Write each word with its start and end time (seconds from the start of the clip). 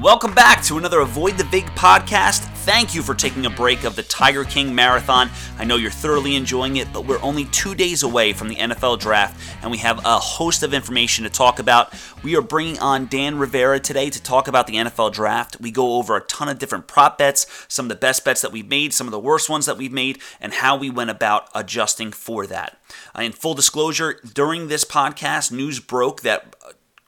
Welcome 0.00 0.32
back 0.32 0.62
to 0.64 0.78
another 0.78 1.00
Avoid 1.00 1.36
the 1.36 1.44
Vig 1.44 1.66
podcast. 1.74 2.38
Thank 2.64 2.94
you 2.94 3.02
for 3.02 3.14
taking 3.14 3.44
a 3.44 3.50
break 3.50 3.84
of 3.84 3.96
the 3.96 4.02
Tiger 4.02 4.44
King 4.44 4.74
Marathon. 4.74 5.28
I 5.58 5.64
know 5.64 5.76
you're 5.76 5.90
thoroughly 5.90 6.36
enjoying 6.36 6.76
it, 6.76 6.90
but 6.90 7.04
we're 7.04 7.20
only 7.20 7.44
two 7.46 7.74
days 7.74 8.02
away 8.02 8.32
from 8.32 8.48
the 8.48 8.54
NFL 8.54 8.98
draft, 8.98 9.38
and 9.60 9.70
we 9.70 9.76
have 9.78 9.98
a 10.06 10.18
host 10.18 10.62
of 10.62 10.72
information 10.72 11.24
to 11.24 11.30
talk 11.30 11.58
about. 11.58 11.92
We 12.22 12.34
are 12.34 12.40
bringing 12.40 12.78
on 12.78 13.08
Dan 13.08 13.36
Rivera 13.36 13.78
today 13.78 14.08
to 14.08 14.22
talk 14.22 14.48
about 14.48 14.66
the 14.66 14.76
NFL 14.76 15.12
draft. 15.12 15.60
We 15.60 15.70
go 15.70 15.96
over 15.96 16.16
a 16.16 16.22
ton 16.22 16.48
of 16.48 16.58
different 16.58 16.86
prop 16.86 17.18
bets, 17.18 17.46
some 17.68 17.84
of 17.84 17.90
the 17.90 17.94
best 17.94 18.24
bets 18.24 18.40
that 18.40 18.52
we've 18.52 18.68
made, 18.68 18.94
some 18.94 19.06
of 19.06 19.12
the 19.12 19.20
worst 19.20 19.50
ones 19.50 19.66
that 19.66 19.76
we've 19.76 19.92
made, 19.92 20.18
and 20.40 20.54
how 20.54 20.78
we 20.78 20.88
went 20.88 21.10
about 21.10 21.50
adjusting 21.54 22.10
for 22.10 22.46
that. 22.46 22.78
Uh, 23.14 23.20
in 23.20 23.32
full 23.32 23.52
disclosure, 23.52 24.18
during 24.32 24.68
this 24.68 24.86
podcast, 24.86 25.52
news 25.52 25.78
broke 25.78 26.22
that 26.22 26.54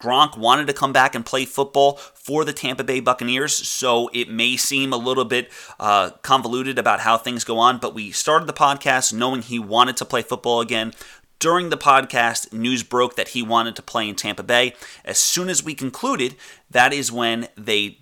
Gronk 0.02 0.36
wanted 0.36 0.66
to 0.66 0.72
come 0.72 0.92
back 0.92 1.14
and 1.14 1.24
play 1.24 1.44
football 1.44 1.92
for 1.94 2.44
the 2.44 2.52
Tampa 2.52 2.82
Bay 2.82 2.98
Buccaneers, 2.98 3.54
so 3.54 4.10
it 4.12 4.28
may 4.28 4.56
seem 4.56 4.92
a 4.92 4.96
little 4.96 5.24
bit 5.24 5.48
uh, 5.78 6.10
convoluted 6.22 6.76
about 6.76 7.00
how 7.00 7.16
things 7.16 7.44
go 7.44 7.58
on, 7.58 7.78
but 7.78 7.94
we 7.94 8.10
started 8.10 8.48
the 8.48 8.52
podcast 8.52 9.12
knowing 9.12 9.42
he 9.42 9.60
wanted 9.60 9.96
to 9.98 10.04
play 10.04 10.22
football 10.22 10.60
again. 10.60 10.92
During 11.38 11.70
the 11.70 11.76
podcast, 11.76 12.52
news 12.52 12.82
broke 12.82 13.14
that 13.14 13.28
he 13.28 13.44
wanted 13.44 13.76
to 13.76 13.82
play 13.82 14.08
in 14.08 14.16
Tampa 14.16 14.42
Bay. 14.42 14.74
As 15.04 15.18
soon 15.18 15.48
as 15.48 15.62
we 15.62 15.74
concluded, 15.74 16.34
that 16.68 16.92
is 16.92 17.12
when 17.12 17.46
they 17.56 17.98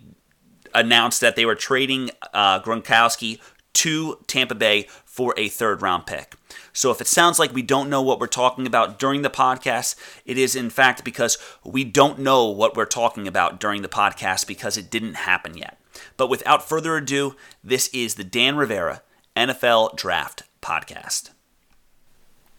announced 0.73 1.21
that 1.21 1.35
they 1.35 1.45
were 1.45 1.55
trading 1.55 2.09
uh, 2.33 2.61
Gronkowski 2.61 3.39
to 3.73 4.17
Tampa 4.25 4.55
Bay 4.55 4.87
for 5.05 5.35
a 5.37 5.49
third 5.49 5.83
round 5.83 6.07
pick. 6.07 6.35
So 6.73 6.91
if 6.91 7.01
it 7.01 7.07
sounds 7.07 7.39
like 7.39 7.53
we 7.53 7.61
don't 7.61 7.89
know 7.89 8.01
what 8.01 8.19
we're 8.19 8.27
talking 8.27 8.65
about 8.65 8.99
during 8.99 9.21
the 9.21 9.29
podcast, 9.29 9.95
it 10.25 10.37
is 10.37 10.55
in 10.55 10.69
fact 10.69 11.03
because 11.03 11.37
we 11.63 11.83
don't 11.83 12.19
know 12.19 12.45
what 12.45 12.75
we're 12.75 12.85
talking 12.85 13.27
about 13.27 13.59
during 13.59 13.81
the 13.81 13.89
podcast 13.89 14.47
because 14.47 14.77
it 14.77 14.89
didn't 14.89 15.15
happen 15.15 15.57
yet. 15.57 15.77
But 16.17 16.29
without 16.29 16.67
further 16.67 16.95
ado, 16.97 17.35
this 17.63 17.89
is 17.89 18.15
the 18.15 18.23
Dan 18.23 18.55
Rivera 18.55 19.01
NFL 19.35 19.95
Draft 19.97 20.43
Podcast. 20.61 21.31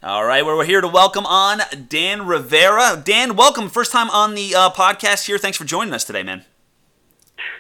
All 0.02 0.24
right, 0.24 0.44
well, 0.44 0.56
we're 0.56 0.64
here 0.64 0.80
to 0.80 0.88
welcome 0.88 1.24
on 1.26 1.60
Dan 1.88 2.26
Rivera. 2.26 3.00
Dan, 3.02 3.36
welcome. 3.36 3.68
First 3.68 3.92
time 3.92 4.10
on 4.10 4.34
the 4.34 4.52
uh, 4.52 4.70
podcast 4.70 5.26
here. 5.26 5.38
Thanks 5.38 5.56
for 5.56 5.64
joining 5.64 5.94
us 5.94 6.02
today, 6.02 6.24
man. 6.24 6.44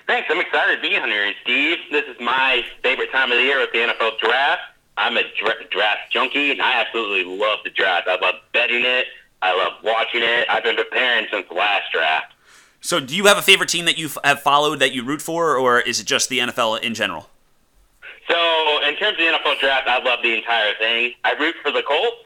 Thanks. 0.08 0.28
I'm 0.28 0.40
excited 0.40 0.76
to 0.76 0.82
be 0.82 0.96
on 0.96 1.08
here, 1.08 1.32
Steve. 1.42 1.78
This 1.92 2.04
is 2.06 2.16
my 2.20 2.64
favorite 2.82 3.12
time 3.12 3.30
of 3.30 3.38
the 3.38 3.44
year 3.44 3.60
with 3.60 3.70
the 3.70 3.78
NFL 3.78 4.18
Draft. 4.18 4.60
I'm 4.96 5.16
a 5.16 5.22
draft 5.70 6.12
junkie, 6.12 6.50
and 6.50 6.60
I 6.60 6.80
absolutely 6.80 7.24
love 7.36 7.60
the 7.64 7.70
draft. 7.70 8.08
I 8.08 8.16
love 8.16 8.36
betting 8.52 8.84
it. 8.84 9.06
I 9.40 9.56
love 9.56 9.72
watching 9.82 10.22
it. 10.22 10.46
I've 10.48 10.62
been 10.62 10.76
preparing 10.76 11.26
since 11.30 11.48
the 11.48 11.54
last 11.54 11.90
draft. 11.92 12.34
So, 12.80 13.00
do 13.00 13.16
you 13.16 13.26
have 13.26 13.38
a 13.38 13.42
favorite 13.42 13.68
team 13.68 13.84
that 13.84 13.96
you 13.96 14.10
have 14.24 14.42
followed 14.42 14.80
that 14.80 14.92
you 14.92 15.04
root 15.04 15.22
for, 15.22 15.56
or 15.56 15.80
is 15.80 16.00
it 16.00 16.04
just 16.04 16.28
the 16.28 16.40
NFL 16.40 16.80
in 16.82 16.94
general? 16.94 17.28
So, 18.28 18.82
in 18.86 18.96
terms 18.96 19.18
of 19.18 19.18
the 19.18 19.32
NFL 19.32 19.60
draft, 19.60 19.88
I 19.88 20.02
love 20.02 20.20
the 20.22 20.34
entire 20.34 20.74
thing. 20.78 21.12
I 21.24 21.32
root 21.34 21.54
for 21.62 21.70
the 21.70 21.82
Colts, 21.82 22.16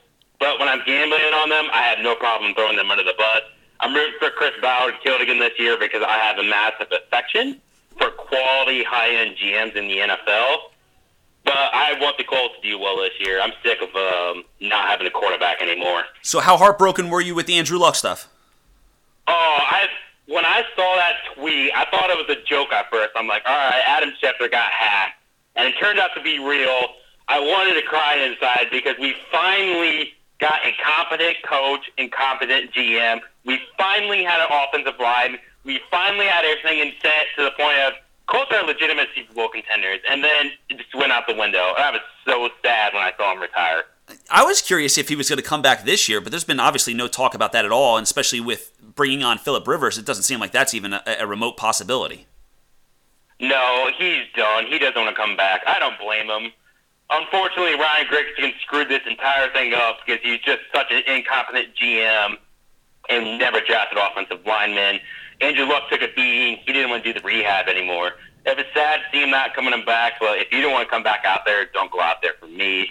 but 0.40 0.58
when 0.58 0.68
I'm 0.68 0.82
gambling 0.84 1.34
on 1.34 1.48
them, 1.48 1.66
I 1.72 1.82
have 1.82 1.98
no 2.00 2.14
problem 2.14 2.54
throwing 2.54 2.76
them 2.76 2.90
under 2.90 3.04
the 3.04 3.14
bus. 3.16 3.42
I'm 3.80 3.94
rooting 3.94 4.14
for 4.18 4.30
Chris 4.30 4.52
Ballard 4.60 4.94
to 4.94 5.00
kill 5.00 5.20
again 5.20 5.38
this 5.38 5.58
year 5.58 5.78
because 5.78 6.02
I 6.02 6.16
have 6.18 6.38
a 6.38 6.42
massive 6.42 6.88
affection 6.90 7.60
for 7.98 8.10
quality 8.10 8.82
high-end 8.82 9.36
GMs 9.36 9.76
in 9.76 9.88
the 9.88 9.98
NFL. 9.98 10.56
But 11.46 11.54
I 11.54 11.96
want 12.00 12.18
the 12.18 12.24
Colts 12.24 12.54
to 12.60 12.68
do 12.68 12.76
well 12.76 12.96
this 12.96 13.12
year. 13.20 13.40
I'm 13.40 13.52
sick 13.62 13.78
of 13.80 13.94
um, 13.94 14.42
not 14.60 14.88
having 14.88 15.06
a 15.06 15.10
quarterback 15.10 15.62
anymore. 15.62 16.02
So 16.22 16.40
how 16.40 16.56
heartbroken 16.56 17.08
were 17.08 17.20
you 17.20 17.36
with 17.36 17.46
the 17.46 17.56
Andrew 17.56 17.78
Luck 17.78 17.94
stuff? 17.94 18.28
Oh, 19.28 19.58
I 19.60 19.86
when 20.26 20.44
I 20.44 20.62
saw 20.74 20.96
that 20.96 21.14
tweet, 21.36 21.70
I 21.72 21.84
thought 21.90 22.10
it 22.10 22.16
was 22.16 22.36
a 22.36 22.42
joke 22.48 22.72
at 22.72 22.90
first. 22.90 23.10
I'm 23.14 23.28
like, 23.28 23.42
all 23.46 23.56
right, 23.56 23.82
Adam 23.86 24.10
Schefter 24.20 24.50
got 24.50 24.70
hacked, 24.72 25.22
and 25.54 25.68
it 25.68 25.78
turned 25.78 26.00
out 26.00 26.10
to 26.16 26.22
be 26.22 26.40
real. 26.40 26.88
I 27.28 27.38
wanted 27.38 27.80
to 27.80 27.86
cry 27.86 28.16
inside 28.16 28.66
because 28.72 28.96
we 29.00 29.14
finally 29.30 30.14
got 30.40 30.58
a 30.66 30.72
competent 30.82 31.36
coach, 31.44 31.90
incompetent 31.96 32.72
GM. 32.72 33.20
We 33.44 33.60
finally 33.78 34.24
had 34.24 34.40
an 34.40 34.48
offensive 34.50 34.98
line. 35.00 35.38
We 35.64 35.80
finally 35.92 36.26
had 36.26 36.44
everything 36.44 36.80
in 36.80 36.92
set 37.00 37.26
to 37.36 37.44
the 37.44 37.50
point 37.52 37.78
of 37.78 37.92
Colts 38.26 38.50
are 38.52 38.64
legitimate 38.64 39.08
Super 39.14 39.32
Bowl 39.34 39.48
contenders, 39.48 40.00
and 40.10 40.22
then 40.22 40.50
it 40.68 40.78
just 40.78 40.94
went 40.94 41.12
out 41.12 41.24
the 41.28 41.34
window. 41.34 41.72
And 41.76 41.84
I 41.84 41.90
was 41.92 42.00
so 42.24 42.48
sad 42.64 42.92
when 42.92 43.02
I 43.02 43.12
saw 43.16 43.32
him 43.32 43.40
retire. 43.40 43.84
I 44.30 44.44
was 44.44 44.62
curious 44.62 44.98
if 44.98 45.08
he 45.08 45.16
was 45.16 45.28
going 45.28 45.38
to 45.38 45.44
come 45.44 45.62
back 45.62 45.84
this 45.84 46.08
year, 46.08 46.20
but 46.20 46.30
there's 46.30 46.44
been 46.44 46.60
obviously 46.60 46.94
no 46.94 47.08
talk 47.08 47.34
about 47.34 47.52
that 47.52 47.64
at 47.64 47.72
all, 47.72 47.96
and 47.96 48.04
especially 48.04 48.40
with 48.40 48.72
bringing 48.80 49.22
on 49.22 49.38
Philip 49.38 49.66
Rivers, 49.66 49.98
it 49.98 50.04
doesn't 50.04 50.24
seem 50.24 50.40
like 50.40 50.52
that's 50.52 50.74
even 50.74 50.92
a, 50.92 51.02
a 51.20 51.26
remote 51.26 51.56
possibility. 51.56 52.26
No, 53.38 53.90
he's 53.96 54.24
done. 54.34 54.66
He 54.66 54.78
doesn't 54.78 54.96
want 54.96 55.14
to 55.14 55.20
come 55.20 55.36
back. 55.36 55.62
I 55.66 55.78
don't 55.78 55.98
blame 55.98 56.26
him. 56.28 56.52
Unfortunately, 57.10 57.74
Ryan 57.78 58.06
Grigson 58.06 58.52
screwed 58.62 58.88
this 58.88 59.02
entire 59.06 59.52
thing 59.52 59.74
up 59.74 59.98
because 60.04 60.20
he's 60.22 60.40
just 60.40 60.62
such 60.74 60.90
an 60.90 61.02
incompetent 61.06 61.68
GM 61.80 62.36
and 63.08 63.38
never 63.38 63.60
drafted 63.60 63.98
offensive 63.98 64.44
linemen. 64.44 65.00
Andrew 65.40 65.66
Luck 65.66 65.88
took 65.90 66.02
a 66.02 66.08
beating. 66.14 66.58
He 66.64 66.72
didn't 66.72 66.90
want 66.90 67.04
to 67.04 67.12
do 67.12 67.18
the 67.18 67.26
rehab 67.26 67.68
anymore. 67.68 68.12
It 68.44 68.56
was 68.56 68.66
sad 68.74 69.00
seeing 69.12 69.30
that 69.32 69.54
coming 69.54 69.84
back, 69.84 70.14
but 70.20 70.38
if 70.38 70.52
you 70.52 70.60
don't 70.62 70.72
want 70.72 70.86
to 70.86 70.90
come 70.90 71.02
back 71.02 71.24
out 71.24 71.44
there, 71.44 71.66
don't 71.66 71.90
go 71.90 72.00
out 72.00 72.22
there 72.22 72.34
for 72.38 72.46
me. 72.46 72.90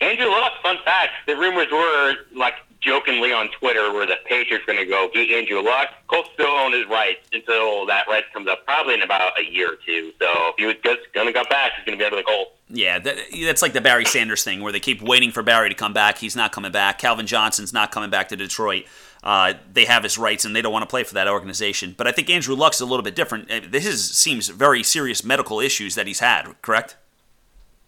Andrew 0.00 0.26
Luck, 0.26 0.52
fun 0.62 0.78
fact, 0.84 1.12
the 1.26 1.36
rumors 1.36 1.68
were, 1.70 2.14
like, 2.34 2.54
jokingly 2.82 3.32
on 3.32 3.48
Twitter 3.58 3.92
where 3.92 4.06
the 4.06 4.16
Patriots 4.26 4.64
going 4.66 4.78
to 4.78 4.84
go 4.84 5.08
get 5.14 5.30
Andrew 5.30 5.62
Luck. 5.62 5.88
Colts 6.08 6.28
still 6.34 6.48
own 6.48 6.72
his 6.72 6.86
rights 6.88 7.20
until 7.32 7.86
that 7.86 8.06
right 8.08 8.24
comes 8.32 8.48
up, 8.48 8.66
probably 8.66 8.94
in 8.94 9.02
about 9.02 9.38
a 9.38 9.44
year 9.44 9.74
or 9.74 9.76
two. 9.86 10.12
So 10.20 10.28
if 10.48 10.56
he 10.58 10.66
was 10.66 10.74
just 10.84 11.00
going 11.14 11.28
to 11.28 11.32
come 11.32 11.46
back, 11.48 11.72
he's 11.76 11.86
going 11.86 11.96
to 11.96 12.02
be 12.02 12.04
under 12.04 12.16
the 12.16 12.24
Colts. 12.24 12.50
Yeah, 12.68 12.98
that, 12.98 13.16
that's 13.44 13.62
like 13.62 13.72
the 13.72 13.80
Barry 13.80 14.04
Sanders 14.04 14.42
thing 14.42 14.62
where 14.62 14.72
they 14.72 14.80
keep 14.80 15.00
waiting 15.00 15.30
for 15.30 15.42
Barry 15.42 15.68
to 15.68 15.74
come 15.74 15.92
back. 15.92 16.18
He's 16.18 16.34
not 16.34 16.50
coming 16.52 16.72
back. 16.72 16.98
Calvin 16.98 17.26
Johnson's 17.26 17.72
not 17.72 17.92
coming 17.92 18.10
back 18.10 18.28
to 18.28 18.36
Detroit 18.36 18.84
uh, 19.22 19.54
they 19.72 19.84
have 19.84 20.02
his 20.02 20.18
rights 20.18 20.44
and 20.44 20.54
they 20.54 20.62
don't 20.62 20.72
want 20.72 20.82
to 20.82 20.88
play 20.88 21.04
for 21.04 21.14
that 21.14 21.28
organization. 21.28 21.94
But 21.96 22.06
I 22.06 22.12
think 22.12 22.28
Andrew 22.28 22.54
Luck's 22.54 22.80
a 22.80 22.86
little 22.86 23.02
bit 23.02 23.14
different. 23.14 23.50
Uh, 23.50 23.60
this 23.68 23.86
is, 23.86 24.10
seems 24.10 24.48
very 24.48 24.82
serious 24.82 25.24
medical 25.24 25.60
issues 25.60 25.94
that 25.94 26.06
he's 26.06 26.20
had, 26.20 26.60
correct? 26.62 26.96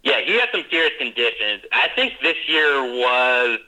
Yeah, 0.02 0.20
he 0.20 0.34
had 0.38 0.50
some 0.52 0.64
serious 0.70 0.92
conditions. 0.98 1.62
I 1.72 1.88
think 1.96 2.12
this 2.22 2.36
year 2.46 2.82
was, 2.82 3.58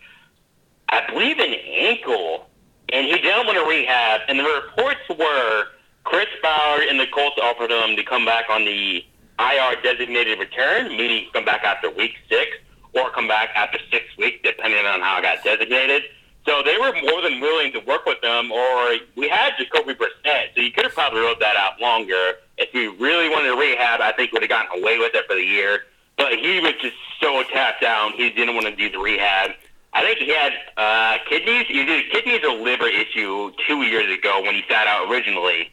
I 0.90 1.10
believe, 1.10 1.38
an 1.38 1.54
ankle, 1.54 2.46
and 2.92 3.06
he 3.06 3.18
didn't 3.18 3.46
want 3.46 3.58
to 3.58 3.64
rehab. 3.64 4.20
And 4.28 4.38
the 4.38 4.44
reports 4.44 5.00
were 5.18 5.66
Chris 6.04 6.28
Ballard 6.42 6.84
and 6.88 7.00
the 7.00 7.06
Colts 7.08 7.36
offered 7.42 7.70
him 7.70 7.96
to 7.96 8.04
come 8.04 8.24
back 8.24 8.48
on 8.48 8.64
the 8.64 9.04
IR 9.38 9.80
designated 9.82 10.38
return, 10.38 10.88
meaning 10.96 11.26
come 11.32 11.44
back 11.44 11.64
after 11.64 11.90
week 11.90 12.14
six 12.28 12.52
or 12.92 13.10
come 13.10 13.26
back 13.26 13.50
after 13.54 13.78
six 13.90 14.04
weeks, 14.16 14.38
depending 14.44 14.86
on 14.86 15.00
how 15.00 15.18
it 15.18 15.22
got 15.22 15.42
designated. 15.42 16.04
So 16.46 16.62
they 16.64 16.78
were 16.78 16.92
more 17.02 17.20
than 17.22 17.40
willing 17.40 17.72
to 17.72 17.80
work 17.80 18.06
with 18.06 18.20
them, 18.20 18.52
or 18.52 18.94
we 19.16 19.28
had 19.28 19.54
Jacoby 19.58 19.94
Brissett, 19.94 20.54
so 20.54 20.60
you 20.60 20.70
could 20.70 20.84
have 20.84 20.94
probably 20.94 21.20
wrote 21.20 21.40
that 21.40 21.56
out 21.56 21.80
longer. 21.80 22.34
If 22.56 22.72
you 22.72 22.94
really 22.94 23.28
wanted 23.28 23.48
to 23.48 23.56
rehab, 23.56 24.00
I 24.00 24.12
think 24.12 24.32
would 24.32 24.42
have 24.42 24.48
gotten 24.48 24.80
away 24.80 24.98
with 24.98 25.14
it 25.14 25.26
for 25.26 25.34
the 25.34 25.42
year. 25.42 25.84
But 26.16 26.38
he 26.38 26.60
was 26.60 26.72
just 26.80 26.94
so 27.20 27.42
tapped 27.52 27.82
down, 27.82 28.12
he 28.12 28.30
didn't 28.30 28.54
want 28.54 28.66
to 28.66 28.76
do 28.76 28.90
the 28.90 28.98
rehab. 28.98 29.50
I 29.92 30.02
think 30.02 30.18
he 30.18 30.28
had 30.28 30.52
uh, 30.76 31.18
kidneys. 31.28 31.66
He 31.66 31.84
did 31.84 32.06
a 32.06 32.08
kidneys 32.10 32.44
or 32.44 32.54
liver 32.54 32.86
issue 32.86 33.50
two 33.66 33.82
years 33.82 34.16
ago 34.16 34.42
when 34.42 34.54
he 34.54 34.62
sat 34.68 34.86
out 34.86 35.10
originally. 35.10 35.70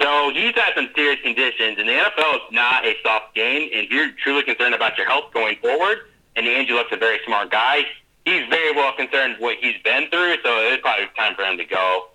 So 0.00 0.30
he's 0.32 0.54
had 0.54 0.72
some 0.74 0.88
serious 0.94 1.20
conditions, 1.20 1.76
and 1.78 1.88
the 1.88 1.92
NFL 1.92 2.36
is 2.36 2.52
not 2.52 2.86
a 2.86 2.94
soft 3.02 3.34
game. 3.34 3.70
And 3.74 3.86
if 3.86 3.90
you're 3.90 4.10
truly 4.22 4.42
concerned 4.42 4.74
about 4.74 4.96
your 4.96 5.08
health 5.08 5.32
going 5.34 5.56
forward, 5.56 5.98
and 6.36 6.46
Andrew 6.46 6.76
Luck's 6.76 6.92
a 6.92 6.96
very 6.96 7.18
smart 7.26 7.50
guy, 7.50 7.86
he's 8.26 8.46
very 8.48 8.72
well 8.72 8.92
concerned 8.94 9.36
what 9.38 9.56
he's 9.58 9.80
been 9.82 10.10
through, 10.10 10.34
so 10.44 10.50
it's 10.68 10.82
probably 10.82 11.06
time 11.16 11.34
for 11.34 11.42
him 11.42 11.56
to 11.56 11.64
go. 11.64 12.08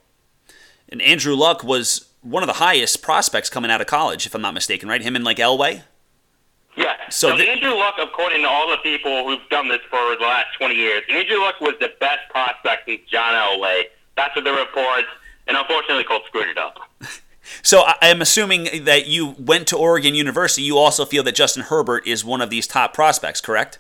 And 0.90 1.02
Andrew 1.02 1.34
Luck 1.34 1.64
was 1.64 2.10
one 2.22 2.44
of 2.44 2.48
the 2.48 2.54
highest 2.54 3.02
prospects 3.02 3.50
coming 3.50 3.72
out 3.72 3.82
of 3.82 3.88
college, 3.88 4.28
if 4.28 4.36
I'm 4.36 4.42
not 4.42 4.54
mistaken, 4.54 4.88
right? 4.88 5.02
Him 5.02 5.16
and 5.16 5.26
like 5.26 5.38
Elway. 5.38 5.82
Yeah. 6.76 6.94
So, 7.10 7.30
so 7.30 7.38
th- 7.38 7.50
Andrew 7.50 7.74
Luck, 7.74 7.96
according 8.00 8.44
to 8.44 8.48
all 8.48 8.70
the 8.70 8.78
people 8.78 9.26
who've 9.28 9.48
done 9.50 9.68
this 9.68 9.82
for 9.90 10.16
the 10.16 10.24
last 10.24 10.48
20 10.58 10.76
years, 10.76 11.02
Andrew 11.10 11.40
Luck 11.40 11.60
was 11.60 11.74
the 11.80 11.92
best 12.00 12.30
prospect 12.30 12.86
since 12.86 13.02
John 13.10 13.34
Elway. 13.34 13.84
That's 14.16 14.36
what 14.36 14.46
the 14.46 14.52
reports, 14.52 15.08
and 15.48 15.58
unfortunately, 15.58 16.04
Colts 16.04 16.28
screwed 16.28 16.50
it 16.50 16.58
up. 16.58 16.78
So 17.64 17.84
I'm 18.02 18.22
assuming 18.22 18.86
that 18.86 19.08
you 19.08 19.36
went 19.38 19.68
to 19.68 19.78
Oregon 19.78 20.16
University. 20.16 20.62
You 20.62 20.78
also 20.78 21.06
feel 21.06 21.24
that 21.24 21.36
Justin 21.36 21.64
Herbert 21.64 22.08
is 22.08 22.24
one 22.24 22.40
of 22.40 22.50
these 22.50 22.66
top 22.66 22.94
prospects, 22.94 23.42
correct? 23.42 23.80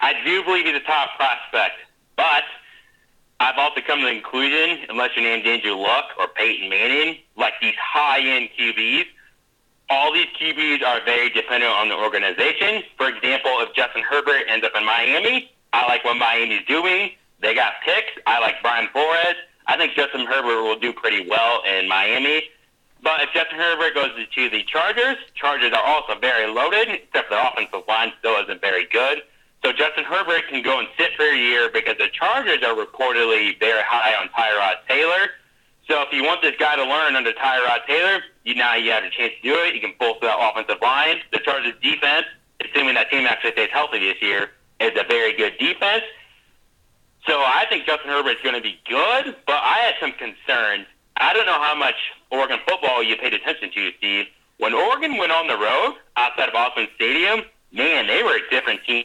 I 0.00 0.14
do 0.24 0.44
believe 0.44 0.66
he's 0.66 0.76
a 0.76 0.80
top 0.80 1.16
prospect, 1.16 1.76
but 2.16 2.44
I've 3.40 3.58
also 3.58 3.80
come 3.80 4.00
to 4.00 4.06
the 4.06 4.12
conclusion, 4.12 4.86
unless 4.88 5.10
you're 5.14 5.24
named 5.24 5.46
Andrew 5.46 5.74
Luck 5.74 6.06
or 6.18 6.28
Peyton 6.28 6.68
Manning, 6.68 7.18
like 7.36 7.54
these 7.60 7.74
high-end 7.80 8.50
QBs, 8.58 9.06
all 9.88 10.12
these 10.12 10.26
QBs 10.40 10.82
are 10.82 11.04
very 11.04 11.30
dependent 11.30 11.72
on 11.72 11.88
the 11.88 11.94
organization. 11.94 12.82
For 12.96 13.08
example, 13.08 13.52
if 13.60 13.74
Justin 13.74 14.02
Herbert 14.02 14.42
ends 14.48 14.64
up 14.66 14.72
in 14.76 14.84
Miami, 14.84 15.52
I 15.72 15.86
like 15.86 16.04
what 16.04 16.16
Miami's 16.16 16.66
doing. 16.66 17.10
They 17.40 17.54
got 17.54 17.74
picks. 17.84 18.12
I 18.26 18.40
like 18.40 18.56
Brian 18.62 18.88
Flores. 18.92 19.36
I 19.66 19.76
think 19.76 19.94
Justin 19.94 20.26
Herbert 20.26 20.62
will 20.62 20.78
do 20.78 20.92
pretty 20.92 21.28
well 21.28 21.62
in 21.64 21.88
Miami. 21.88 22.42
But 23.02 23.20
if 23.22 23.30
Justin 23.32 23.58
Herbert 23.58 23.94
goes 23.94 24.10
to 24.34 24.50
the 24.50 24.62
Chargers, 24.64 25.18
Chargers 25.34 25.72
are 25.72 25.84
also 25.84 26.18
very 26.18 26.50
loaded, 26.50 26.88
except 26.88 27.30
the 27.30 27.48
offensive 27.48 27.86
line 27.86 28.12
still 28.18 28.42
isn't 28.42 28.60
very 28.60 28.86
good. 28.86 29.22
So 29.64 29.72
Justin 29.72 30.04
Herbert 30.04 30.48
can 30.48 30.62
go 30.62 30.78
and 30.78 30.88
sit 30.96 31.10
for 31.16 31.24
a 31.24 31.36
year 31.36 31.70
because 31.72 31.96
the 31.98 32.08
Chargers 32.12 32.62
are 32.62 32.74
reportedly 32.74 33.58
very 33.58 33.82
high 33.82 34.14
on 34.14 34.28
Tyrod 34.28 34.86
Taylor. 34.88 35.30
So 35.88 36.02
if 36.02 36.12
you 36.12 36.24
want 36.24 36.42
this 36.42 36.54
guy 36.58 36.76
to 36.76 36.84
learn 36.84 37.16
under 37.16 37.32
Tyrod 37.32 37.86
Taylor, 37.86 38.22
you 38.44 38.54
now 38.54 38.74
you 38.74 38.90
have 38.90 39.04
a 39.04 39.10
chance 39.10 39.32
to 39.42 39.48
do 39.48 39.54
it. 39.54 39.74
You 39.74 39.80
can 39.80 39.94
bolster 39.98 40.26
that 40.26 40.38
offensive 40.38 40.80
line. 40.82 41.18
The 41.32 41.38
Chargers 41.38 41.74
defense, 41.82 42.26
assuming 42.60 42.94
that 42.94 43.10
team 43.10 43.26
actually 43.26 43.52
stays 43.52 43.70
healthy 43.72 43.98
this 43.98 44.20
year, 44.20 44.50
is 44.80 44.92
a 44.96 45.04
very 45.08 45.36
good 45.36 45.54
defense. 45.58 46.04
So 47.26 47.38
I 47.38 47.66
think 47.68 47.86
Justin 47.86 48.10
Herbert 48.10 48.36
is 48.36 48.42
going 48.42 48.54
to 48.54 48.60
be 48.60 48.78
good, 48.88 49.34
but 49.46 49.60
I 49.62 49.78
had 49.78 49.94
some 50.00 50.12
concerns. 50.12 50.86
I 51.16 51.32
don't 51.32 51.46
know 51.46 51.60
how 51.60 51.74
much 51.74 51.96
Oregon 52.30 52.58
football 52.68 53.02
you 53.02 53.16
paid 53.16 53.34
attention 53.34 53.70
to, 53.72 53.90
Steve. 53.98 54.26
When 54.58 54.74
Oregon 54.74 55.16
went 55.16 55.32
on 55.32 55.48
the 55.48 55.56
road 55.56 55.96
outside 56.16 56.48
of 56.48 56.54
Autzen 56.54 56.88
Stadium, 56.94 57.42
man, 57.72 58.06
they 58.06 58.22
were 58.22 58.36
a 58.36 58.50
different 58.50 58.80
team. 58.86 59.04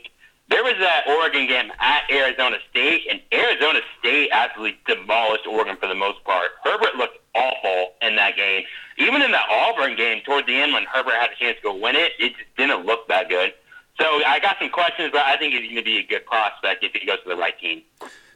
There 0.51 0.65
was 0.65 0.75
that 0.80 1.07
Oregon 1.07 1.48
game 1.48 1.71
at 1.80 2.03
Arizona 2.12 2.57
State, 2.69 3.07
and 3.09 3.21
Arizona 3.33 3.80
State 3.98 4.31
absolutely 4.33 4.77
demolished 4.86 5.48
Oregon 5.48 5.77
for 5.77 5.88
the 5.88 5.95
most 5.95 6.21
part. 6.25 6.50
Herbert 6.65 6.94
looked 6.98 7.19
awful 7.33 7.94
in 8.01 8.18
that 8.18 8.36
game. 8.36 8.63
Even 8.98 9.21
in 9.21 9.31
that 9.31 9.45
Auburn 9.50 9.95
game, 9.95 10.21
toward 10.25 10.45
the 10.48 10.56
end 10.56 10.74
when 10.74 10.83
Herbert 10.83 11.13
had 11.13 11.30
a 11.31 11.36
chance 11.39 11.56
to 11.56 11.63
go 11.63 11.75
win 11.77 11.95
it, 11.95 12.12
it 12.19 12.36
just 12.36 12.53
didn't 12.57 12.86
look 12.86 13.07
that 13.07 13.30
good. 13.30 13.53
So 13.98 14.06
I 14.25 14.39
got 14.42 14.57
some 14.59 14.69
questions, 14.69 15.12
but 15.13 15.21
I 15.21 15.38
think 15.38 15.53
he's 15.53 15.63
going 15.63 15.75
to 15.77 15.83
be 15.83 16.00
a 16.00 16.06
good 16.06 16.25
prospect 16.25 16.83
if 16.83 16.92
he 16.92 17.06
goes 17.06 17.24
to 17.24 17.30
the 17.30 17.38
right 17.38 17.57
team. 17.57 17.83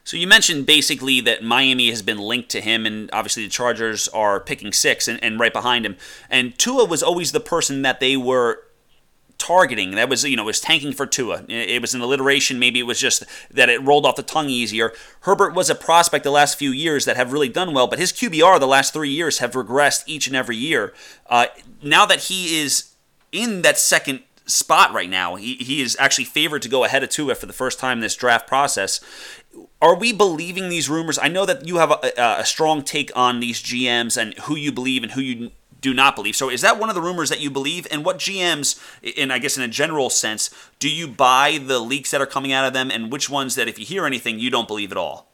So 0.02 0.16
you 0.16 0.26
mentioned 0.26 0.64
basically 0.64 1.20
that 1.20 1.42
Miami 1.42 1.90
has 1.90 2.00
been 2.00 2.18
linked 2.18 2.48
to 2.50 2.62
him, 2.62 2.86
and 2.86 3.10
obviously 3.12 3.42
the 3.42 3.50
Chargers 3.50 4.08
are 4.08 4.40
picking 4.40 4.72
six 4.72 5.06
and, 5.06 5.22
and 5.22 5.38
right 5.38 5.52
behind 5.52 5.84
him. 5.84 5.96
And 6.30 6.56
Tua 6.58 6.86
was 6.86 7.02
always 7.02 7.32
the 7.32 7.40
person 7.40 7.82
that 7.82 8.00
they 8.00 8.16
were 8.16 8.62
targeting. 9.46 9.92
That 9.92 10.08
was, 10.08 10.24
you 10.24 10.36
know, 10.36 10.44
was 10.44 10.60
tanking 10.60 10.92
for 10.92 11.06
Tua. 11.06 11.44
It 11.48 11.80
was 11.80 11.94
an 11.94 12.00
alliteration. 12.00 12.58
Maybe 12.58 12.80
it 12.80 12.86
was 12.86 12.98
just 12.98 13.24
that 13.50 13.68
it 13.68 13.82
rolled 13.82 14.04
off 14.04 14.16
the 14.16 14.22
tongue 14.22 14.48
easier. 14.48 14.92
Herbert 15.20 15.54
was 15.54 15.70
a 15.70 15.74
prospect 15.74 16.24
the 16.24 16.30
last 16.30 16.58
few 16.58 16.70
years 16.70 17.04
that 17.04 17.16
have 17.16 17.32
really 17.32 17.48
done 17.48 17.72
well, 17.72 17.86
but 17.86 17.98
his 17.98 18.12
QBR 18.12 18.58
the 18.58 18.66
last 18.66 18.92
three 18.92 19.10
years 19.10 19.38
have 19.38 19.52
regressed 19.52 20.04
each 20.06 20.26
and 20.26 20.34
every 20.34 20.56
year. 20.56 20.92
Uh, 21.28 21.46
now 21.82 22.04
that 22.06 22.24
he 22.24 22.58
is 22.60 22.92
in 23.30 23.62
that 23.62 23.78
second 23.78 24.22
spot 24.46 24.92
right 24.92 25.10
now, 25.10 25.36
he, 25.36 25.54
he 25.54 25.80
is 25.80 25.96
actually 26.00 26.24
favored 26.24 26.62
to 26.62 26.68
go 26.68 26.84
ahead 26.84 27.02
of 27.02 27.10
Tua 27.10 27.34
for 27.34 27.46
the 27.46 27.52
first 27.52 27.78
time 27.78 27.98
in 27.98 28.02
this 28.02 28.16
draft 28.16 28.46
process 28.46 29.00
are 29.80 29.94
we 29.94 30.12
believing 30.12 30.68
these 30.68 30.88
rumors? 30.88 31.18
I 31.18 31.28
know 31.28 31.46
that 31.46 31.66
you 31.66 31.76
have 31.76 31.90
a, 31.90 32.12
a, 32.16 32.44
strong 32.44 32.82
take 32.82 33.10
on 33.14 33.40
these 33.40 33.62
GMs 33.62 34.20
and 34.20 34.34
who 34.40 34.56
you 34.56 34.72
believe 34.72 35.02
and 35.02 35.12
who 35.12 35.20
you 35.20 35.50
do 35.86 35.94
not 35.94 36.16
believe. 36.16 36.34
So, 36.34 36.50
is 36.50 36.62
that 36.62 36.80
one 36.80 36.88
of 36.88 36.96
the 36.96 37.00
rumors 37.00 37.28
that 37.28 37.38
you 37.38 37.48
believe? 37.48 37.86
And 37.92 38.04
what 38.04 38.18
GMs, 38.18 38.76
in 39.04 39.30
I 39.30 39.38
guess 39.38 39.56
in 39.56 39.62
a 39.62 39.68
general 39.68 40.10
sense, 40.10 40.50
do 40.80 40.90
you 40.90 41.06
buy 41.06 41.60
the 41.64 41.78
leaks 41.78 42.10
that 42.10 42.20
are 42.20 42.26
coming 42.26 42.52
out 42.52 42.66
of 42.66 42.72
them, 42.72 42.90
and 42.90 43.12
which 43.12 43.30
ones 43.30 43.54
that, 43.54 43.68
if 43.68 43.78
you 43.78 43.86
hear 43.86 44.04
anything, 44.04 44.40
you 44.40 44.50
don't 44.50 44.66
believe 44.66 44.90
at 44.90 44.98
all? 44.98 45.28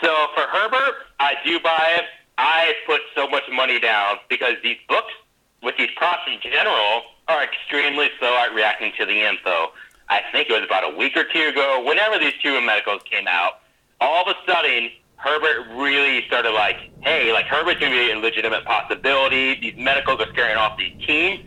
So, 0.00 0.14
for 0.36 0.42
Herbert, 0.42 0.94
I 1.18 1.34
do 1.44 1.58
buy 1.58 1.96
it. 1.98 2.04
I 2.38 2.74
put 2.86 3.00
so 3.16 3.26
much 3.28 3.42
money 3.50 3.80
down 3.80 4.18
because 4.28 4.54
these 4.62 4.76
books 4.88 5.12
with 5.60 5.76
these 5.76 5.90
props 5.96 6.22
in 6.28 6.38
general 6.40 7.02
are 7.26 7.42
extremely 7.42 8.08
slow 8.20 8.36
at 8.36 8.54
reacting 8.54 8.92
to 8.98 9.06
the 9.06 9.28
info. 9.28 9.72
I 10.08 10.20
think 10.30 10.50
it 10.50 10.52
was 10.52 10.62
about 10.62 10.84
a 10.84 10.96
week 10.96 11.16
or 11.16 11.24
two 11.24 11.48
ago, 11.48 11.82
whenever 11.84 12.20
these 12.20 12.34
two 12.40 12.60
medicals 12.60 13.00
came 13.10 13.26
out, 13.26 13.58
all 14.00 14.22
of 14.22 14.28
a 14.28 14.50
sudden, 14.52 14.90
Herbert 15.16 15.66
really 15.74 16.26
started 16.26 16.50
like, 16.50 16.76
hey, 17.00 17.32
like 17.32 17.46
Herbert's 17.46 17.80
to 17.80 17.90
be 17.90 18.10
a 18.10 18.18
legitimate 18.18 18.64
possibility. 18.64 19.58
These 19.58 19.76
medicals 19.76 20.20
are 20.20 20.28
scaring 20.32 20.56
off 20.56 20.78
these 20.78 20.94
teams. 21.06 21.40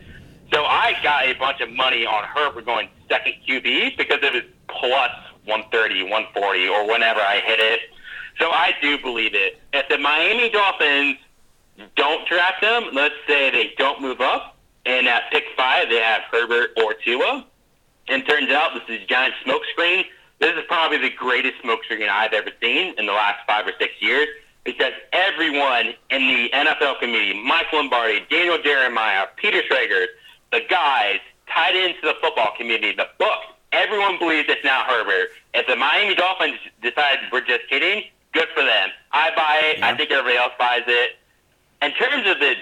So 0.52 0.64
I 0.64 0.96
got 1.02 1.26
a 1.26 1.34
bunch 1.34 1.60
of 1.60 1.70
money 1.70 2.04
on 2.04 2.24
Herbert 2.24 2.66
going 2.66 2.88
second 3.08 3.34
QB 3.48 3.96
because 3.96 4.18
it 4.22 4.32
was 4.32 4.42
plus 4.68 5.10
130, 5.44 6.02
140, 6.02 6.68
or 6.68 6.88
whenever 6.88 7.20
I 7.20 7.40
hit 7.40 7.60
it. 7.60 7.80
So 8.38 8.50
I 8.50 8.74
do 8.82 8.98
believe 8.98 9.34
it. 9.34 9.60
If 9.72 9.88
the 9.88 9.98
Miami 9.98 10.50
Dolphins 10.50 11.16
don't 11.96 12.26
draft 12.28 12.62
him, 12.62 12.92
let's 12.92 13.14
say 13.26 13.50
they 13.50 13.72
don't 13.78 14.00
move 14.00 14.20
up, 14.20 14.56
and 14.86 15.06
at 15.06 15.30
pick 15.30 15.44
five 15.56 15.88
they 15.88 15.96
have 15.96 16.22
Herbert 16.30 16.70
or 16.82 16.94
Tua, 16.94 17.46
and 18.08 18.26
turns 18.26 18.50
out 18.50 18.72
this 18.74 18.82
is 18.96 19.04
a 19.04 19.06
giant 19.06 19.34
smokescreen. 19.44 20.04
This 20.40 20.56
is 20.56 20.64
probably 20.68 20.96
the 20.98 21.10
greatest 21.10 21.62
smokescreen 21.62 22.08
I've 22.08 22.32
ever 22.32 22.50
seen 22.62 22.94
in 22.98 23.04
the 23.06 23.12
last 23.12 23.46
five 23.46 23.66
or 23.66 23.72
six 23.78 23.92
years 24.00 24.26
because 24.64 24.92
everyone 25.12 25.94
in 26.08 26.28
the 26.28 26.50
NFL 26.52 26.98
community, 26.98 27.38
Mike 27.44 27.66
Lombardi, 27.72 28.24
Daniel 28.30 28.58
Jeremiah, 28.62 29.26
Peter 29.36 29.60
Schrager, 29.70 30.06
the 30.50 30.60
guys 30.68 31.20
tied 31.46 31.76
into 31.76 32.00
the 32.02 32.14
football 32.22 32.52
community, 32.56 32.92
the 32.96 33.08
book, 33.18 33.40
everyone 33.72 34.18
believes 34.18 34.48
it's 34.48 34.64
now 34.64 34.82
Herbert. 34.84 35.28
If 35.52 35.66
the 35.66 35.76
Miami 35.76 36.14
Dolphins 36.14 36.58
decide 36.82 37.18
we're 37.30 37.44
just 37.44 37.68
kidding, 37.68 38.04
good 38.32 38.48
for 38.54 38.62
them. 38.62 38.88
I 39.12 39.30
buy 39.36 39.60
it. 39.64 39.78
Yeah. 39.78 39.88
I 39.88 39.96
think 39.96 40.10
everybody 40.10 40.38
else 40.38 40.52
buys 40.58 40.84
it. 40.86 41.16
In 41.82 41.92
terms 41.92 42.26
of 42.26 42.38
the 42.40 42.54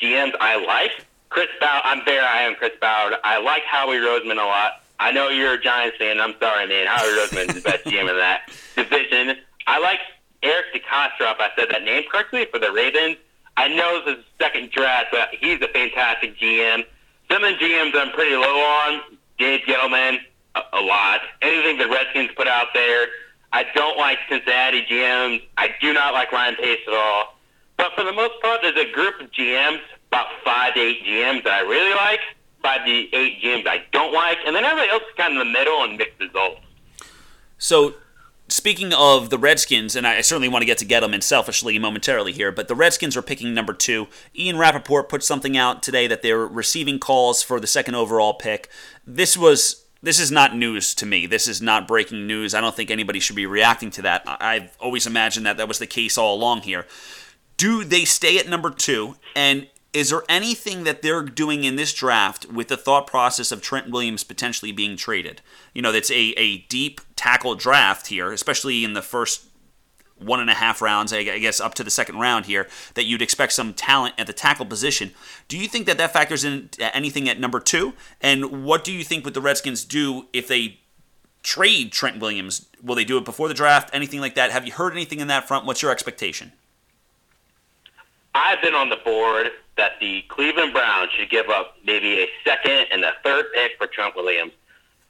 GMs 0.00 0.32
I 0.40 0.64
like, 0.64 1.06
Chris 1.28 1.48
Ballard, 1.60 1.82
I'm 1.84 2.04
very 2.04 2.24
I 2.24 2.42
am 2.42 2.56
Chris 2.56 2.72
Ballard. 2.80 3.14
I 3.22 3.38
like 3.40 3.62
Howie 3.64 3.96
Roseman 3.96 4.32
a 4.32 4.46
lot. 4.46 4.79
I 5.00 5.12
know 5.12 5.30
you're 5.30 5.54
a 5.54 5.60
Giants 5.60 5.96
fan. 5.96 6.20
I'm 6.20 6.34
sorry, 6.38 6.66
man. 6.68 6.86
Howard 6.86 7.14
Roseman 7.14 7.48
is 7.48 7.54
the 7.54 7.62
best 7.62 7.84
GM 7.86 8.10
in 8.10 8.18
that 8.18 8.50
division. 8.76 9.38
I 9.66 9.78
like 9.78 9.98
Eric 10.42 10.66
DeCosta. 10.74 11.32
If 11.32 11.40
I 11.40 11.48
said 11.56 11.68
that 11.70 11.82
name 11.84 12.04
correctly 12.10 12.46
for 12.52 12.58
the 12.58 12.70
Ravens. 12.70 13.16
I 13.56 13.68
know 13.68 14.04
this 14.04 14.18
is 14.18 14.24
second 14.38 14.70
draft, 14.70 15.08
but 15.10 15.30
he's 15.40 15.60
a 15.62 15.68
fantastic 15.68 16.38
GM. 16.38 16.84
Some 17.30 17.42
of 17.42 17.58
the 17.58 17.64
GMs 17.64 17.92
I'm 17.94 18.12
pretty 18.12 18.36
low 18.36 18.60
on. 18.60 19.00
Dave 19.38 19.62
Gettleman, 19.62 20.18
a, 20.54 20.60
a 20.74 20.80
lot. 20.82 21.20
Anything 21.40 21.78
the 21.78 21.88
Redskins 21.88 22.30
put 22.36 22.46
out 22.46 22.68
there. 22.74 23.06
I 23.52 23.64
don't 23.74 23.96
like 23.96 24.18
Cincinnati 24.28 24.82
GMs. 24.82 25.42
I 25.56 25.70
do 25.80 25.94
not 25.94 26.12
like 26.12 26.30
Ryan 26.30 26.56
Pace 26.56 26.80
at 26.86 26.92
all. 26.92 27.38
But 27.78 27.92
for 27.96 28.04
the 28.04 28.12
most 28.12 28.34
part, 28.42 28.60
there's 28.60 28.76
a 28.76 28.92
group 28.92 29.18
of 29.18 29.30
GMs, 29.32 29.80
about 30.08 30.26
five 30.44 30.74
to 30.74 30.80
eight 30.80 31.02
GMs 31.04 31.44
that 31.44 31.54
I 31.54 31.60
really 31.62 31.94
like 31.94 32.20
by 32.62 32.78
the 32.84 33.08
eight 33.14 33.40
games 33.42 33.66
I 33.66 33.84
don't 33.92 34.12
like, 34.12 34.38
and 34.46 34.54
then 34.54 34.64
everybody 34.64 34.90
else 34.90 35.02
is 35.02 35.16
kind 35.16 35.36
of 35.36 35.40
in 35.40 35.52
the 35.52 35.58
middle 35.58 35.82
and 35.82 35.96
mixed 35.96 36.20
results. 36.20 36.60
So, 37.58 37.94
speaking 38.48 38.92
of 38.92 39.30
the 39.30 39.38
Redskins, 39.38 39.96
and 39.96 40.06
I 40.06 40.20
certainly 40.20 40.48
want 40.48 40.62
to 40.62 40.66
get 40.66 40.78
to 40.78 40.86
Gettleman 40.86 41.22
selfishly 41.22 41.78
momentarily 41.78 42.32
here, 42.32 42.52
but 42.52 42.68
the 42.68 42.74
Redskins 42.74 43.16
are 43.16 43.22
picking 43.22 43.54
number 43.54 43.72
two. 43.72 44.08
Ian 44.36 44.58
Rapoport 44.58 45.08
put 45.08 45.22
something 45.22 45.56
out 45.56 45.82
today 45.82 46.06
that 46.06 46.22
they're 46.22 46.46
receiving 46.46 46.98
calls 46.98 47.42
for 47.42 47.60
the 47.60 47.66
second 47.66 47.94
overall 47.94 48.34
pick. 48.34 48.68
This 49.06 49.36
was. 49.36 49.84
This 50.02 50.18
is 50.18 50.30
not 50.30 50.56
news 50.56 50.94
to 50.94 51.04
me. 51.04 51.26
This 51.26 51.46
is 51.46 51.60
not 51.60 51.86
breaking 51.86 52.26
news. 52.26 52.54
I 52.54 52.62
don't 52.62 52.74
think 52.74 52.90
anybody 52.90 53.20
should 53.20 53.36
be 53.36 53.44
reacting 53.44 53.90
to 53.90 54.02
that. 54.02 54.22
I've 54.24 54.74
always 54.80 55.06
imagined 55.06 55.44
that 55.44 55.58
that 55.58 55.68
was 55.68 55.78
the 55.78 55.86
case 55.86 56.16
all 56.16 56.34
along 56.34 56.62
here. 56.62 56.86
Do 57.58 57.84
they 57.84 58.06
stay 58.06 58.38
at 58.38 58.48
number 58.48 58.70
two? 58.70 59.16
And 59.36 59.68
is 59.92 60.10
there 60.10 60.22
anything 60.28 60.84
that 60.84 61.02
they're 61.02 61.22
doing 61.22 61.64
in 61.64 61.76
this 61.76 61.92
draft 61.92 62.46
with 62.46 62.68
the 62.68 62.76
thought 62.76 63.06
process 63.06 63.50
of 63.50 63.60
Trent 63.60 63.90
Williams 63.90 64.22
potentially 64.22 64.72
being 64.72 64.96
traded? 64.96 65.42
You 65.74 65.82
know, 65.82 65.92
that's 65.92 66.10
a, 66.10 66.32
a 66.36 66.58
deep 66.68 67.00
tackle 67.16 67.54
draft 67.56 68.06
here, 68.06 68.32
especially 68.32 68.84
in 68.84 68.92
the 68.92 69.02
first 69.02 69.46
one 70.16 70.38
and 70.38 70.50
a 70.50 70.54
half 70.54 70.82
rounds, 70.82 71.12
I 71.12 71.22
guess 71.22 71.60
up 71.60 71.74
to 71.74 71.82
the 71.82 71.90
second 71.90 72.18
round 72.18 72.46
here, 72.46 72.68
that 72.94 73.04
you'd 73.04 73.22
expect 73.22 73.52
some 73.52 73.72
talent 73.72 74.14
at 74.18 74.26
the 74.26 74.32
tackle 74.32 74.66
position. 74.66 75.12
Do 75.48 75.58
you 75.58 75.66
think 75.66 75.86
that 75.86 75.98
that 75.98 76.12
factors 76.12 76.44
in 76.44 76.68
anything 76.78 77.28
at 77.28 77.40
number 77.40 77.58
two? 77.58 77.94
And 78.20 78.64
what 78.64 78.84
do 78.84 78.92
you 78.92 79.02
think 79.02 79.24
would 79.24 79.34
the 79.34 79.40
Redskins 79.40 79.84
do 79.84 80.26
if 80.32 80.46
they 80.46 80.78
trade 81.42 81.90
Trent 81.90 82.20
Williams? 82.20 82.66
Will 82.82 82.94
they 82.94 83.04
do 83.04 83.16
it 83.16 83.24
before 83.24 83.48
the 83.48 83.54
draft? 83.54 83.90
Anything 83.92 84.20
like 84.20 84.34
that? 84.34 84.50
Have 84.50 84.66
you 84.66 84.72
heard 84.72 84.92
anything 84.92 85.20
in 85.20 85.28
that 85.28 85.48
front? 85.48 85.64
What's 85.64 85.82
your 85.82 85.90
expectation? 85.90 86.52
I've 88.34 88.62
been 88.62 88.74
on 88.74 88.90
the 88.90 88.96
board 88.96 89.50
that 89.76 89.92
the 90.00 90.22
Cleveland 90.28 90.72
Browns 90.72 91.10
should 91.12 91.30
give 91.30 91.48
up 91.48 91.76
maybe 91.84 92.22
a 92.22 92.26
second 92.44 92.86
and 92.92 93.04
a 93.04 93.12
third 93.24 93.46
pick 93.54 93.72
for 93.78 93.86
Trent 93.86 94.14
Williams. 94.14 94.52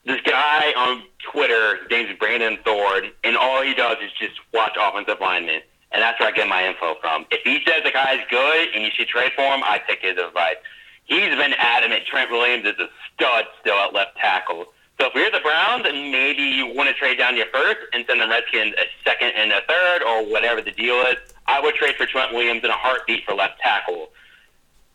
This 0.04 0.20
guy 0.22 0.72
on 0.76 1.02
Twitter, 1.30 1.76
his 1.76 1.90
name's 1.90 2.18
Brandon 2.18 2.58
Thorn, 2.64 3.10
and 3.22 3.36
all 3.36 3.62
he 3.62 3.74
does 3.74 3.98
is 4.02 4.10
just 4.18 4.40
watch 4.54 4.76
offensive 4.80 5.20
linemen. 5.20 5.60
And 5.92 6.02
that's 6.02 6.18
where 6.20 6.28
I 6.28 6.32
get 6.32 6.48
my 6.48 6.66
info 6.66 6.94
from. 7.00 7.26
If 7.30 7.42
he 7.42 7.60
says 7.66 7.82
the 7.84 7.90
guy's 7.90 8.20
good 8.30 8.68
and 8.74 8.84
you 8.84 8.90
should 8.94 9.08
trade 9.08 9.32
for 9.34 9.42
him, 9.42 9.62
I 9.64 9.80
take 9.86 10.00
his 10.00 10.16
advice. 10.16 10.56
He's 11.04 11.34
been 11.34 11.54
adamant 11.58 12.06
Trent 12.06 12.30
Williams 12.30 12.64
is 12.64 12.78
a 12.78 12.88
stud 13.12 13.44
still 13.60 13.74
at 13.74 13.92
left 13.92 14.16
tackle. 14.16 14.66
So 15.00 15.08
if 15.08 15.14
you're 15.14 15.30
the 15.30 15.40
Browns 15.40 15.84
and 15.86 16.12
maybe 16.12 16.42
you 16.42 16.66
want 16.66 16.88
to 16.88 16.94
trade 16.94 17.18
down 17.18 17.36
your 17.36 17.46
first 17.52 17.80
and 17.92 18.04
send 18.06 18.20
the 18.20 18.28
Redskins 18.28 18.74
a 18.78 18.84
second 19.02 19.32
and 19.34 19.50
a 19.50 19.60
third 19.66 20.02
or 20.02 20.30
whatever 20.30 20.60
the 20.60 20.70
deal 20.70 21.00
is, 21.06 21.16
I 21.46 21.58
would 21.60 21.74
trade 21.74 21.96
for 21.96 22.06
Trent 22.06 22.32
Williams 22.32 22.62
in 22.62 22.70
a 22.70 22.76
heartbeat 22.76 23.24
for 23.24 23.34
left 23.34 23.58
tackle. 23.60 24.10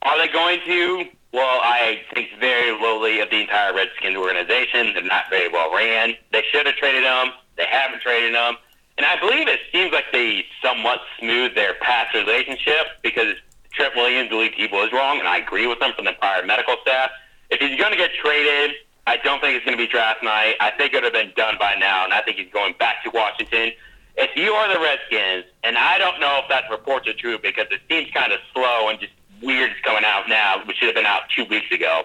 Are 0.05 0.17
they 0.19 0.31
going 0.31 0.59
to? 0.65 1.05
Well, 1.33 1.59
I 1.63 2.01
think 2.13 2.29
very 2.39 2.71
lowly 2.79 3.19
of 3.19 3.29
the 3.29 3.41
entire 3.41 3.74
Redskins 3.74 4.15
organization. 4.15 4.93
They're 4.93 5.03
not 5.03 5.25
very 5.29 5.50
well 5.50 5.74
ran. 5.74 6.13
They 6.31 6.43
should 6.51 6.65
have 6.65 6.75
traded 6.75 7.03
them. 7.03 7.31
They 7.57 7.65
haven't 7.65 8.01
traded 8.01 8.33
them. 8.33 8.55
And 8.97 9.05
I 9.05 9.19
believe 9.19 9.47
it 9.47 9.59
seems 9.74 9.91
like 9.91 10.05
they 10.13 10.45
somewhat 10.63 11.01
smoothed 11.19 11.57
their 11.57 11.74
past 11.81 12.13
relationship 12.13 12.88
because 13.01 13.35
Trent 13.74 13.95
Williams, 13.95 14.31
Lee 14.31 14.51
Tebow 14.51 14.85
is 14.85 14.93
wrong, 14.93 15.19
and 15.19 15.27
I 15.27 15.39
agree 15.39 15.67
with 15.67 15.79
them 15.79 15.91
from 15.95 16.05
the 16.05 16.13
prior 16.13 16.45
medical 16.45 16.77
staff. 16.81 17.09
If 17.50 17.59
he's 17.59 17.77
going 17.77 17.91
to 17.91 17.97
get 17.97 18.12
traded, 18.13 18.75
I 19.05 19.17
don't 19.17 19.41
think 19.41 19.57
it's 19.57 19.65
going 19.65 19.77
to 19.77 19.83
be 19.83 19.91
draft 19.91 20.24
night. 20.24 20.55
I 20.62 20.71
think 20.71 20.93
it 20.93 20.97
would 20.97 21.03
have 21.03 21.13
been 21.13 21.33
done 21.35 21.55
by 21.59 21.75
now, 21.75 22.05
and 22.05 22.13
I 22.13 22.21
think 22.21 22.38
he's 22.38 22.51
going 22.53 22.75
back 22.79 23.03
to 23.03 23.09
Washington. 23.09 23.71
If 24.15 24.31
you 24.38 24.53
are 24.53 24.74
the 24.74 24.79
Redskins, 24.79 25.43
and 25.63 25.77
I 25.77 25.97
don't 25.97 26.21
know 26.21 26.39
if 26.41 26.47
that 26.47 26.71
reports 26.71 27.07
are 27.09 27.13
true 27.13 27.38
because 27.38 27.65
it 27.71 27.81
seems 27.89 28.09
kind 28.12 28.31
of 28.31 28.39
slow 28.53 28.88
and 28.88 28.97
just 28.97 29.12
weird 29.42 29.72
is 29.72 29.77
coming 29.84 30.04
out 30.06 30.27
now, 30.30 30.63
which 30.65 30.77
should 30.77 30.88
have 30.88 30.96
been 30.96 31.06
out 31.06 31.24
two 31.36 31.46
weeks 31.46 31.72
ago. 31.72 32.04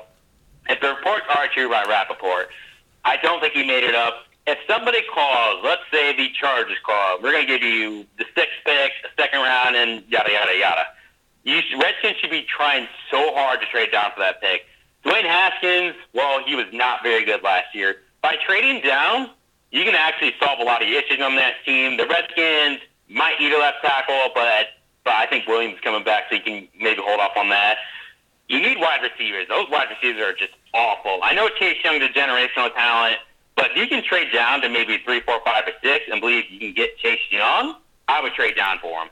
If 0.69 0.81
the 0.81 0.89
reports 0.89 1.25
are 1.35 1.49
true 1.49 1.69
by 1.69 1.85
Rapoport, 1.85 2.51
I 3.05 3.17
don't 3.17 3.41
think 3.41 3.55
he 3.55 3.65
made 3.65 3.85
it 3.85 3.95
up. 3.95 4.27
If 4.47 4.59
somebody 4.67 5.01
calls, 5.13 5.63
let's 5.65 5.83
say 5.93 6.17
the 6.17 6.29
Chargers 6.33 6.79
call, 6.85 7.19
we're 7.23 7.33
going 7.33 7.47
to 7.47 7.59
give 7.59 7.63
you 7.63 8.07
the 8.19 8.25
sixth 8.35 8.57
pick, 8.65 8.93
the 9.03 9.23
second 9.23 9.41
round, 9.41 9.77
and 9.77 10.05
yada, 10.09 10.31
yada, 10.33 10.57
yada. 10.57 10.87
You, 11.45 11.61
Redskins 11.81 12.17
should 12.21 12.31
be 12.31 12.43
trying 12.43 12.87
so 13.11 13.35
hard 13.35 13.61
to 13.61 13.67
trade 13.67 13.93
down 13.93 14.11
for 14.15 14.21
that 14.21 14.41
pick. 14.41 14.67
Dwayne 15.05 15.25
Haskins, 15.25 15.95
well, 16.13 16.43
he 16.45 16.55
was 16.55 16.67
not 16.73 17.03
very 17.03 17.25
good 17.25 17.43
last 17.43 17.75
year. 17.75 17.97
By 18.23 18.37
trading 18.47 18.83
down, 18.83 19.31
you 19.71 19.85
can 19.85 19.95
actually 19.95 20.35
solve 20.43 20.59
a 20.59 20.65
lot 20.65 20.83
of 20.83 20.89
issues 20.89 21.21
on 21.21 21.37
that 21.37 21.55
team. 21.65 21.97
The 21.97 22.07
Redskins 22.07 22.81
might 23.09 23.41
need 23.41 23.53
a 23.53 23.59
left 23.59 23.79
tackle, 23.83 24.31
but 24.35 24.67
but 25.05 25.15
I 25.15 25.27
think 25.27 25.47
Williams 25.47 25.75
is 25.75 25.81
coming 25.81 26.05
back, 26.05 26.25
so 26.29 26.37
you 26.37 26.43
can 26.43 26.69
maybe 26.79 27.01
hold 27.05 27.21
off 27.21 27.37
on 27.37 27.49
that. 27.51 27.79
You 28.49 28.61
need 28.61 28.79
wide 28.79 29.01
receivers. 29.03 29.47
Those 29.49 29.69
wide 29.71 29.89
receivers 29.91 30.23
are 30.23 30.33
just 30.35 30.53
awful. 30.75 31.21
I 31.23 31.35
know 31.35 31.49
Chase 31.49 31.79
Young's 31.85 32.03
a 32.03 32.09
generational 32.09 32.75
talent, 32.75 33.17
but 33.55 33.73
if 33.73 33.77
you 33.77 33.87
can 33.87 34.03
trade 34.03 34.33
down 34.33 34.61
to 34.63 34.69
maybe 34.69 34.99
three, 35.05 35.21
four, 35.21 35.41
five, 35.45 35.65
or 35.67 35.73
six, 35.83 36.07
and 36.11 36.21
believe 36.21 36.45
you 36.51 36.59
can 36.59 36.75
get 36.75 36.99
Chase 36.99 37.21
Young, 37.31 37.77
I 38.09 38.21
would 38.23 38.35
trade 38.35 38.57
down 38.57 38.79
for 38.81 39.03
him. 39.03 39.09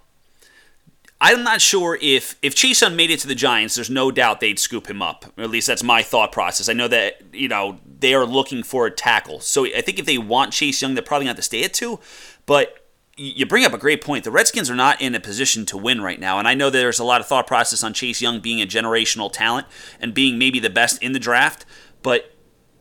I'm 1.21 1.43
not 1.43 1.61
sure 1.61 1.99
if 2.01 2.37
if 2.43 2.55
Chase 2.55 2.81
Young 2.81 2.95
made 2.95 3.11
it 3.11 3.19
to 3.21 3.27
the 3.27 3.35
Giants, 3.35 3.75
there's 3.75 3.91
no 3.91 4.11
doubt 4.11 4.41
they'd 4.41 4.59
scoop 4.59 4.89
him 4.89 5.03
up. 5.03 5.25
Or 5.37 5.45
at 5.45 5.51
least 5.51 5.67
that's 5.67 5.83
my 5.83 6.03
thought 6.03 6.31
process. 6.31 6.69
I 6.69 6.75
know 6.75 6.89
that 6.89 7.21
you 7.33 7.49
know 7.49 7.79
they 7.99 8.15
are 8.15 8.25
looking 8.25 8.63
for 8.63 8.87
a 8.87 8.91
tackle, 8.91 9.41
so 9.41 9.67
I 9.67 9.81
think 9.81 9.99
if 9.99 10.07
they 10.07 10.19
want 10.19 10.53
Chase 10.53 10.81
Young, 10.81 10.95
they're 10.95 11.03
probably 11.03 11.27
going 11.27 11.35
to 11.35 11.39
have 11.39 11.43
to 11.43 11.43
stay 11.43 11.65
at 11.65 11.75
two. 11.75 11.99
But 12.47 12.88
you 13.19 13.45
bring 13.47 13.65
up 13.65 13.73
a 13.75 13.79
great 13.79 14.03
point. 14.03 14.25
The 14.25 14.31
Redskins 14.31 14.71
are 14.71 14.75
not 14.77 15.01
in 15.03 15.15
a 15.15 15.21
position 15.21 15.67
to 15.67 15.77
win 15.77 16.01
right 16.01 16.19
now, 16.21 16.39
and 16.39 16.47
I 16.49 16.55
know 16.55 16.71
there's 16.71 16.99
a 16.99 17.05
lot 17.05 17.21
of 17.21 17.27
thought 17.27 17.47
process 17.47 17.83
on 17.83 17.93
Chase 17.93 18.23
Young 18.23 18.41
being 18.41 18.63
a 18.63 18.67
generational 18.67 19.31
talent 19.33 19.67
and 20.01 20.15
being 20.15 20.39
maybe 20.39 20.61
the 20.61 20.71
best 20.71 21.03
in 21.03 21.13
the 21.13 21.19
draft, 21.19 21.65
but 22.03 22.33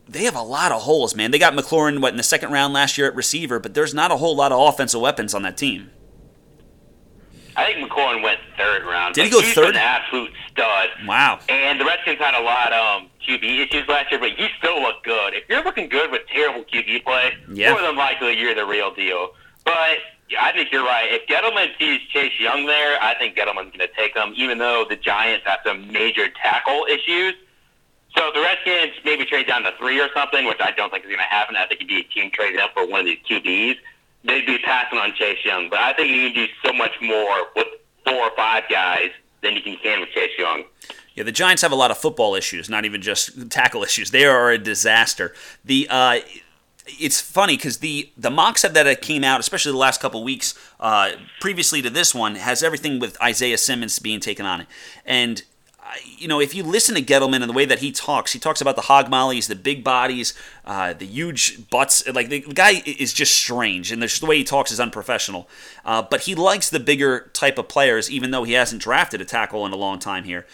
they 0.08 0.24
have 0.24 0.36
a 0.36 0.42
lot 0.42 0.72
of 0.72 0.82
holes, 0.82 1.14
man. 1.14 1.32
They 1.32 1.38
got 1.38 1.52
McLaurin 1.54 2.00
what 2.00 2.12
in 2.12 2.16
the 2.16 2.22
second 2.22 2.50
round 2.52 2.72
last 2.72 2.96
year 2.96 3.08
at 3.08 3.14
receiver, 3.14 3.58
but 3.58 3.74
there's 3.74 3.92
not 3.92 4.10
a 4.10 4.16
whole 4.16 4.34
lot 4.36 4.52
of 4.52 4.60
offensive 4.72 5.00
weapons 5.00 5.34
on 5.34 5.42
that 5.42 5.56
team. 5.56 5.90
I 7.56 7.64
think 7.72 7.90
McLaurin 7.90 8.22
went 8.22 8.38
third 8.56 8.84
round. 8.84 9.14
Did 9.16 9.24
he 9.24 9.30
go 9.30 9.40
he's 9.40 9.52
third? 9.52 9.70
An 9.70 9.76
absolute 9.76 10.30
stud. 10.52 10.90
Wow. 11.06 11.40
And 11.48 11.80
the 11.80 11.84
Redskins 11.84 12.18
had 12.18 12.34
a 12.40 12.42
lot 12.42 12.72
of 12.72 13.02
um, 13.02 13.08
QB 13.26 13.66
issues 13.66 13.88
last 13.88 14.12
year, 14.12 14.20
but 14.20 14.30
he 14.30 14.46
still 14.58 14.80
looked 14.80 15.04
good. 15.04 15.34
If 15.34 15.42
you're 15.48 15.64
looking 15.64 15.88
good 15.88 16.12
with 16.12 16.22
terrible 16.28 16.62
QB 16.72 17.04
play, 17.04 17.32
Yeah. 17.52 17.72
more 17.72 17.82
than 17.82 17.96
likely 17.96 18.38
you're 18.38 18.54
the 18.54 18.64
real 18.64 18.94
deal. 18.94 19.30
But 19.64 19.98
yeah, 20.28 20.44
I 20.44 20.52
think 20.52 20.70
you're 20.70 20.84
right. 20.84 21.08
If 21.10 21.26
Gettleman 21.26 21.68
sees 21.78 22.00
Chase 22.08 22.38
Young 22.38 22.66
there, 22.66 23.00
I 23.02 23.14
think 23.14 23.36
Gettleman's 23.36 23.74
going 23.74 23.88
to 23.88 23.90
take 23.96 24.14
him, 24.14 24.32
even 24.36 24.58
though 24.58 24.84
the 24.88 24.96
Giants 24.96 25.46
have 25.46 25.60
some 25.64 25.90
major 25.90 26.28
tackle 26.28 26.86
issues. 26.88 27.34
So 28.16 28.28
if 28.28 28.34
the 28.34 28.40
Redskins 28.40 28.92
maybe 29.04 29.24
trade 29.24 29.46
down 29.46 29.62
to 29.62 29.72
three 29.78 30.00
or 30.00 30.08
something, 30.14 30.46
which 30.46 30.60
I 30.60 30.72
don't 30.72 30.90
think 30.90 31.04
is 31.04 31.08
going 31.08 31.18
to 31.18 31.24
happen. 31.24 31.56
I 31.56 31.66
think 31.66 31.80
it'd 31.80 31.88
be 31.88 32.00
a 32.00 32.04
team 32.04 32.30
trading 32.30 32.60
up 32.60 32.72
for 32.74 32.86
one 32.86 33.00
of 33.00 33.06
these 33.06 33.18
QBs. 33.28 33.76
They'd 34.24 34.46
be 34.46 34.58
passing 34.58 34.98
on 34.98 35.14
Chase 35.14 35.44
Young, 35.44 35.70
but 35.70 35.78
I 35.78 35.92
think 35.92 36.10
you 36.10 36.30
can 36.30 36.34
do 36.34 36.52
so 36.64 36.72
much 36.72 36.92
more 37.00 37.46
with 37.54 37.66
four 38.04 38.14
or 38.14 38.30
five 38.36 38.64
guys 38.68 39.10
than 39.42 39.54
you 39.54 39.62
can 39.62 40.00
with 40.00 40.10
Chase 40.10 40.32
Young. 40.38 40.64
Yeah, 41.14 41.24
the 41.24 41.32
Giants 41.32 41.62
have 41.62 41.72
a 41.72 41.76
lot 41.76 41.90
of 41.90 41.98
football 41.98 42.34
issues, 42.34 42.68
not 42.68 42.84
even 42.84 43.02
just 43.02 43.50
tackle 43.50 43.82
issues. 43.82 44.10
They 44.10 44.24
are 44.24 44.50
a 44.50 44.58
disaster. 44.58 45.34
The 45.64 45.86
uh, 45.90 46.20
it's 46.98 47.20
funny 47.20 47.56
because 47.56 47.78
the 47.78 48.10
the 48.16 48.30
mock 48.30 48.58
set 48.58 48.74
that 48.74 49.00
came 49.02 49.24
out, 49.24 49.40
especially 49.40 49.72
the 49.72 49.78
last 49.78 50.00
couple 50.00 50.22
weeks 50.24 50.54
uh, 50.80 51.12
previously 51.40 51.82
to 51.82 51.90
this 51.90 52.14
one, 52.14 52.34
has 52.36 52.62
everything 52.62 52.98
with 52.98 53.20
Isaiah 53.22 53.58
Simmons 53.58 53.98
being 53.98 54.20
taken 54.20 54.46
on 54.46 54.60
it, 54.62 54.66
and. 55.04 55.42
I- 55.82 55.98
You 56.18 56.28
know, 56.28 56.38
if 56.40 56.54
you 56.54 56.64
listen 56.64 56.94
to 56.96 57.02
Gettleman 57.02 57.36
and 57.42 57.48
the 57.48 57.54
way 57.54 57.64
that 57.64 57.78
he 57.78 57.90
talks, 57.92 58.32
he 58.34 58.38
talks 58.38 58.60
about 58.60 58.76
the 58.76 58.82
hog 58.82 59.08
mollies, 59.08 59.46
the 59.46 59.54
big 59.56 59.82
bodies, 59.82 60.34
uh, 60.66 60.92
the 60.92 61.06
huge 61.06 61.70
butts. 61.70 62.06
Like 62.06 62.28
the 62.28 62.40
guy 62.40 62.82
is 62.84 63.14
just 63.14 63.34
strange, 63.34 63.90
and 63.90 64.02
the 64.02 64.26
way 64.26 64.36
he 64.36 64.44
talks 64.44 64.70
is 64.70 64.80
unprofessional. 64.80 65.48
Uh, 65.86 66.02
but 66.02 66.22
he 66.22 66.34
likes 66.34 66.68
the 66.68 66.80
bigger 66.80 67.30
type 67.32 67.56
of 67.56 67.68
players, 67.68 68.10
even 68.10 68.32
though 68.32 68.44
he 68.44 68.52
hasn't 68.52 68.82
drafted 68.82 69.20
a 69.22 69.24
tackle 69.24 69.64
in 69.64 69.72
a 69.72 69.76
long 69.76 69.98
time 69.98 70.24
here 70.24 70.44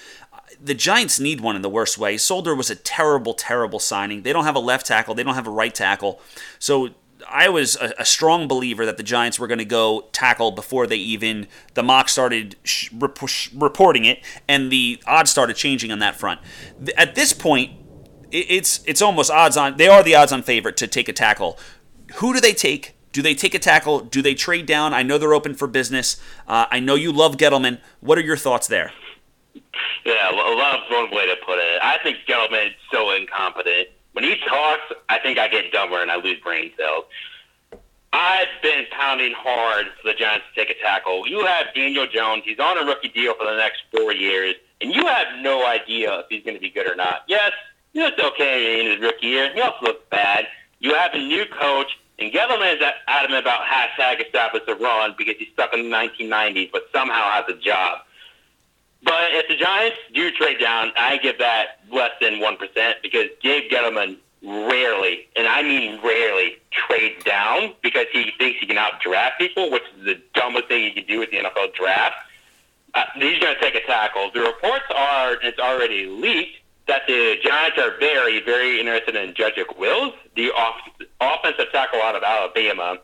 the 0.64 0.75
Giants 0.75 1.21
need 1.21 1.40
one 1.40 1.56
in 1.56 1.62
the 1.62 1.68
worst 1.68 1.99
way. 1.99 2.16
Solder 2.16 2.54
was 2.54 2.71
a 2.71 2.75
terrible, 2.76 3.35
terrible 3.35 3.78
signing. 3.78 4.23
They 4.23 4.33
don't 4.33 4.44
have 4.44 4.56
a 4.56 4.61
left 4.61 4.87
tackle. 4.87 5.14
They 5.14 5.23
don't 5.23 5.35
have 5.35 5.47
a 5.47 5.50
right 5.50 5.75
tackle. 5.75 6.21
So 6.59 6.90
I 7.28 7.49
was 7.49 7.76
a, 7.76 7.92
a 7.99 8.04
strong 8.04 8.49
believer 8.49 8.85
that 8.87 8.97
the 8.97 9.02
Giants 9.02 9.38
were 9.38 9.47
going 9.47 9.59
to 9.59 9.64
go 9.64 10.09
tackle 10.12 10.50
before 10.52 10.87
they 10.87 10.97
even 10.97 11.47
the 11.75 11.83
mock 11.83 12.09
started 12.09 12.56
sh- 12.64 12.90
rep- 12.92 13.18
sh- 13.26 13.50
reporting 13.54 14.04
it, 14.04 14.23
and 14.49 14.71
the 14.73 15.02
odds 15.06 15.30
started 15.30 15.56
changing 15.56 15.92
on 15.92 15.99
that 16.00 16.16
front. 16.16 16.40
Th- 16.78 16.97
At 16.97 17.14
this 17.14 17.33
point, 17.33 17.73
it- 18.30 18.47
it's 18.49 18.83
it's 18.87 19.00
almost 19.02 19.30
odds 19.30 19.56
on. 19.56 19.76
They 19.76 19.88
are 19.88 20.02
the 20.02 20.14
odds 20.14 20.33
on 20.33 20.42
favorite 20.42 20.76
to 20.78 20.87
take 20.87 21.09
a 21.09 21.12
tackle. 21.12 21.59
Who 22.16 22.33
do 22.35 22.40
they 22.40 22.52
take? 22.54 22.94
Do 23.12 23.23
they 23.23 23.35
take 23.35 23.54
a 23.54 23.59
tackle? 23.61 24.00
Do 24.00 24.21
they 24.23 24.35
trade 24.35 24.66
down? 24.66 24.92
I 24.92 25.02
know 25.02 25.18
they're 25.18 25.35
open 25.35 25.54
for 25.54 25.66
business. 25.68 26.16
Uh, 26.49 26.66
I 26.71 26.80
know 26.80 26.94
you 26.97 27.12
love 27.12 27.37
Gettleman. 27.37 27.80
What 28.00 28.18
are 28.18 28.23
your 28.23 28.37
thoughts 28.37 28.66
there? 28.66 28.90
Yeah, 30.04 30.30
lo- 30.32 30.56
love's 30.56 30.90
one 30.90 31.11
way 31.11 31.26
to 31.26 31.37
put 31.44 31.58
it. 31.58 31.80
I 31.82 31.99
think 32.02 32.18
Gettleman 32.28 32.68
is 32.68 32.73
so 32.92 33.11
incompetent. 33.12 33.88
When 34.12 34.25
he 34.25 34.37
talks, 34.46 34.82
I 35.08 35.18
think 35.18 35.38
I 35.38 35.49
get 35.49 35.73
dumber 35.73 36.00
and 36.00 36.11
I 36.11 36.16
lose 36.16 36.38
brain 36.40 36.73
cells. 36.78 37.04
I've 38.12 38.46
been 38.62 38.84
pounding 38.92 39.32
hard 39.37 39.87
for 40.00 40.12
the 40.12 40.14
Giants 40.14 40.44
to 40.54 40.64
take 40.64 40.76
a 40.76 40.80
tackle. 40.80 41.26
You 41.26 41.44
have 41.46 41.66
Daniel 41.75 42.06
Jones. 42.06 42.42
He's 42.44 42.61
on 42.61 42.78
a 42.78 42.87
rookie 42.87 43.08
deal 43.08 43.34
for 43.34 43.44
the 43.44 43.56
next 43.56 43.82
four 43.90 44.12
years, 44.12 44.54
and 44.80 44.94
you 44.94 45.04
have 45.06 45.26
no 45.40 45.66
idea 45.66 46.20
if 46.20 46.26
he's 46.30 46.44
going 46.44 46.54
to 46.54 46.61
be 46.61 46.70
good 46.70 46.87
or 46.87 46.94
not. 46.94 47.23
Yes, 47.26 47.50
he 47.92 48.00
looked 48.00 48.20
okay 48.20 48.80
in 48.80 48.92
his 48.92 49.00
rookie 49.00 49.26
year. 49.26 49.52
He 49.52 49.61
also 49.61 49.87
looked 49.87 50.11
bad. 50.11 50.46
You 50.78 50.94
have 50.94 51.14
a 51.14 51.18
new 51.18 51.44
coach, 51.46 51.99
and 52.20 52.32
Gettleman 52.32 52.76
is 52.76 52.82
adamant 53.08 53.42
about 53.44 53.62
hashtag 53.62 54.25
establish 54.25 54.62
the 54.64 54.76
run 54.76 55.16
because 55.18 55.34
he's 55.37 55.49
stuck 55.52 55.75
in 55.75 55.90
the 55.90 55.96
1990s, 55.96 56.70
but 56.70 56.82
somehow 56.92 57.30
has 57.32 57.46
a 57.49 57.58
job. 57.58 57.99
But 59.04 59.32
if 59.32 59.49
the 59.49 59.56
Giants 59.56 59.99
do 60.14 60.30
trade 60.30 60.58
down, 60.58 60.92
I 60.96 61.18
give 61.18 61.38
that 61.38 61.80
less 61.92 62.12
than 62.20 62.34
1% 62.34 62.94
because 63.02 63.28
Gabe 63.42 63.70
Gettleman 63.70 64.16
rarely, 64.42 65.28
and 65.37 65.46
I 65.46 65.62
mean 65.62 66.00
rarely, 66.02 66.56
trades 66.70 67.23
down 67.23 67.75
because 67.82 68.06
he 68.12 68.32
thinks 68.38 68.61
he 68.61 68.66
can 68.66 68.76
outdraft 68.76 69.38
people, 69.38 69.70
which 69.70 69.82
is 69.99 70.04
the 70.04 70.20
dumbest 70.34 70.68
thing 70.68 70.84
you 70.84 70.92
can 70.92 71.04
do 71.04 71.18
with 71.18 71.30
the 71.30 71.38
NFL 71.38 71.75
draft. 71.75 72.16
Uh, 72.94 73.04
he's 73.16 73.38
going 73.40 73.54
to 73.54 73.61
take 73.61 73.75
a 73.75 73.84
tackle. 73.87 74.30
The 74.32 74.40
reports 74.40 74.84
are, 74.94 75.34
it's 75.42 75.58
already 75.58 76.06
leaked, 76.06 76.58
that 76.87 77.02
the 77.06 77.37
Giants 77.42 77.78
are 77.78 77.99
very, 77.99 78.40
very 78.42 78.78
interested 78.78 79.16
in 79.16 79.34
Jedrick 79.34 79.78
Wills, 79.78 80.14
the 80.37 80.50
off- 80.52 80.90
offensive 81.20 81.73
tackle 81.73 82.00
out 82.02 82.14
of 82.14 82.23
Alabama. 82.23 82.99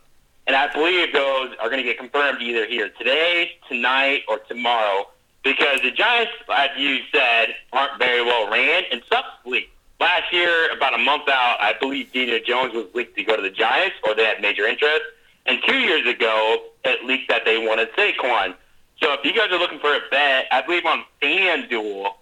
And 0.47 0.57
I 0.57 0.73
believe 0.73 1.13
those 1.13 1.55
are 1.61 1.69
going 1.69 1.79
to 1.79 1.85
get 1.85 1.99
confirmed 1.99 2.41
either 2.43 2.67
here 2.67 2.91
today, 2.91 3.53
tonight, 3.69 4.23
or 4.29 4.39
tomorrow 4.39 5.07
because 5.43 5.81
the 5.83 5.91
Giants, 5.91 6.33
as 6.53 6.71
you 6.77 6.99
said, 7.13 7.55
aren't 7.73 7.99
very 7.99 8.23
well 8.23 8.51
ran 8.51 8.85
and 8.91 9.03
leaked. 9.45 9.71
Last 9.99 10.33
year, 10.33 10.73
about 10.73 10.95
a 10.95 10.99
month 10.99 11.29
out, 11.29 11.57
I 11.61 11.75
believe 11.79 12.13
Daniel 12.13 12.41
Jones 12.45 12.73
was 12.73 12.87
leaked 12.95 13.17
to 13.17 13.25
go 13.25 13.37
to 13.37 13.43
the 13.43 13.51
Giants, 13.51 13.97
or 14.07 14.15
they 14.15 14.25
had 14.25 14.41
major 14.41 14.67
interest. 14.67 15.03
And 15.47 15.61
two 15.67 15.77
years 15.77 16.07
ago, 16.07 16.63
it 16.85 17.05
leaked 17.05 17.29
that 17.29 17.45
they 17.45 17.59
wanted 17.59 17.93
Saquon. 17.93 18.55
So 19.03 19.13
if 19.13 19.25
you 19.25 19.35
guys 19.35 19.51
are 19.51 19.59
looking 19.59 19.79
for 19.79 19.95
a 19.95 20.01
bet, 20.11 20.47
I 20.51 20.63
believe 20.63 20.87
on 20.87 21.05
FanDuel, 21.23 22.13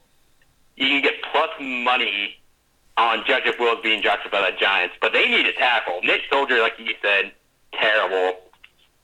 you 0.76 0.86
can 0.88 1.02
get 1.02 1.14
plus 1.30 1.50
money 1.60 2.36
on 2.96 3.20
Jedrick 3.20 3.58
Wills 3.58 3.78
being 3.82 4.00
drafted 4.02 4.32
by 4.32 4.50
the 4.50 4.56
Giants. 4.56 4.96
But 5.00 5.12
they 5.12 5.28
need 5.28 5.46
a 5.46 5.52
tackle. 5.52 6.00
Nick 6.02 6.22
Solder, 6.30 6.60
like 6.60 6.74
you 6.78 6.94
said, 7.02 7.32
terrible. 7.72 8.38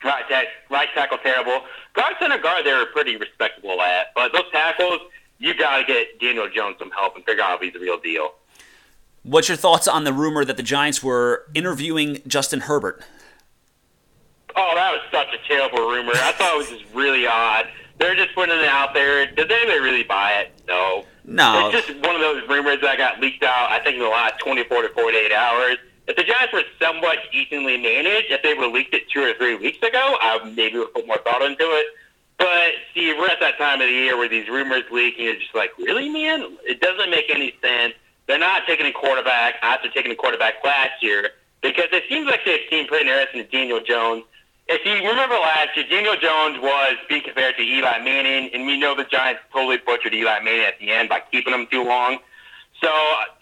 Right, 0.05 0.25
tack, 0.29 0.47
right 0.71 0.89
tackle 0.95 1.19
terrible. 1.19 1.63
Guard 1.95 2.15
center 2.21 2.39
guard 2.39 2.67
they're 2.67 2.87
pretty 2.87 3.17
respectable 3.17 3.81
at, 3.81 4.09
but 4.15 4.33
those 4.33 4.51
tackles 4.53 5.01
you 5.39 5.55
got 5.55 5.79
to 5.79 5.85
get 5.85 6.21
Daniel 6.21 6.49
Jones 6.49 6.77
some 6.79 6.91
help 6.91 7.17
and 7.17 7.25
figure 7.25 7.43
out 7.43 7.57
if 7.57 7.63
he's 7.63 7.73
the 7.73 7.81
real 7.81 7.99
deal. 7.99 8.35
What's 9.23 9.49
your 9.49 9.57
thoughts 9.57 9.89
on 9.89 10.05
the 10.05 10.13
rumor 10.13 10.45
that 10.45 10.57
the 10.57 10.63
Giants 10.63 11.03
were 11.03 11.47
interviewing 11.55 12.21
Justin 12.27 12.61
Herbert? 12.61 13.03
Oh, 14.57 14.73
that 14.75 14.93
was 14.93 15.01
such 15.11 15.29
a 15.35 15.49
terrible 15.49 15.89
rumor. 15.89 16.13
I 16.15 16.33
thought 16.33 16.55
it 16.55 16.59
was 16.59 16.69
just 16.69 16.85
really 16.95 17.27
odd. 17.27 17.67
They're 17.99 18.15
just 18.15 18.35
putting 18.35 18.57
it 18.59 18.67
out 18.67 18.95
there. 18.95 19.27
Does 19.27 19.47
anybody 19.51 19.81
really 19.81 20.03
buy 20.05 20.33
it? 20.33 20.53
No. 20.69 21.05
No. 21.25 21.71
It's 21.73 21.87
just 21.87 21.99
one 22.01 22.15
of 22.15 22.21
those 22.21 22.47
rumors 22.49 22.81
that 22.83 22.99
got 22.99 23.21
leaked 23.21 23.43
out. 23.43 23.71
I 23.71 23.81
think 23.81 23.97
in 23.97 24.03
the 24.03 24.09
last 24.09 24.39
24 24.41 24.83
to 24.83 24.89
48 24.91 25.33
hours. 25.33 25.79
If 26.07 26.17
the 26.17 26.23
Giants 26.23 26.53
were 26.53 26.63
somewhat 26.79 27.19
decently 27.33 27.79
managed, 27.79 28.31
if 28.31 28.43
they 28.43 28.55
leaked 28.55 28.95
it 28.95 29.09
two 29.09 29.23
or 29.23 29.33
three 29.35 29.55
weeks 29.55 29.79
ago, 29.79 30.17
I 30.21 30.39
maybe 30.55 30.79
would 30.79 30.93
put 30.93 31.07
more 31.07 31.19
thought 31.19 31.43
into 31.43 31.65
it. 31.65 31.87
But 32.37 32.73
see, 32.93 33.13
we're 33.13 33.29
at 33.29 33.41
that 33.41 33.57
time 33.59 33.81
of 33.81 33.87
the 33.87 33.93
year 33.93 34.17
where 34.17 34.29
these 34.29 34.49
rumors 34.49 34.85
leaking. 34.91 35.27
It's 35.27 35.43
just 35.43 35.55
like, 35.55 35.71
really, 35.79 36.09
man? 36.09 36.59
It 36.65 36.81
doesn't 36.81 37.11
make 37.11 37.31
any 37.31 37.55
sense. 37.63 37.95
They're 38.27 38.39
not 38.39 38.63
taking 38.67 38.87
a 38.87 38.93
quarterback 38.93 39.55
after 39.63 39.89
taking 39.89 40.13
a 40.13 40.17
quarterback 40.17 40.55
last 40.65 41.03
year 41.03 41.31
because 41.63 41.87
it 41.93 42.05
seems 42.09 42.27
like 42.27 42.45
they've 42.45 42.61
seen 42.69 42.87
pretty 42.87 43.09
interesting 43.09 43.45
to 43.45 43.51
Daniel 43.51 43.81
Jones. 43.81 44.25
If 44.67 44.85
you 44.87 44.95
remember 45.09 45.35
last 45.35 45.77
year, 45.77 45.87
Daniel 45.89 46.17
Jones 46.17 46.59
was 46.61 46.97
being 47.09 47.23
compared 47.23 47.57
to 47.57 47.63
Eli 47.63 47.99
Manning, 47.99 48.51
and 48.55 48.67
we 48.67 48.79
know 48.79 48.95
the 48.95 49.05
Giants 49.05 49.43
totally 49.53 49.77
butchered 49.77 50.15
Eli 50.15 50.41
Manning 50.41 50.63
at 50.63 50.79
the 50.79 50.91
end 50.91 51.09
by 51.09 51.21
keeping 51.31 51.53
him 51.53 51.67
too 51.71 51.85
long. 51.85 52.19
So 52.81 52.89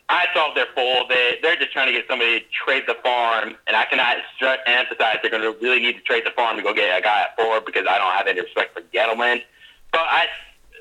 I 0.08 0.26
thought 0.34 0.54
they're 0.54 0.66
full 0.74 1.06
it. 1.10 1.40
They're 1.42 1.56
just 1.56 1.72
trying 1.72 1.86
to 1.86 1.92
get 1.92 2.06
somebody 2.06 2.40
to 2.40 2.46
trade 2.50 2.84
the 2.86 2.96
farm, 3.02 3.54
and 3.66 3.76
I 3.76 3.84
cannot 3.86 4.18
stress 4.36 4.58
emphasize 4.66 5.16
they're 5.22 5.30
going 5.30 5.42
to 5.42 5.58
really 5.60 5.80
need 5.80 5.94
to 5.94 6.02
trade 6.02 6.24
the 6.26 6.30
farm 6.30 6.56
to 6.56 6.62
go 6.62 6.74
get 6.74 6.98
a 6.98 7.02
guy 7.02 7.22
at 7.22 7.36
four 7.36 7.60
because 7.60 7.86
I 7.88 7.98
don't 7.98 8.12
have 8.12 8.26
any 8.26 8.40
respect 8.40 8.74
for 8.74 8.82
Gettleman. 8.82 9.42
But 9.90 10.02
I 10.02 10.26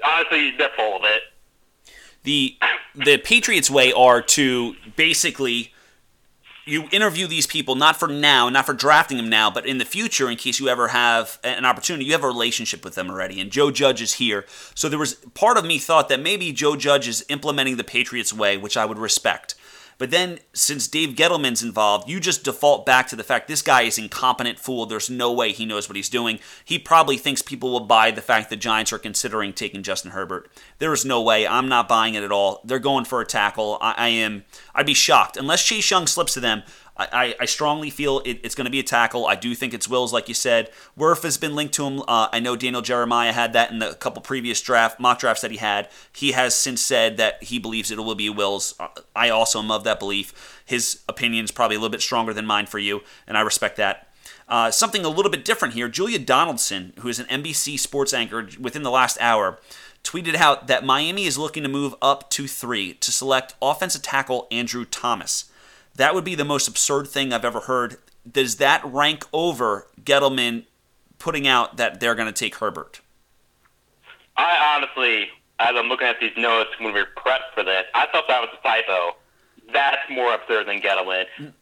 honestly, 0.06 0.52
they're 0.58 0.70
full 0.76 0.98
of 0.98 1.04
it. 1.06 1.22
The 2.24 2.58
the 2.96 3.18
Patriots 3.18 3.70
way 3.70 3.94
are 3.94 4.22
to 4.22 4.76
basically 4.96 5.71
you 6.66 6.88
interview 6.92 7.28
these 7.28 7.48
people 7.48 7.76
not 7.76 7.98
for 7.98 8.08
now, 8.08 8.50
not 8.50 8.66
for 8.66 8.74
drafting 8.74 9.18
them 9.18 9.30
now, 9.30 9.50
but 9.50 9.66
in 9.66 9.78
the 9.78 9.86
future, 9.86 10.30
in 10.30 10.38
case 10.38 10.60
you 10.60 10.68
ever 10.68 10.90
have 10.90 11.40
an 11.44 11.66
opportunity, 11.66 12.06
you 12.06 12.12
have 12.12 12.24
a 12.24 12.28
relationship 12.28 12.84
with 12.84 12.96
them 12.96 13.10
already. 13.10 13.40
And 13.42 13.52
Joe 13.52 13.72
Judge 13.72 14.02
is 14.02 14.14
here, 14.14 14.46
so 14.76 14.88
there 14.88 15.00
was 15.00 15.16
part 15.34 15.58
of 15.58 15.66
me 15.66 15.80
thought 15.80 16.10
that 16.10 16.20
maybe 16.20 16.52
Joe 16.52 16.76
Judge 16.76 17.08
is 17.08 17.26
implementing 17.30 17.78
the 17.78 17.84
Patriots 17.84 18.32
way, 18.34 18.58
which 18.58 18.78
I 18.78 18.86
would 18.86 19.00
respect. 19.00 19.56
But 20.02 20.10
then, 20.10 20.40
since 20.52 20.88
Dave 20.88 21.10
Gettleman's 21.10 21.62
involved, 21.62 22.10
you 22.10 22.20
just 22.20 22.44
default 22.44 22.88
back 22.88 23.08
to 23.10 23.16
the 23.16 23.24
fact 23.24 23.48
this 23.48 23.62
guy 23.62 23.84
is 23.84 24.00
incompetent 24.00 24.58
fool. 24.58 24.88
There's 24.88 25.12
no 25.12 25.32
way 25.32 25.52
he 25.52 25.64
knows 25.64 25.88
what 25.88 25.96
he's 25.96 26.10
doing. 26.10 26.40
He 26.66 26.80
probably 26.80 27.18
thinks 27.18 27.44
people 27.44 27.72
will 27.72 27.82
buy 27.82 28.10
the 28.10 28.20
fact 28.20 28.50
the 28.50 28.56
Giants 28.56 28.92
are 28.92 28.98
considering 28.98 29.54
taking 29.54 29.84
Justin 29.84 30.10
Herbert. 30.10 30.50
There 30.80 30.92
is 30.92 31.06
no 31.06 31.22
way. 31.22 31.46
I'm 31.46 31.70
not 31.70 31.88
buying 31.88 32.16
it 32.16 32.24
at 32.24 32.32
all. 32.32 32.62
They're 32.66 32.80
going 32.80 33.06
for 33.06 33.22
a 33.22 33.28
tackle. 33.28 33.78
I, 33.80 33.94
I 33.96 34.08
am. 34.08 34.44
I'd 34.74 34.88
be 34.88 34.96
shocked 34.96 35.38
unless 35.38 35.64
Chase 35.64 35.92
Young 35.92 36.08
slips 36.08 36.34
to 36.34 36.40
them. 36.40 36.64
I, 37.12 37.36
I 37.40 37.46
strongly 37.46 37.90
feel 37.90 38.20
it, 38.26 38.40
it's 38.44 38.56
going 38.56 38.66
to 38.66 38.72
be 38.72 38.80
a 38.80 38.84
tackle. 38.84 39.26
I 39.26 39.36
do 39.36 39.56
think 39.56 39.74
it's 39.74 39.88
Wills, 39.88 40.12
like 40.12 40.28
you 40.28 40.34
said. 40.34 40.70
Wirf 40.98 41.24
has 41.24 41.38
been 41.38 41.56
linked 41.56 41.74
to 41.76 41.86
him. 41.86 42.02
Uh, 42.08 42.28
I 42.32 42.40
know 42.40 42.56
Daniel 42.56 42.82
Jeremiah 42.82 43.32
had 43.32 43.54
that 43.54 43.72
in 43.72 43.80
the 43.80 43.94
couple 43.94 44.22
previous 44.22 44.62
draft 44.62 45.00
mock 45.00 45.20
drafts 45.20 45.42
that 45.42 45.52
he 45.52 45.58
had. 45.58 45.90
He 46.14 46.32
has 46.34 46.56
since 46.56 46.82
said 46.82 47.18
that 47.18 47.44
he 47.44 47.60
believes 47.60 47.92
it 47.92 47.98
will 47.98 48.16
be 48.16 48.30
Wills. 48.30 48.76
I 49.16 49.30
also 49.30 49.60
am 49.60 49.72
of 49.72 49.84
that 49.84 50.00
belief. 50.00 50.62
His 50.66 51.02
opinion 51.08 51.46
is 51.46 51.52
probably 51.52 51.76
a 51.76 51.80
little 51.80 51.92
bit 51.92 52.02
stronger 52.02 52.34
than 52.34 52.46
mine 52.46 52.66
for 52.66 52.80
you, 52.80 53.02
and 53.28 53.38
I 53.38 53.42
respect 53.42 53.78
that. 53.78 54.08
Uh, 54.48 54.70
something 54.70 55.06
a 55.06 55.10
little 55.10 55.32
bit 55.32 55.46
different 55.46 55.74
here. 55.74 55.88
Julia 55.88 56.20
Donaldson, 56.20 56.94
who 57.00 57.08
is 57.08 57.20
an 57.20 57.26
NBC 57.28 57.80
sports 57.80 58.14
anchor 58.14 58.50
within 58.60 58.84
the 58.84 58.92
last 58.92 59.18
hour, 59.22 59.60
tweeted 60.04 60.36
out 60.36 60.68
that 60.68 60.86
Miami 60.86 61.26
is 61.26 61.38
looking 61.38 61.64
to 61.64 61.70
move 61.70 61.96
up 62.02 62.30
to 62.32 62.48
three 62.48 62.94
to 62.96 63.12
select 63.12 63.56
offensive 63.62 64.02
tackle 64.02 64.48
Andrew 64.52 64.86
Thomas. 64.86 65.51
That 65.96 66.16
would 66.16 66.24
be 66.24 66.36
the 66.36 66.46
most 66.46 66.68
absurd 66.68 67.08
thing 67.08 67.34
I've 67.34 67.46
ever 67.46 67.62
heard. 67.62 67.98
Does 68.30 68.58
that 68.58 68.84
rank 68.86 69.26
over 69.34 69.88
Gettleman 70.04 70.66
putting 71.20 71.48
out 71.48 71.78
that 71.78 72.00
they're 72.00 72.16
going 72.16 72.28
to 72.28 72.34
take 72.34 72.56
Herbert? 72.56 73.02
I 74.38 74.76
honestly, 74.76 75.30
as 75.60 75.76
I'm 75.76 75.88
looking 75.88 76.08
at 76.08 76.20
these 76.20 76.36
notes 76.38 76.70
when 76.80 76.94
we 76.94 77.00
were 77.00 77.08
prepped 77.16 77.54
for 77.54 77.64
this, 77.64 77.86
I 77.94 78.08
thought 78.08 78.26
that 78.28 78.42
was 78.42 78.50
a 78.58 78.64
typo. 78.64 79.16
That's 79.74 80.02
more 80.10 80.34
absurd 80.34 80.68
than 80.68 80.82
Gettleman. 80.82 81.26
Mm. 81.38 81.54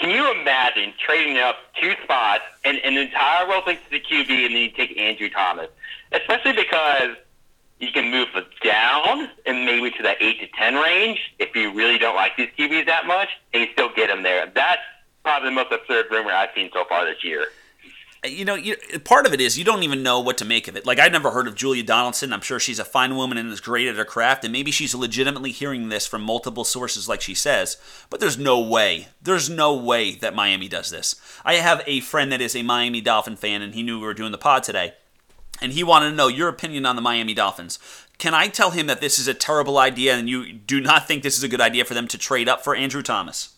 Can 0.00 0.10
you 0.10 0.30
imagine 0.40 0.94
trading 0.98 1.38
up 1.38 1.56
two 1.80 1.92
spots 2.02 2.44
and 2.64 2.78
an 2.78 2.96
entire 2.96 3.46
role 3.48 3.62
thinks 3.62 3.82
the 3.90 4.00
QB 4.00 4.30
and 4.46 4.54
then 4.54 4.62
you 4.62 4.70
take 4.70 4.96
Andrew 4.98 5.28
Thomas? 5.28 5.68
Especially 6.12 6.52
because 6.52 7.16
you 7.80 7.90
can 7.92 8.10
move 8.10 8.28
it 8.34 8.46
down 8.62 9.28
and 9.46 9.64
maybe 9.64 9.90
to 9.90 10.02
that 10.02 10.16
eight 10.20 10.40
to 10.40 10.46
ten 10.56 10.74
range 10.74 11.18
if 11.38 11.54
you 11.54 11.72
really 11.72 11.98
don't 11.98 12.14
like 12.14 12.36
these 12.36 12.50
QBs 12.58 12.86
that 12.86 13.06
much, 13.06 13.28
and 13.52 13.62
you 13.62 13.72
still 13.72 13.90
get 13.94 14.08
them 14.08 14.22
there. 14.22 14.50
That's 14.54 14.82
probably 15.22 15.50
the 15.50 15.54
most 15.54 15.72
absurd 15.72 16.06
rumor 16.10 16.30
I've 16.30 16.50
seen 16.54 16.70
so 16.72 16.84
far 16.88 17.04
this 17.04 17.24
year. 17.24 17.46
Uh, 18.24 18.28
you 18.28 18.44
know, 18.44 18.54
you, 18.54 18.76
part 19.04 19.26
of 19.26 19.34
it 19.34 19.40
is 19.40 19.58
you 19.58 19.64
don't 19.64 19.82
even 19.82 20.02
know 20.02 20.20
what 20.20 20.38
to 20.38 20.44
make 20.44 20.68
of 20.68 20.76
it. 20.76 20.86
Like, 20.86 20.98
I'd 20.98 21.12
never 21.12 21.30
heard 21.30 21.48
of 21.48 21.54
Julia 21.54 21.82
Donaldson. 21.82 22.32
I'm 22.32 22.40
sure 22.40 22.60
she's 22.60 22.78
a 22.78 22.84
fine 22.84 23.16
woman 23.16 23.38
and 23.38 23.52
is 23.52 23.60
great 23.60 23.88
at 23.88 23.96
her 23.96 24.04
craft, 24.04 24.44
and 24.44 24.52
maybe 24.52 24.70
she's 24.70 24.94
legitimately 24.94 25.50
hearing 25.50 25.88
this 25.88 26.06
from 26.06 26.22
multiple 26.22 26.64
sources, 26.64 27.08
like 27.08 27.20
she 27.20 27.34
says. 27.34 27.76
But 28.08 28.20
there's 28.20 28.38
no 28.38 28.60
way, 28.60 29.08
there's 29.20 29.50
no 29.50 29.74
way 29.74 30.14
that 30.16 30.34
Miami 30.34 30.68
does 30.68 30.90
this. 30.90 31.16
I 31.44 31.54
have 31.54 31.82
a 31.86 32.00
friend 32.00 32.30
that 32.32 32.40
is 32.40 32.54
a 32.54 32.62
Miami 32.62 33.00
Dolphin 33.00 33.36
fan, 33.36 33.62
and 33.62 33.74
he 33.74 33.82
knew 33.82 33.98
we 33.98 34.06
were 34.06 34.14
doing 34.14 34.32
the 34.32 34.38
pod 34.38 34.62
today 34.62 34.94
and 35.60 35.72
he 35.72 35.84
wanted 35.84 36.10
to 36.10 36.16
know 36.16 36.28
your 36.28 36.48
opinion 36.48 36.86
on 36.86 36.96
the 36.96 37.02
Miami 37.02 37.34
Dolphins. 37.34 37.78
Can 38.18 38.34
I 38.34 38.48
tell 38.48 38.70
him 38.70 38.86
that 38.86 39.00
this 39.00 39.18
is 39.18 39.28
a 39.28 39.34
terrible 39.34 39.78
idea 39.78 40.14
and 40.14 40.28
you 40.28 40.52
do 40.52 40.80
not 40.80 41.08
think 41.08 41.22
this 41.22 41.36
is 41.36 41.42
a 41.42 41.48
good 41.48 41.60
idea 41.60 41.84
for 41.84 41.94
them 41.94 42.08
to 42.08 42.18
trade 42.18 42.48
up 42.48 42.62
for 42.62 42.74
Andrew 42.74 43.02
Thomas? 43.02 43.54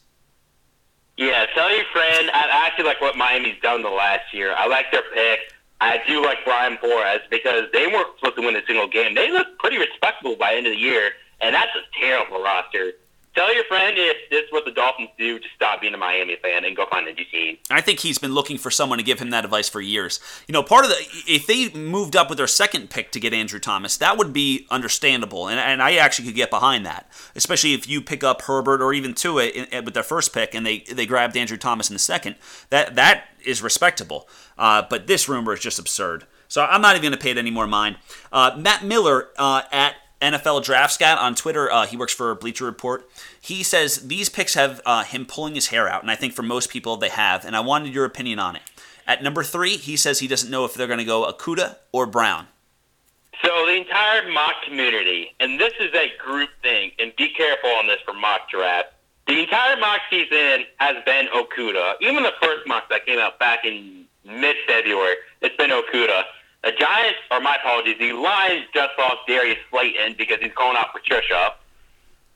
Yeah, 1.17 1.47
tell 1.55 1.75
your 1.75 1.85
friend. 1.93 2.31
I 2.33 2.67
actually 2.67 2.85
like 2.85 3.01
what 3.01 3.17
Miami's 3.17 3.61
done 3.63 3.83
the 3.83 3.89
last 3.89 4.35
year. 4.35 4.55
I 4.57 4.67
like 4.67 4.91
their 4.93 5.03
pick. 5.15 5.41
I 5.81 6.01
do 6.07 6.23
like 6.23 6.39
Brian 6.45 6.79
Flores 6.79 7.21
because 7.31 7.65
they 7.73 7.87
weren't 7.87 8.09
supposed 8.19 8.37
to 8.37 8.43
win 8.43 8.57
a 8.57 8.65
single 8.67 8.89
game. 8.89 9.15
They 9.15 9.31
look 9.31 9.59
pretty 9.59 9.79
respectable 9.79 10.37
by 10.37 10.53
the 10.53 10.59
end 10.59 10.67
of 10.67 10.73
the 10.73 10.79
year, 10.79 11.13
and 11.41 11.55
that's 11.55 11.71
a 11.75 12.01
terrible 12.01 12.43
roster 12.43 12.93
tell 13.37 13.55
your 13.55 13.65
friend 13.65 13.97
if 13.99 14.17
this 14.31 14.45
is 14.45 14.53
what 14.53 14.65
the 14.65 14.73
Dolphins 14.73 15.11
do 15.19 15.39
to 15.39 15.45
stop 15.55 15.81
being 15.81 15.95
a 15.95 15.99
Miami 15.99 16.37
fan 16.37 16.65
and 16.65 16.75
go 16.75 16.87
find 16.87 17.07
a 17.07 17.13
new 17.13 17.25
team. 17.25 17.59
I 17.71 17.83
think 17.83 18.01
he's 18.01 18.19
been 18.19 18.33
looking 18.33 18.57
for 18.57 18.71
someone 18.71 18.99
to 18.99 19.05
give 19.05 19.21
him 19.21 19.31
that 19.31 19.45
advice 19.45 19.69
for 19.69 19.81
years. 19.81 20.19
You 20.49 20.53
know, 20.55 20.63
part 20.63 20.85
of 20.85 20.91
the 20.91 20.97
if 21.27 21.47
they 21.47 21.71
moved 21.71 22.17
up 22.17 22.29
with 22.29 22.39
their 22.39 22.47
second 22.47 22.89
pick 22.91 23.13
to 23.13 23.21
get 23.21 23.35
Andrew 23.35 23.61
Thomas, 23.61 23.97
that 23.99 24.17
would 24.17 24.33
be 24.33 24.67
understandable, 24.71 25.49
and, 25.49 25.61
and 25.61 25.83
I 25.83 25.97
actually 25.97 26.27
could 26.27 26.35
get 26.35 26.51
behind 26.51 26.87
that, 26.87 27.09
especially 27.35 27.75
if 27.75 27.89
you 27.89 28.01
pick 28.01 28.25
up 28.25 28.43
Herbert 28.43 28.81
or 28.81 28.95
even 28.95 29.13
Tua 29.15 29.51
with 29.85 29.95
their 29.95 30.03
first 30.03 30.33
pick 30.33 30.55
and 30.55 30.65
they 30.65 30.81
they 30.81 31.07
grabbed 31.07 31.37
Andrew 31.37 31.59
Thomas 31.59 31.91
in 31.91 31.95
the 31.95 32.01
second. 32.01 32.37
That 32.71 32.95
that 32.97 33.25
is 33.45 33.63
respectable, 33.63 34.29
uh, 34.57 34.83
but 34.89 35.07
this 35.07 35.29
rumor 35.29 35.53
is 35.53 35.61
just 35.61 35.79
absurd. 35.79 36.27
So 36.49 36.65
I'm 36.65 36.81
not 36.81 36.95
even 36.95 37.03
going 37.03 37.13
to 37.13 37.19
pay 37.19 37.31
it 37.31 37.39
any 37.39 37.51
more 37.51 37.67
mind. 37.67 37.97
Uh, 38.33 38.57
Matt 38.57 38.85
Miller 38.85 39.29
uh, 39.37 39.63
at 39.73 39.97
NFL 40.21 40.65
Draft 40.65 40.95
Scout 40.95 41.19
on 41.19 41.35
Twitter. 41.35 41.71
Uh, 41.71 41.87
he 41.87 41.97
works 41.97 42.15
for 42.15 42.35
Bleacher 42.35 42.65
Report. 42.65 43.09
He 43.41 43.63
says 43.63 44.09
these 44.09 44.29
picks 44.29 44.55
have 44.55 44.81
uh, 44.87 45.05
him 45.05 45.27
pulling 45.27 45.55
his 45.55 45.69
hair 45.69 45.89
out, 45.89 46.03
and 46.03 46.11
I 46.11 46.15
think 46.15 46.33
for 46.33 46.43
most 46.43 46.71
people 46.71 46.97
they 46.97 47.11
have. 47.11 47.45
And 47.45 47.55
I 47.55 47.61
wanted 47.61 47.95
your 47.95 48.05
opinion 48.05 48.39
on 48.39 48.57
it. 48.57 48.63
At 49.07 49.23
number 49.23 49.45
three, 49.45 49.77
he 49.77 49.97
says 49.97 50.19
he 50.19 50.27
doesn't 50.27 50.51
know 50.51 50.65
if 50.65 50.75
they're 50.75 50.87
going 50.87 50.99
to 50.99 51.05
go 51.05 51.31
Okudah 51.31 51.77
or 51.93 52.07
Brown. 52.07 52.49
So 53.45 53.67
the 53.67 53.75
entire 53.75 54.31
mock 54.33 54.55
community, 54.67 55.35
and 55.39 55.61
this 55.61 55.75
is 55.79 55.95
a 55.95 56.11
group 56.19 56.49
thing, 56.63 56.93
and 56.99 57.15
be 57.17 57.29
careful 57.29 57.71
on 57.71 57.87
this 57.87 57.99
for 58.05 58.15
mock 58.15 58.51
draft. 58.51 58.89
The 59.27 59.41
entire 59.41 59.77
mock 59.77 60.01
season 60.09 60.65
has 60.79 60.97
been 61.05 61.27
Okudah. 61.29 61.95
Even 62.01 62.23
the 62.23 62.33
first 62.41 62.67
mock 62.67 62.89
that 62.89 63.05
came 63.05 63.19
out 63.19 63.39
back 63.39 63.65
in 63.65 64.05
mid-February, 64.25 65.17
it's 65.43 65.57
been 65.57 65.71
Okudah. 65.71 66.23
The 66.67 66.73
Giants, 66.73 67.21
or 67.31 67.39
my 67.39 67.55
apologies, 67.55 67.95
the 68.01 68.13
Lions 68.13 68.67
just 68.75 68.91
lost 68.99 69.19
Darius 69.29 69.59
Slayton 69.71 70.17
because 70.19 70.39
he's 70.41 70.51
calling 70.53 70.77
out 70.77 70.93
Patricia. 70.93 71.55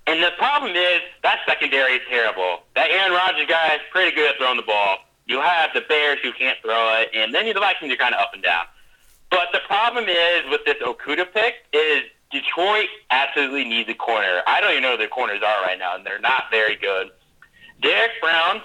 And 0.06 0.22
the 0.22 0.30
problem 0.38 0.76
is 0.76 1.00
that 1.24 1.40
secondary 1.48 1.94
is 1.94 2.02
terrible. 2.08 2.62
That 2.76 2.90
Aaron 2.90 3.10
Rodgers 3.10 3.48
guy 3.48 3.74
is 3.74 3.80
pretty 3.90 4.14
good 4.14 4.30
at 4.30 4.36
throwing 4.38 4.56
the 4.56 4.62
ball. 4.62 4.98
You 5.26 5.40
have 5.40 5.70
the 5.74 5.80
Bears 5.80 6.20
who 6.22 6.32
can't 6.32 6.56
throw 6.62 7.00
it, 7.00 7.10
and 7.12 7.34
then 7.34 7.44
you 7.48 7.54
the 7.54 7.58
Vikings 7.58 7.92
are 7.92 7.96
kind 7.96 8.14
of 8.14 8.20
up 8.20 8.30
and 8.32 8.40
down. 8.40 8.66
But 9.30 9.48
the 9.52 9.58
problem 9.66 10.04
is 10.08 10.48
with 10.48 10.64
this 10.64 10.76
Okudah 10.76 11.32
pick 11.34 11.66
is 11.72 12.04
Detroit 12.30 12.86
absolutely 13.10 13.64
needs 13.64 13.90
a 13.90 13.94
corner. 13.94 14.42
I 14.46 14.60
don't 14.60 14.70
even 14.70 14.84
know 14.84 14.92
who 14.92 14.98
their 14.98 15.08
corners 15.08 15.42
are 15.42 15.60
right 15.62 15.76
now, 15.76 15.96
and 15.96 16.06
they're 16.06 16.20
not 16.20 16.44
very 16.52 16.76
good. 16.76 17.10
Derrick 17.82 18.12
Brown, 18.20 18.62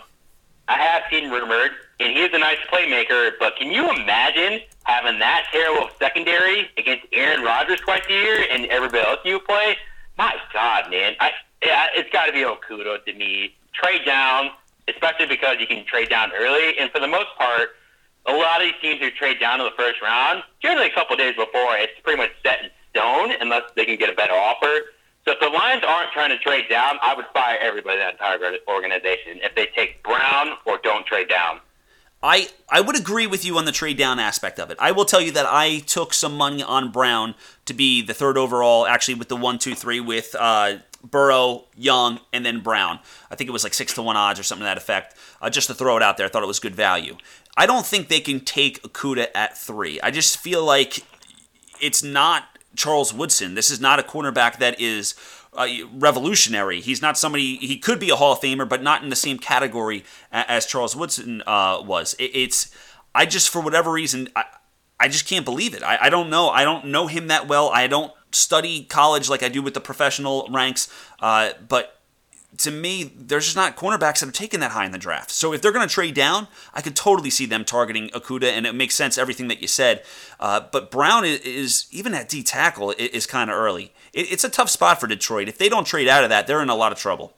I 0.68 0.78
have 0.78 1.02
seen 1.10 1.32
rumored, 1.32 1.72
and 2.00 2.16
he 2.16 2.24
is 2.24 2.34
a 2.34 2.40
nice 2.40 2.58
playmaker, 2.72 3.32
but 3.40 3.56
can 3.56 3.72
you 3.72 3.90
imagine 3.92 4.62
having 4.84 5.20
that 5.20 5.48
terrible 5.52 5.90
secondary 6.00 6.70
against 6.78 7.06
Aaron 7.14 7.44
Rodgers 7.44 7.80
twice 7.80 8.04
a 8.10 8.14
year 8.14 8.46
and 8.52 8.66
everybody 8.68 9.08
else 9.08 9.20
you 9.24 9.40
play, 9.40 9.78
my 10.18 10.34
God, 10.54 10.90
man, 10.90 11.16
I 11.20 11.32
yeah, 11.64 11.88
it's 11.96 12.10
got 12.12 12.28
to 12.28 12.32
be 12.32 12.40
Okudah 12.40 13.04
to 13.06 13.14
me. 13.14 13.56
Trade 13.74 14.06
down, 14.06 14.52
especially 14.88 15.26
because 15.26 15.58
you 15.60 15.68
can 15.68 15.86
trade 15.86 16.10
down 16.10 16.32
early, 16.34 16.78
and 16.78 16.92
for 16.92 17.00
the 17.00 17.08
most 17.08 17.30
part, 17.38 17.70
a 18.28 18.34
lot 18.34 18.62
of 18.62 18.68
these 18.68 18.82
teams 18.82 19.00
who 19.00 19.10
trade 19.12 19.40
down 19.40 19.60
to 19.60 19.64
the 19.64 19.76
first 19.78 20.02
round, 20.02 20.44
generally 20.62 20.90
a 20.90 20.94
couple 20.94 21.16
days 21.16 21.36
before, 21.36 21.76
it's 21.78 22.00
pretty 22.04 22.18
much 22.18 22.32
set 22.44 22.64
in 22.64 22.70
stone 22.90 23.32
unless 23.40 23.64
they 23.76 23.86
can 23.86 23.98
get 23.98 24.10
a 24.10 24.14
better 24.14 24.34
offer. 24.34 24.94
So 25.26 25.34
if 25.34 25.40
the 25.40 25.50
Lions 25.50 25.84
aren't 25.88 26.12
trying 26.12 26.30
to 26.30 26.38
trade 26.38 26.66
down, 26.70 26.98
I 27.02 27.16
would 27.16 27.26
fire 27.34 27.58
everybody 27.60 28.00
in 28.00 28.06
that 28.06 28.14
entire 28.14 28.58
organization 28.68 29.40
if 29.42 29.56
they 29.56 29.68
take 29.76 30.04
Brown 30.04 30.54
or 30.66 30.80
don't 30.84 31.06
trade 31.06 31.30
down. 31.30 31.60
I, 32.26 32.50
I 32.68 32.82
would 32.82 33.00
agree 33.00 33.28
with 33.28 33.46
you 33.46 33.56
on 33.60 33.66
the 33.66 33.72
trade 33.72 33.98
down 33.98 34.18
aspect 34.18 34.60
of 34.60 34.72
it. 34.72 34.78
I 34.80 34.92
will 34.92 35.06
tell 35.06 35.22
you 35.22 35.32
that 35.34 35.46
I 35.46 35.80
took 35.80 36.12
some 36.12 36.36
money 36.36 36.64
on 36.64 36.92
Brown 36.92 37.36
to 37.66 37.74
be 37.74 38.02
the 38.02 38.16
third 38.16 38.36
overall, 38.36 38.88
actually 38.88 39.14
with 39.14 39.30
the 39.30 39.36
one, 39.36 39.60
two, 39.60 39.76
three 39.76 40.00
with 40.00 40.36
uh, 40.38 40.78
Burrow, 41.04 41.66
Young, 41.78 42.20
and 42.34 42.44
then 42.44 42.62
Brown. 42.62 43.00
I 43.30 43.36
think 43.36 43.48
it 43.48 43.54
was 43.54 43.64
like 43.64 43.76
six 43.76 43.94
to 43.94 44.02
one 44.02 44.18
odds 44.18 44.40
or 44.40 44.44
something 44.44 44.64
to 44.64 44.66
that 44.66 44.78
effect. 44.78 45.16
Uh, 45.40 45.52
just 45.52 45.68
to 45.68 45.76
throw 45.76 45.98
it 45.98 46.04
out 46.04 46.18
there, 46.18 46.26
I 46.26 46.30
thought 46.30 46.42
it 46.42 46.48
was 46.48 46.60
good 46.60 46.76
value. 46.76 47.16
I 47.56 47.68
don't 47.68 47.86
think 47.86 48.08
they 48.08 48.20
can 48.20 48.40
take 48.40 48.82
Okudah 48.82 49.28
at 49.36 49.56
three. 49.56 50.02
I 50.02 50.10
just 50.10 50.38
feel 50.38 50.66
like 50.66 51.04
it's 51.80 52.02
not 52.02 52.46
Charles 52.76 53.14
Woodson. 53.14 53.54
This 53.54 53.70
is 53.70 53.80
not 53.80 54.00
a 54.00 54.04
cornerback 54.04 54.58
that 54.58 54.82
is 54.82 55.14
revolutionary. 55.94 56.82
He's 56.82 57.02
not 57.02 57.18
somebody. 57.18 57.58
He 57.58 57.78
could 57.78 58.00
be 58.00 58.10
a 58.10 58.16
Hall 58.16 58.34
of 58.34 58.40
Famer, 58.40 58.68
but 58.68 58.82
not 58.82 59.04
in 59.04 59.10
the 59.10 59.16
same 59.16 59.38
category 59.38 60.04
as 60.32 60.66
Charles 60.66 60.96
Woodson 60.96 61.42
uh, 61.46 61.82
was. 61.86 62.14
It, 62.20 62.32
it's 62.34 62.72
I 63.14 63.26
just 63.26 63.50
for 63.50 63.62
whatever 63.62 63.92
reason 63.92 64.30
I, 64.36 64.46
I 65.00 65.08
just 65.08 65.28
can't 65.28 65.46
believe 65.46 65.74
it. 65.74 65.84
I, 65.84 65.98
I 66.02 66.10
don't 66.10 66.30
know. 66.30 66.50
I 66.50 66.64
don't 66.64 66.86
know 66.86 67.08
him 67.08 67.28
that 67.28 67.48
well. 67.48 67.70
I 67.70 67.88
don't 67.88 68.12
study 68.32 68.84
college 68.84 69.30
like 69.30 69.44
I 69.44 69.50
do 69.50 69.62
with 69.62 69.74
the 69.74 69.82
professional 69.82 70.48
ranks. 70.52 70.92
Uh, 71.20 71.52
but 71.68 72.00
to 72.58 72.72
me, 72.72 73.12
there's 73.16 73.46
just 73.46 73.56
not 73.56 73.76
cornerbacks 73.76 74.20
that 74.20 74.30
are 74.30 74.32
taken 74.32 74.60
that 74.60 74.72
high 74.72 74.86
in 74.86 74.92
the 74.92 74.98
draft. 74.98 75.32
So 75.32 75.54
if 75.54 75.62
they're 75.62 75.72
going 75.72 75.88
to 75.88 75.94
trade 75.94 76.14
down, 76.14 76.48
I 76.74 76.82
could 76.82 76.96
totally 76.96 77.30
see 77.30 77.46
them 77.46 77.66
targeting 77.66 78.10
Okudah, 78.10 78.52
and 78.52 78.66
it 78.66 78.76
makes 78.76 78.96
sense 78.96 79.18
everything 79.18 79.48
that 79.48 79.62
you 79.62 79.68
said. 79.68 80.04
Uh, 80.40 80.62
but 80.72 80.92
Brown 80.92 81.26
is, 81.26 81.40
is, 81.42 81.88
even 81.92 82.14
at 82.14 82.30
D 82.30 82.44
tackle 82.44 82.92
is, 82.92 83.10
is 83.10 83.26
kind 83.26 83.50
of 83.50 83.56
early. 83.56 83.94
It, 84.14 84.32
it's 84.32 84.44
a 84.44 84.50
tough 84.50 84.70
spot 84.70 85.00
for 85.00 85.08
Detroit. 85.08 85.48
If 85.48 85.58
they 85.58 85.70
don't 85.70 85.86
trade 85.86 86.08
out 86.08 86.24
of 86.24 86.30
that, 86.30 86.48
they're 86.48 86.62
in 86.62 86.70
a 86.70 86.76
lot 86.76 86.92
of 86.92 86.98
trouble. 86.98 87.34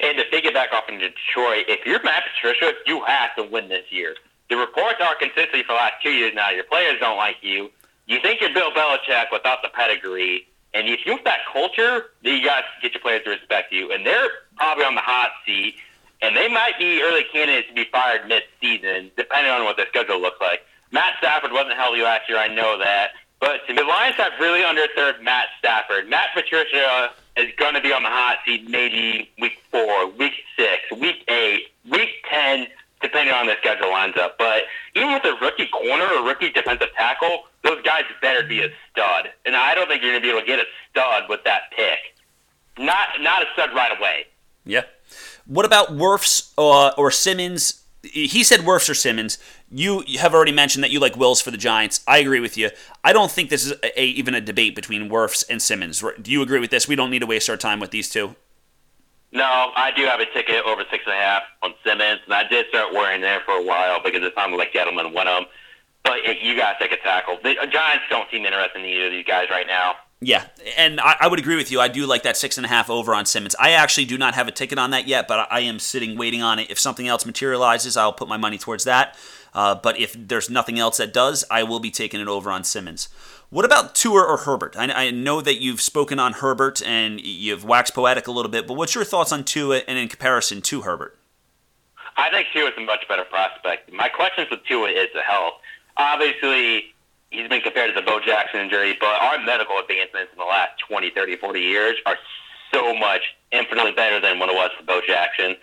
And 0.00 0.18
to 0.18 0.28
take 0.30 0.44
it 0.44 0.54
back 0.54 0.72
off 0.72 0.84
in 0.88 0.98
Detroit, 0.98 1.64
if 1.68 1.86
you're 1.86 2.02
Matt 2.02 2.24
Patricia, 2.34 2.72
you 2.86 3.04
have 3.04 3.34
to 3.36 3.44
win 3.44 3.68
this 3.68 3.84
year. 3.90 4.16
The 4.50 4.56
reports 4.56 4.96
are 5.00 5.14
consistently 5.14 5.62
for 5.62 5.68
the 5.68 5.74
last 5.74 5.94
two 6.02 6.10
years 6.10 6.32
now. 6.34 6.50
Your 6.50 6.64
players 6.64 7.00
don't 7.00 7.16
like 7.16 7.36
you. 7.40 7.70
You 8.06 8.20
think 8.20 8.40
you're 8.40 8.52
Bill 8.52 8.70
Belichick 8.72 9.26
without 9.32 9.62
the 9.62 9.70
pedigree 9.70 10.46
and 10.74 10.88
if 10.88 11.06
you 11.06 11.12
have 11.12 11.24
that 11.24 11.40
culture, 11.52 12.06
then 12.22 12.36
you 12.36 12.44
got 12.44 12.60
to 12.60 12.82
get 12.82 12.92
your 12.92 13.00
players 13.00 13.24
to 13.24 13.30
respect 13.30 13.72
you. 13.72 13.92
And 13.92 14.04
they're 14.04 14.28
probably 14.56 14.84
on 14.84 14.94
the 14.94 15.00
hot 15.00 15.30
seat, 15.46 15.76
and 16.20 16.36
they 16.36 16.48
might 16.48 16.78
be 16.78 17.00
early 17.02 17.24
candidates 17.32 17.68
to 17.68 17.74
be 17.74 17.84
fired 17.84 18.28
mid-season, 18.28 19.10
depending 19.16 19.52
on 19.52 19.64
what 19.64 19.76
their 19.76 19.86
schedule 19.88 20.20
looks 20.20 20.40
like. 20.40 20.66
Matt 20.90 21.14
Stafford 21.18 21.52
wasn't 21.52 21.74
healthy 21.74 22.02
last 22.02 22.28
year, 22.28 22.38
I 22.38 22.48
know 22.48 22.78
that. 22.78 23.12
But 23.40 23.60
the 23.68 23.82
Lions 23.82 24.16
have 24.16 24.32
really 24.40 24.60
underserved 24.60 25.22
Matt 25.22 25.46
Stafford. 25.58 26.08
Matt 26.08 26.28
Patricia 26.34 27.10
is 27.36 27.52
going 27.58 27.74
to 27.74 27.80
be 27.80 27.92
on 27.92 28.02
the 28.02 28.08
hot 28.08 28.38
seat 28.46 28.68
maybe 28.68 29.30
week 29.40 29.58
four, 29.70 30.08
week 30.10 30.34
six, 30.56 30.82
week 30.98 31.24
eight, 31.28 31.68
week 31.90 32.10
ten, 32.30 32.68
depending 33.04 33.34
on 33.34 33.46
the 33.46 33.54
schedule 33.60 33.90
lines 33.90 34.16
up. 34.16 34.38
But 34.38 34.62
even 34.94 35.12
with 35.12 35.24
a 35.24 35.36
rookie 35.40 35.68
corner 35.68 36.06
or 36.06 36.24
rookie 36.24 36.50
defensive 36.50 36.88
tackle, 36.96 37.44
those 37.62 37.82
guys 37.82 38.02
better 38.22 38.42
be 38.42 38.60
a 38.62 38.68
stud. 38.90 39.28
And 39.44 39.54
I 39.54 39.74
don't 39.74 39.86
think 39.86 40.02
you're 40.02 40.12
going 40.12 40.22
to 40.22 40.26
be 40.26 40.30
able 40.30 40.40
to 40.40 40.46
get 40.46 40.58
a 40.58 40.64
stud 40.90 41.24
with 41.28 41.44
that 41.44 41.70
pick. 41.76 41.98
Not 42.78 43.08
not 43.20 43.42
a 43.42 43.46
stud 43.52 43.70
right 43.74 43.96
away. 43.96 44.26
Yeah. 44.64 44.82
What 45.46 45.66
about 45.66 45.90
Wirfs 45.90 46.52
uh, 46.56 46.88
or 46.96 47.10
Simmons? 47.10 47.82
He 48.02 48.42
said 48.42 48.60
Wirfs 48.60 48.88
or 48.88 48.94
Simmons. 48.94 49.38
You 49.70 50.02
have 50.18 50.34
already 50.34 50.52
mentioned 50.52 50.82
that 50.84 50.90
you 50.90 51.00
like 51.00 51.16
Wills 51.16 51.40
for 51.40 51.50
the 51.50 51.56
Giants. 51.56 52.02
I 52.06 52.18
agree 52.18 52.40
with 52.40 52.56
you. 52.56 52.70
I 53.02 53.12
don't 53.12 53.30
think 53.30 53.50
this 53.50 53.64
is 53.64 53.72
a, 53.82 54.00
a, 54.00 54.04
even 54.04 54.34
a 54.34 54.40
debate 54.40 54.74
between 54.74 55.08
Wirfs 55.08 55.44
and 55.48 55.62
Simmons. 55.62 56.02
Do 56.20 56.30
you 56.30 56.42
agree 56.42 56.60
with 56.60 56.70
this? 56.70 56.88
We 56.88 56.96
don't 56.96 57.10
need 57.10 57.20
to 57.20 57.26
waste 57.26 57.48
our 57.48 57.56
time 57.56 57.80
with 57.80 57.90
these 57.90 58.10
two. 58.10 58.34
No, 59.34 59.72
I 59.74 59.90
do 59.96 60.04
have 60.04 60.20
a 60.20 60.26
ticket 60.26 60.64
over 60.64 60.84
six 60.92 61.02
and 61.06 61.14
a 61.14 61.18
half 61.18 61.42
on 61.60 61.74
Simmons, 61.84 62.20
and 62.24 62.32
I 62.32 62.46
did 62.46 62.68
start 62.68 62.94
worrying 62.94 63.20
there 63.20 63.40
for 63.44 63.54
a 63.54 63.62
while 63.62 64.00
because 64.02 64.22
it 64.22 64.32
sounded 64.36 64.56
like 64.56 64.72
Gettleman 64.72 65.12
won 65.12 65.26
them. 65.26 65.46
But 66.04 66.18
you 66.40 66.56
guys 66.56 66.76
take 66.78 66.92
a 66.92 66.98
tackle. 66.98 67.38
The 67.42 67.54
Giants 67.68 68.04
don't 68.08 68.30
seem 68.30 68.44
interested 68.44 68.78
in 68.78 68.86
either 68.86 69.06
of 69.06 69.12
these 69.12 69.26
guys 69.26 69.48
right 69.50 69.66
now. 69.66 69.96
Yeah, 70.20 70.44
and 70.78 71.00
I, 71.00 71.16
I, 71.22 71.28
would 71.28 71.38
agree 71.38 71.56
with 71.56 71.72
you. 71.72 71.80
I 71.80 71.88
do 71.88 72.06
like 72.06 72.22
that 72.22 72.36
six 72.36 72.56
and 72.56 72.64
a 72.64 72.68
half 72.68 72.88
over 72.88 73.14
on 73.14 73.26
Simmons. 73.26 73.56
I 73.58 73.72
actually 73.72 74.04
do 74.04 74.16
not 74.16 74.34
have 74.34 74.46
a 74.46 74.52
ticket 74.52 74.78
on 74.78 74.90
that 74.90 75.08
yet, 75.08 75.26
but 75.26 75.40
I, 75.40 75.58
I 75.58 75.60
am 75.60 75.78
sitting 75.78 76.16
waiting 76.16 76.40
on 76.40 76.60
it. 76.60 76.70
If 76.70 76.78
something 76.78 77.08
else 77.08 77.26
materializes, 77.26 77.96
I'll 77.96 78.12
put 78.12 78.28
my 78.28 78.36
money 78.36 78.56
towards 78.56 78.84
that. 78.84 79.18
Uh, 79.52 79.74
but 79.74 79.98
if 79.98 80.14
there's 80.16 80.48
nothing 80.48 80.78
else 80.78 80.96
that 80.98 81.12
does, 81.12 81.44
I 81.50 81.62
will 81.64 81.80
be 81.80 81.90
taking 81.90 82.20
it 82.20 82.28
over 82.28 82.50
on 82.50 82.64
Simmons. 82.64 83.08
What 83.54 83.64
about 83.64 83.94
Tua 83.94 84.20
or 84.20 84.38
Herbert? 84.38 84.74
I, 84.76 84.90
I, 84.90 85.10
know 85.12 85.40
that 85.40 85.62
you've 85.62 85.80
spoken 85.80 86.18
on 86.18 86.32
Herbert 86.32 86.82
and 86.84 87.20
you've 87.20 87.64
waxed 87.64 87.94
poetic 87.94 88.26
a 88.26 88.32
little 88.32 88.50
bit, 88.50 88.66
but 88.66 88.74
what's 88.74 88.96
your 88.96 89.04
thoughts 89.04 89.30
on 89.30 89.44
Tua 89.44 89.82
and 89.86 89.96
in 89.96 90.08
comparison 90.08 90.60
to 90.62 90.82
Herbert? 90.82 91.16
I 92.16 92.30
think 92.30 92.48
Tua 92.52 92.70
is 92.70 92.74
a 92.76 92.80
much 92.80 93.06
better 93.06 93.22
prospect. 93.22 93.92
My 93.92 94.08
question 94.08 94.46
with 94.50 94.64
Tua 94.66 94.88
is 94.88 95.06
the 95.14 95.20
health. 95.20 95.54
Obviously, 95.96 96.94
he's 97.30 97.48
been 97.48 97.60
compared 97.60 97.94
to 97.94 98.00
the 98.00 98.04
Bo 98.04 98.18
Jackson 98.18 98.58
injury, 98.58 98.96
but 98.98 99.22
our 99.22 99.38
medical 99.44 99.78
advancements 99.78 100.32
in 100.32 100.38
the 100.40 100.44
last 100.44 100.80
20, 100.88 101.10
30, 101.10 101.36
40 101.36 101.60
years 101.60 101.94
are 102.06 102.16
so 102.72 102.92
much 102.92 103.22
infinitely 103.52 103.92
better 103.92 104.18
than 104.18 104.40
what 104.40 104.48
it 104.48 104.56
was 104.56 104.72
for 104.76 104.82
Bo 104.82 105.00
Jackson. 105.06 105.54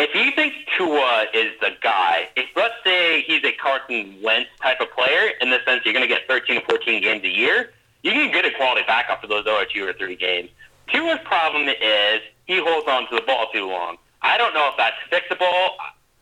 If 0.00 0.14
you 0.14 0.32
think 0.32 0.54
Tua 0.78 1.26
is 1.34 1.52
the 1.60 1.72
guy, 1.82 2.30
if 2.34 2.48
let's 2.56 2.72
say 2.82 3.20
he's 3.20 3.44
a 3.44 3.52
Carson 3.52 4.16
Wentz 4.22 4.48
type 4.62 4.80
of 4.80 4.90
player, 4.92 5.32
in 5.42 5.50
the 5.50 5.58
sense 5.66 5.82
you're 5.84 5.92
going 5.92 6.08
to 6.08 6.08
get 6.08 6.26
13 6.26 6.56
or 6.56 6.60
14 6.62 7.02
games 7.02 7.22
a 7.22 7.28
year, 7.28 7.74
you 8.02 8.12
can 8.12 8.32
get 8.32 8.46
a 8.46 8.50
quality 8.56 8.80
backup 8.86 9.20
for 9.20 9.26
those 9.26 9.46
other 9.46 9.66
two 9.66 9.86
or 9.86 9.92
three 9.92 10.16
games. 10.16 10.48
Tua's 10.88 11.18
problem 11.22 11.68
is 11.68 12.22
he 12.46 12.58
holds 12.64 12.88
on 12.88 13.10
to 13.10 13.16
the 13.16 13.20
ball 13.20 13.48
too 13.52 13.68
long. 13.68 13.98
I 14.22 14.38
don't 14.38 14.54
know 14.54 14.70
if 14.72 14.78
that's 14.78 14.96
fixable. 15.12 15.74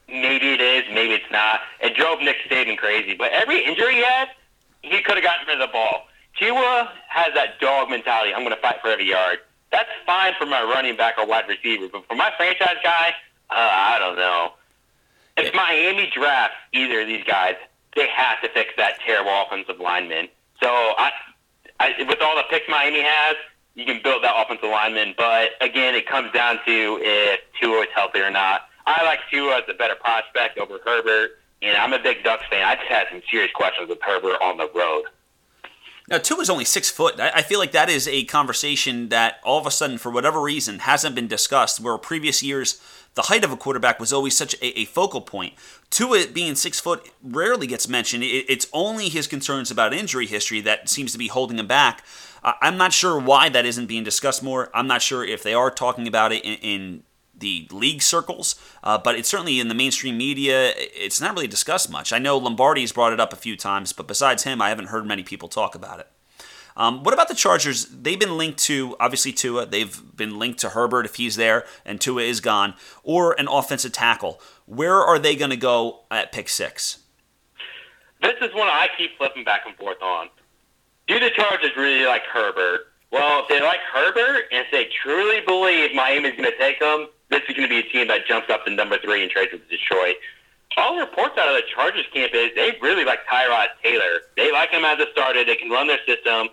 Maybe 0.08 0.54
it 0.54 0.60
is, 0.60 0.82
maybe 0.92 1.14
it's 1.14 1.30
not. 1.30 1.60
It 1.80 1.94
drove 1.94 2.20
Nick 2.20 2.38
Saban 2.50 2.76
crazy. 2.78 3.14
But 3.14 3.30
every 3.30 3.64
injury 3.64 3.94
he 3.94 4.02
had, 4.02 4.30
he 4.82 5.00
could 5.02 5.14
have 5.14 5.24
gotten 5.24 5.46
rid 5.46 5.60
of 5.60 5.68
the 5.68 5.72
ball. 5.72 6.08
Tua 6.36 6.90
has 7.06 7.32
that 7.34 7.60
dog 7.60 7.90
mentality. 7.90 8.34
I'm 8.34 8.42
going 8.42 8.56
to 8.56 8.60
fight 8.60 8.78
for 8.82 8.88
every 8.88 9.08
yard. 9.08 9.38
That's 9.70 9.90
fine 10.04 10.32
for 10.36 10.46
my 10.46 10.64
running 10.64 10.96
back 10.96 11.16
or 11.16 11.26
wide 11.26 11.44
receiver, 11.46 11.86
but 11.92 12.08
for 12.08 12.16
my 12.16 12.32
franchise 12.36 12.78
guy, 12.82 13.14
uh, 13.50 13.54
I 13.54 13.98
don't 13.98 14.16
know. 14.16 14.52
If 15.36 15.54
Miami 15.54 16.10
drafts 16.12 16.56
either 16.72 17.02
of 17.02 17.06
these 17.06 17.24
guys, 17.24 17.54
they 17.94 18.08
have 18.08 18.40
to 18.42 18.48
fix 18.48 18.70
that 18.76 18.98
terrible 19.04 19.30
offensive 19.46 19.80
lineman. 19.80 20.28
So 20.62 20.68
I, 20.68 21.10
I, 21.80 21.92
with 22.08 22.20
all 22.20 22.36
the 22.36 22.44
picks 22.50 22.68
Miami 22.68 23.02
has, 23.02 23.36
you 23.74 23.84
can 23.84 24.00
build 24.02 24.24
that 24.24 24.34
offensive 24.36 24.68
lineman. 24.68 25.14
But 25.16 25.50
again, 25.60 25.94
it 25.94 26.06
comes 26.06 26.32
down 26.32 26.58
to 26.66 26.98
if 27.00 27.40
Tua 27.60 27.82
is 27.82 27.88
healthy 27.94 28.20
or 28.20 28.30
not. 28.30 28.62
I 28.86 29.04
like 29.04 29.20
Tua 29.30 29.58
as 29.58 29.64
a 29.68 29.74
better 29.74 29.94
prospect 29.94 30.58
over 30.58 30.78
Herbert, 30.84 31.38
and 31.62 31.76
I'm 31.76 31.92
a 31.92 32.02
big 32.02 32.24
Ducks 32.24 32.44
fan. 32.50 32.66
I 32.66 32.74
just 32.74 32.88
had 32.88 33.06
some 33.10 33.22
serious 33.30 33.52
questions 33.52 33.88
with 33.88 34.00
Herbert 34.02 34.40
on 34.42 34.56
the 34.56 34.68
road. 34.74 35.04
Now, 36.08 36.16
Tua 36.16 36.40
is 36.40 36.48
only 36.48 36.64
six 36.64 36.88
foot. 36.88 37.20
I 37.20 37.42
feel 37.42 37.58
like 37.58 37.72
that 37.72 37.90
is 37.90 38.08
a 38.08 38.24
conversation 38.24 39.10
that 39.10 39.40
all 39.44 39.58
of 39.58 39.66
a 39.66 39.70
sudden, 39.70 39.98
for 39.98 40.10
whatever 40.10 40.40
reason, 40.40 40.78
hasn't 40.80 41.14
been 41.14 41.28
discussed. 41.28 41.80
Where 41.80 41.98
previous 41.98 42.42
years, 42.42 42.80
the 43.18 43.22
height 43.22 43.42
of 43.42 43.50
a 43.50 43.56
quarterback 43.56 43.98
was 43.98 44.12
always 44.12 44.36
such 44.36 44.54
a, 44.62 44.78
a 44.78 44.84
focal 44.84 45.20
point. 45.20 45.52
Tua 45.90 46.28
being 46.28 46.54
six 46.54 46.78
foot 46.78 47.10
rarely 47.20 47.66
gets 47.66 47.88
mentioned. 47.88 48.22
It, 48.22 48.46
it's 48.48 48.68
only 48.72 49.08
his 49.08 49.26
concerns 49.26 49.72
about 49.72 49.92
injury 49.92 50.28
history 50.28 50.60
that 50.60 50.88
seems 50.88 51.10
to 51.10 51.18
be 51.18 51.26
holding 51.26 51.58
him 51.58 51.66
back. 51.66 52.04
Uh, 52.44 52.52
I'm 52.62 52.76
not 52.76 52.92
sure 52.92 53.18
why 53.18 53.48
that 53.48 53.66
isn't 53.66 53.86
being 53.86 54.04
discussed 54.04 54.40
more. 54.40 54.70
I'm 54.72 54.86
not 54.86 55.02
sure 55.02 55.24
if 55.24 55.42
they 55.42 55.52
are 55.52 55.68
talking 55.68 56.06
about 56.06 56.30
it 56.30 56.44
in, 56.44 56.58
in 56.58 57.02
the 57.36 57.66
league 57.72 58.02
circles, 58.02 58.54
uh, 58.84 58.98
but 58.98 59.16
it's 59.16 59.28
certainly 59.28 59.58
in 59.58 59.66
the 59.66 59.74
mainstream 59.74 60.16
media. 60.16 60.72
It's 60.76 61.20
not 61.20 61.34
really 61.34 61.48
discussed 61.48 61.90
much. 61.90 62.12
I 62.12 62.20
know 62.20 62.38
Lombardi's 62.38 62.92
brought 62.92 63.12
it 63.12 63.18
up 63.18 63.32
a 63.32 63.36
few 63.36 63.56
times, 63.56 63.92
but 63.92 64.06
besides 64.06 64.44
him, 64.44 64.62
I 64.62 64.68
haven't 64.68 64.90
heard 64.90 65.04
many 65.04 65.24
people 65.24 65.48
talk 65.48 65.74
about 65.74 65.98
it. 65.98 66.06
Um, 66.78 67.02
what 67.02 67.12
about 67.12 67.26
the 67.26 67.34
Chargers? 67.34 67.86
They've 67.86 68.18
been 68.18 68.38
linked 68.38 68.58
to 68.60 68.96
obviously 69.00 69.32
Tua. 69.32 69.66
They've 69.66 70.00
been 70.16 70.38
linked 70.38 70.60
to 70.60 70.70
Herbert 70.70 71.04
if 71.06 71.16
he's 71.16 71.34
there 71.34 71.64
and 71.84 72.00
Tua 72.00 72.22
is 72.22 72.40
gone, 72.40 72.74
or 73.02 73.38
an 73.38 73.48
offensive 73.48 73.92
tackle. 73.92 74.40
Where 74.64 75.02
are 75.02 75.18
they 75.18 75.34
going 75.34 75.50
to 75.50 75.56
go 75.56 76.04
at 76.10 76.30
pick 76.30 76.48
six? 76.48 77.00
This 78.22 78.34
is 78.40 78.54
one 78.54 78.68
I 78.68 78.88
keep 78.96 79.18
flipping 79.18 79.42
back 79.42 79.62
and 79.66 79.76
forth 79.76 80.00
on. 80.00 80.28
Do 81.08 81.18
the 81.18 81.30
Chargers 81.30 81.72
really 81.76 82.04
like 82.06 82.22
Herbert? 82.22 82.92
Well, 83.10 83.42
if 83.42 83.48
they 83.48 83.60
like 83.60 83.80
Herbert 83.92 84.44
and 84.52 84.64
if 84.64 84.70
they 84.70 84.88
truly 85.02 85.40
believe 85.40 85.94
Miami's 85.94 86.32
going 86.32 86.44
to 86.44 86.58
take 86.58 86.80
him, 86.80 87.08
this 87.30 87.42
is 87.48 87.56
going 87.56 87.68
to 87.68 87.74
be 87.74 87.78
a 87.78 87.90
team 87.90 88.08
that 88.08 88.26
jumps 88.26 88.50
up 88.50 88.64
to 88.66 88.70
number 88.70 88.98
three 88.98 89.22
and 89.22 89.30
trades 89.30 89.52
with 89.52 89.68
Detroit. 89.68 90.16
All 90.76 90.94
the 90.94 91.00
reports 91.00 91.36
out 91.38 91.48
of 91.48 91.54
the 91.54 91.62
Chargers 91.74 92.04
camp 92.12 92.32
is 92.34 92.50
they 92.54 92.76
really 92.80 93.04
like 93.04 93.26
Tyrod 93.26 93.68
Taylor. 93.82 94.22
They 94.36 94.52
like 94.52 94.70
him 94.70 94.84
as 94.84 95.00
a 95.00 95.06
starter. 95.12 95.44
They 95.44 95.56
can 95.56 95.70
run 95.70 95.88
their 95.88 95.98
system. 96.06 96.50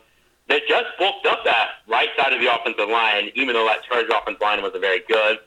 They 0.47 0.62
just 0.67 0.86
bulked 0.99 1.25
up 1.25 1.43
that 1.45 1.69
right 1.88 2.10
side 2.17 2.34
of 2.34 2.39
the 2.39 2.53
offensive 2.53 2.89
line, 2.89 3.31
even 3.36 3.53
though 3.53 3.65
that 3.65 3.84
Chargers 3.84 4.12
offensive 4.13 4.41
line 4.41 4.62
wasn't 4.62 4.81
very 4.81 5.01
good. 5.08 5.39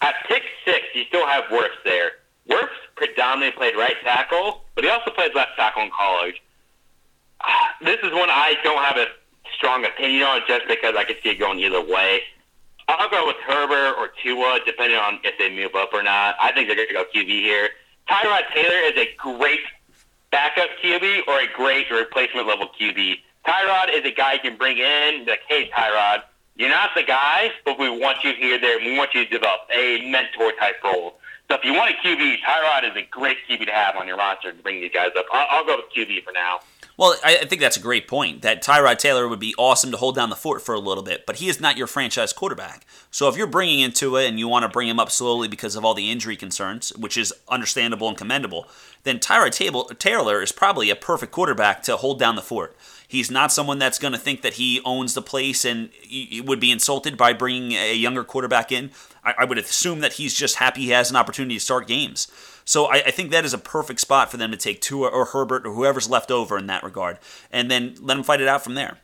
At 0.00 0.14
pick 0.28 0.42
six, 0.64 0.86
you 0.94 1.04
still 1.04 1.26
have 1.26 1.44
Wirfs 1.44 1.82
there. 1.84 2.12
Wirfs 2.48 2.68
predominantly 2.94 3.56
played 3.56 3.76
right 3.76 3.96
tackle, 4.04 4.62
but 4.74 4.84
he 4.84 4.90
also 4.90 5.10
played 5.10 5.34
left 5.34 5.56
tackle 5.56 5.82
in 5.82 5.90
college. 5.90 6.42
This 7.82 7.98
is 8.02 8.10
one 8.12 8.30
I 8.30 8.54
don't 8.64 8.82
have 8.82 8.96
a 8.96 9.06
strong 9.54 9.84
opinion 9.84 10.22
on 10.22 10.40
just 10.48 10.66
because 10.66 10.94
I 10.96 11.04
could 11.04 11.16
see 11.22 11.28
it 11.30 11.38
going 11.38 11.60
either 11.60 11.80
way. 11.80 12.22
I'll 12.88 13.10
go 13.10 13.26
with 13.26 13.36
Herbert 13.46 13.96
or 13.98 14.08
Tua, 14.22 14.60
depending 14.64 14.98
on 14.98 15.18
if 15.24 15.36
they 15.38 15.54
move 15.54 15.74
up 15.74 15.92
or 15.92 16.02
not. 16.02 16.36
I 16.40 16.52
think 16.52 16.68
they're 16.68 16.76
going 16.76 16.88
to 16.88 16.94
go 16.94 17.04
QB 17.14 17.28
here. 17.28 17.70
Tyrod 18.08 18.42
Taylor 18.54 18.78
is 18.86 18.96
a 18.96 19.08
great 19.16 19.60
backup 20.30 20.68
QB 20.82 21.26
or 21.26 21.40
a 21.40 21.46
great 21.54 21.90
replacement 21.90 22.46
level 22.46 22.70
QB. 22.80 23.16
Tyrod 23.46 23.94
is 23.94 24.04
a 24.04 24.10
guy 24.10 24.34
you 24.34 24.40
can 24.40 24.56
bring 24.56 24.78
in, 24.78 25.24
like, 25.26 25.40
hey, 25.48 25.70
Tyrod, 25.70 26.22
you're 26.56 26.68
not 26.68 26.90
the 26.96 27.02
guy, 27.02 27.52
but 27.64 27.78
we 27.78 27.88
want 27.88 28.24
you 28.24 28.32
here, 28.32 28.58
there. 28.58 28.78
We 28.78 28.96
want 28.96 29.14
you 29.14 29.24
to 29.24 29.30
develop 29.30 29.60
a 29.72 30.10
mentor 30.10 30.52
type 30.58 30.82
role. 30.82 31.18
So 31.48 31.56
if 31.56 31.64
you 31.64 31.74
want 31.74 31.94
a 31.94 32.06
QB, 32.06 32.38
Tyrod 32.40 32.90
is 32.90 32.96
a 32.96 33.06
great 33.08 33.36
QB 33.48 33.66
to 33.66 33.72
have 33.72 33.94
on 33.94 34.08
your 34.08 34.16
roster 34.16 34.52
to 34.52 34.62
bring 34.62 34.80
these 34.80 34.90
guys 34.92 35.10
up. 35.16 35.26
I'll, 35.32 35.46
I'll 35.50 35.64
go 35.64 35.76
with 35.76 35.86
QB 35.96 36.24
for 36.24 36.32
now. 36.32 36.58
Well, 36.96 37.14
I, 37.22 37.38
I 37.42 37.44
think 37.44 37.60
that's 37.60 37.76
a 37.76 37.80
great 37.80 38.08
point. 38.08 38.40
That 38.40 38.64
Tyrod 38.64 38.98
Taylor 38.98 39.28
would 39.28 39.38
be 39.38 39.54
awesome 39.58 39.90
to 39.90 39.98
hold 39.98 40.16
down 40.16 40.30
the 40.30 40.36
fort 40.36 40.62
for 40.62 40.74
a 40.74 40.80
little 40.80 41.04
bit, 41.04 41.24
but 41.26 41.36
he 41.36 41.48
is 41.48 41.60
not 41.60 41.76
your 41.76 41.86
franchise 41.86 42.32
quarterback. 42.32 42.86
So 43.10 43.28
if 43.28 43.36
you're 43.36 43.46
bringing 43.46 43.80
into 43.80 44.16
it 44.16 44.26
and 44.26 44.38
you 44.38 44.48
want 44.48 44.62
to 44.62 44.68
bring 44.68 44.88
him 44.88 44.98
up 44.98 45.10
slowly 45.10 45.46
because 45.46 45.76
of 45.76 45.84
all 45.84 45.92
the 45.92 46.10
injury 46.10 46.36
concerns, 46.36 46.96
which 46.96 47.18
is 47.18 47.34
understandable 47.48 48.08
and 48.08 48.16
commendable, 48.16 48.66
then 49.04 49.18
Tyrod 49.18 49.98
Taylor 49.98 50.42
is 50.42 50.52
probably 50.52 50.88
a 50.88 50.96
perfect 50.96 51.32
quarterback 51.32 51.82
to 51.82 51.98
hold 51.98 52.18
down 52.18 52.34
the 52.34 52.42
fort. 52.42 52.74
He's 53.08 53.30
not 53.30 53.52
someone 53.52 53.78
that's 53.78 53.98
going 53.98 54.12
to 54.12 54.18
think 54.18 54.42
that 54.42 54.54
he 54.54 54.80
owns 54.84 55.14
the 55.14 55.22
place 55.22 55.64
and 55.64 55.90
he 56.02 56.40
would 56.40 56.60
be 56.60 56.70
insulted 56.70 57.16
by 57.16 57.32
bringing 57.32 57.72
a 57.72 57.94
younger 57.94 58.24
quarterback 58.24 58.72
in. 58.72 58.90
I, 59.24 59.44
would 59.44 59.58
assume 59.58 60.00
that 60.00 60.14
he's 60.14 60.34
just 60.34 60.56
happy 60.56 60.82
he 60.82 60.90
has 60.90 61.10
an 61.10 61.16
opportunity 61.16 61.56
to 61.56 61.60
start 61.60 61.88
games. 61.88 62.28
So 62.64 62.86
I, 62.86 62.96
I, 63.06 63.10
think 63.10 63.30
that 63.30 63.44
is 63.44 63.52
a 63.52 63.58
perfect 63.58 64.00
spot 64.00 64.30
for 64.30 64.36
them 64.36 64.50
to 64.52 64.56
take 64.56 64.80
Tua 64.80 65.08
or 65.08 65.26
Herbert 65.26 65.66
or 65.66 65.72
whoever's 65.72 66.08
left 66.08 66.30
over 66.30 66.56
in 66.58 66.66
that 66.66 66.84
regard, 66.84 67.18
and 67.50 67.70
then 67.70 67.96
let 68.00 68.14
them 68.14 68.22
fight 68.22 68.40
it 68.40 68.48
out 68.48 68.62
from 68.62 68.74
there. 68.74 68.98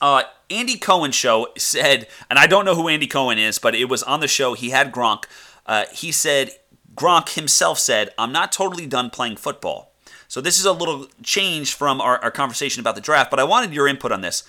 Uh, 0.00 0.22
Andy 0.50 0.76
Cohen 0.76 1.12
show 1.12 1.48
said, 1.56 2.06
and 2.30 2.38
I 2.38 2.46
don't 2.46 2.64
know 2.64 2.74
who 2.74 2.88
Andy 2.88 3.06
Cohen 3.06 3.38
is, 3.38 3.58
but 3.58 3.74
it 3.74 3.86
was 3.86 4.02
on 4.02 4.20
the 4.20 4.28
show. 4.28 4.54
He 4.54 4.70
had 4.70 4.92
Gronk. 4.92 5.24
Uh, 5.66 5.84
he 5.92 6.12
said 6.12 6.50
Gronk 6.94 7.30
himself 7.30 7.78
said, 7.78 8.10
"I'm 8.18 8.32
not 8.32 8.52
totally 8.52 8.86
done 8.86 9.10
playing 9.10 9.36
football." 9.36 9.87
So 10.28 10.42
this 10.42 10.58
is 10.58 10.66
a 10.66 10.72
little 10.72 11.06
change 11.22 11.74
from 11.74 12.00
our, 12.00 12.18
our 12.18 12.30
conversation 12.30 12.80
about 12.80 12.94
the 12.94 13.00
draft, 13.00 13.30
but 13.30 13.40
I 13.40 13.44
wanted 13.44 13.72
your 13.72 13.88
input 13.88 14.12
on 14.12 14.20
this. 14.20 14.44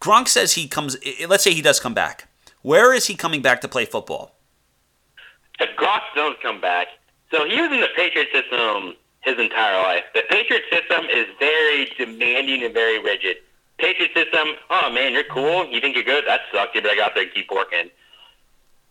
Gronk 0.00 0.28
says 0.28 0.52
he 0.52 0.68
comes. 0.68 0.96
Let's 1.26 1.44
say 1.44 1.54
he 1.54 1.62
does 1.62 1.80
come 1.80 1.94
back. 1.94 2.28
Where 2.62 2.92
is 2.92 3.06
he 3.06 3.14
coming 3.14 3.40
back 3.40 3.60
to 3.62 3.68
play 3.68 3.84
football? 3.84 4.34
If 5.60 5.76
Gronk 5.76 6.02
does 6.14 6.34
come 6.42 6.60
back, 6.60 6.88
so 7.30 7.46
he 7.46 7.60
was 7.60 7.70
in 7.72 7.80
the 7.80 7.88
Patriot 7.96 8.28
system 8.32 8.94
his 9.20 9.38
entire 9.38 9.82
life. 9.82 10.04
The 10.14 10.22
Patriot 10.28 10.62
system 10.70 11.04
is 11.06 11.26
very 11.38 11.92
demanding 11.96 12.64
and 12.64 12.74
very 12.74 12.98
rigid. 13.00 13.38
Patriot 13.78 14.10
system, 14.14 14.54
oh 14.70 14.90
man, 14.92 15.12
you're 15.12 15.24
cool. 15.24 15.66
You 15.66 15.80
think 15.80 15.94
you're 15.94 16.04
good? 16.04 16.24
That 16.26 16.40
sucks. 16.52 16.74
You 16.74 16.82
better 16.82 16.96
go 16.96 17.04
out 17.04 17.14
there 17.14 17.24
and 17.24 17.32
keep 17.32 17.50
working. 17.50 17.90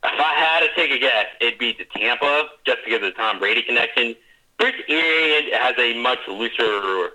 If 0.03 0.19
I 0.19 0.33
had 0.33 0.59
to 0.61 0.67
take 0.75 0.91
a 0.91 0.99
guess, 0.99 1.25
it'd 1.41 1.59
be 1.59 1.73
to 1.73 1.85
Tampa, 1.85 2.49
just 2.65 2.79
because 2.85 2.97
of 2.97 3.01
the 3.01 3.11
Tom 3.11 3.39
Brady 3.39 3.63
connection. 3.63 4.15
Bruce 4.57 4.75
Arians 4.89 5.53
has 5.53 5.75
a 5.77 6.01
much 6.01 6.19
looser, 6.27 7.11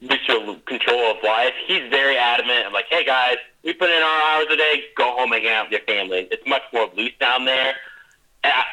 looser 0.00 0.60
control 0.66 1.12
of 1.12 1.16
life. 1.22 1.54
He's 1.66 1.88
very 1.90 2.16
adamant. 2.16 2.66
I'm 2.66 2.72
like, 2.72 2.86
hey 2.90 3.04
guys, 3.04 3.36
we 3.62 3.72
put 3.72 3.90
in 3.90 4.02
our 4.02 4.22
hours 4.22 4.46
a 4.50 4.56
day. 4.56 4.84
Go 4.96 5.16
home 5.16 5.32
and 5.32 5.42
hang 5.42 5.54
out 5.54 5.70
with 5.70 5.72
your 5.72 5.96
family. 5.96 6.28
It's 6.30 6.46
much 6.46 6.62
more 6.72 6.90
loose 6.94 7.12
down 7.18 7.46
there. 7.46 7.74
I, 8.44 8.64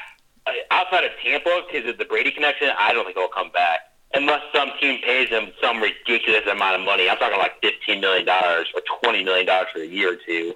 outside 0.71 1.05
of 1.05 1.11
Tampa, 1.23 1.61
because 1.71 1.89
of 1.89 1.97
the 1.97 2.05
Brady 2.05 2.31
connection, 2.31 2.69
I 2.77 2.93
don't 2.93 3.05
think 3.05 3.17
he'll 3.17 3.29
come 3.29 3.51
back 3.51 3.91
unless 4.13 4.41
some 4.53 4.71
team 4.79 4.99
pays 5.01 5.29
him 5.29 5.51
some 5.61 5.81
ridiculous 5.81 6.45
amount 6.51 6.79
of 6.79 6.85
money. 6.85 7.09
I'm 7.09 7.17
talking 7.17 7.39
like 7.39 7.61
fifteen 7.61 8.01
million 8.01 8.25
dollars 8.25 8.67
or 8.73 8.81
twenty 9.01 9.23
million 9.23 9.45
dollars 9.45 9.67
for 9.73 9.79
a 9.81 9.85
year 9.85 10.13
or 10.13 10.17
two. 10.17 10.53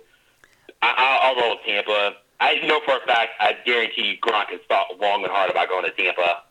I, 0.81 1.21
I'll, 1.23 1.35
roll 1.41 1.55
with 1.55 1.65
Tampa. 1.65 2.15
I 2.39 2.55
know 2.67 2.81
for 2.85 2.97
a 2.97 3.07
fact. 3.07 3.31
I 3.39 3.55
guarantee 3.65 4.03
you, 4.03 4.17
Gronk 4.17 4.49
has 4.49 4.59
thought 4.67 4.87
long 4.99 5.23
and 5.23 5.31
hard 5.31 5.49
about 5.49 5.69
going 5.69 5.85
to 5.85 5.91
Tampa. 5.91 6.43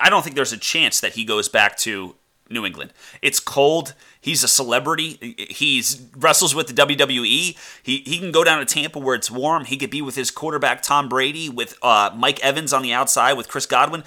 I 0.00 0.10
don't 0.10 0.22
think 0.22 0.36
there's 0.36 0.52
a 0.52 0.58
chance 0.58 1.00
that 1.00 1.12
he 1.12 1.24
goes 1.24 1.48
back 1.48 1.76
to 1.78 2.16
New 2.50 2.66
England. 2.66 2.92
It's 3.22 3.38
cold. 3.38 3.94
He's 4.20 4.42
a 4.42 4.48
celebrity. 4.48 5.36
He's 5.50 6.02
wrestles 6.16 6.54
with 6.54 6.66
the 6.66 6.74
WWE. 6.74 7.56
He 7.82 8.02
he 8.04 8.18
can 8.18 8.32
go 8.32 8.42
down 8.42 8.58
to 8.58 8.64
Tampa 8.64 8.98
where 8.98 9.14
it's 9.14 9.30
warm. 9.30 9.64
He 9.64 9.76
could 9.76 9.90
be 9.90 10.02
with 10.02 10.16
his 10.16 10.30
quarterback 10.30 10.82
Tom 10.82 11.08
Brady, 11.08 11.48
with 11.48 11.78
uh, 11.82 12.10
Mike 12.14 12.40
Evans 12.40 12.72
on 12.72 12.82
the 12.82 12.92
outside, 12.92 13.34
with 13.34 13.48
Chris 13.48 13.66
Godwin. 13.66 14.02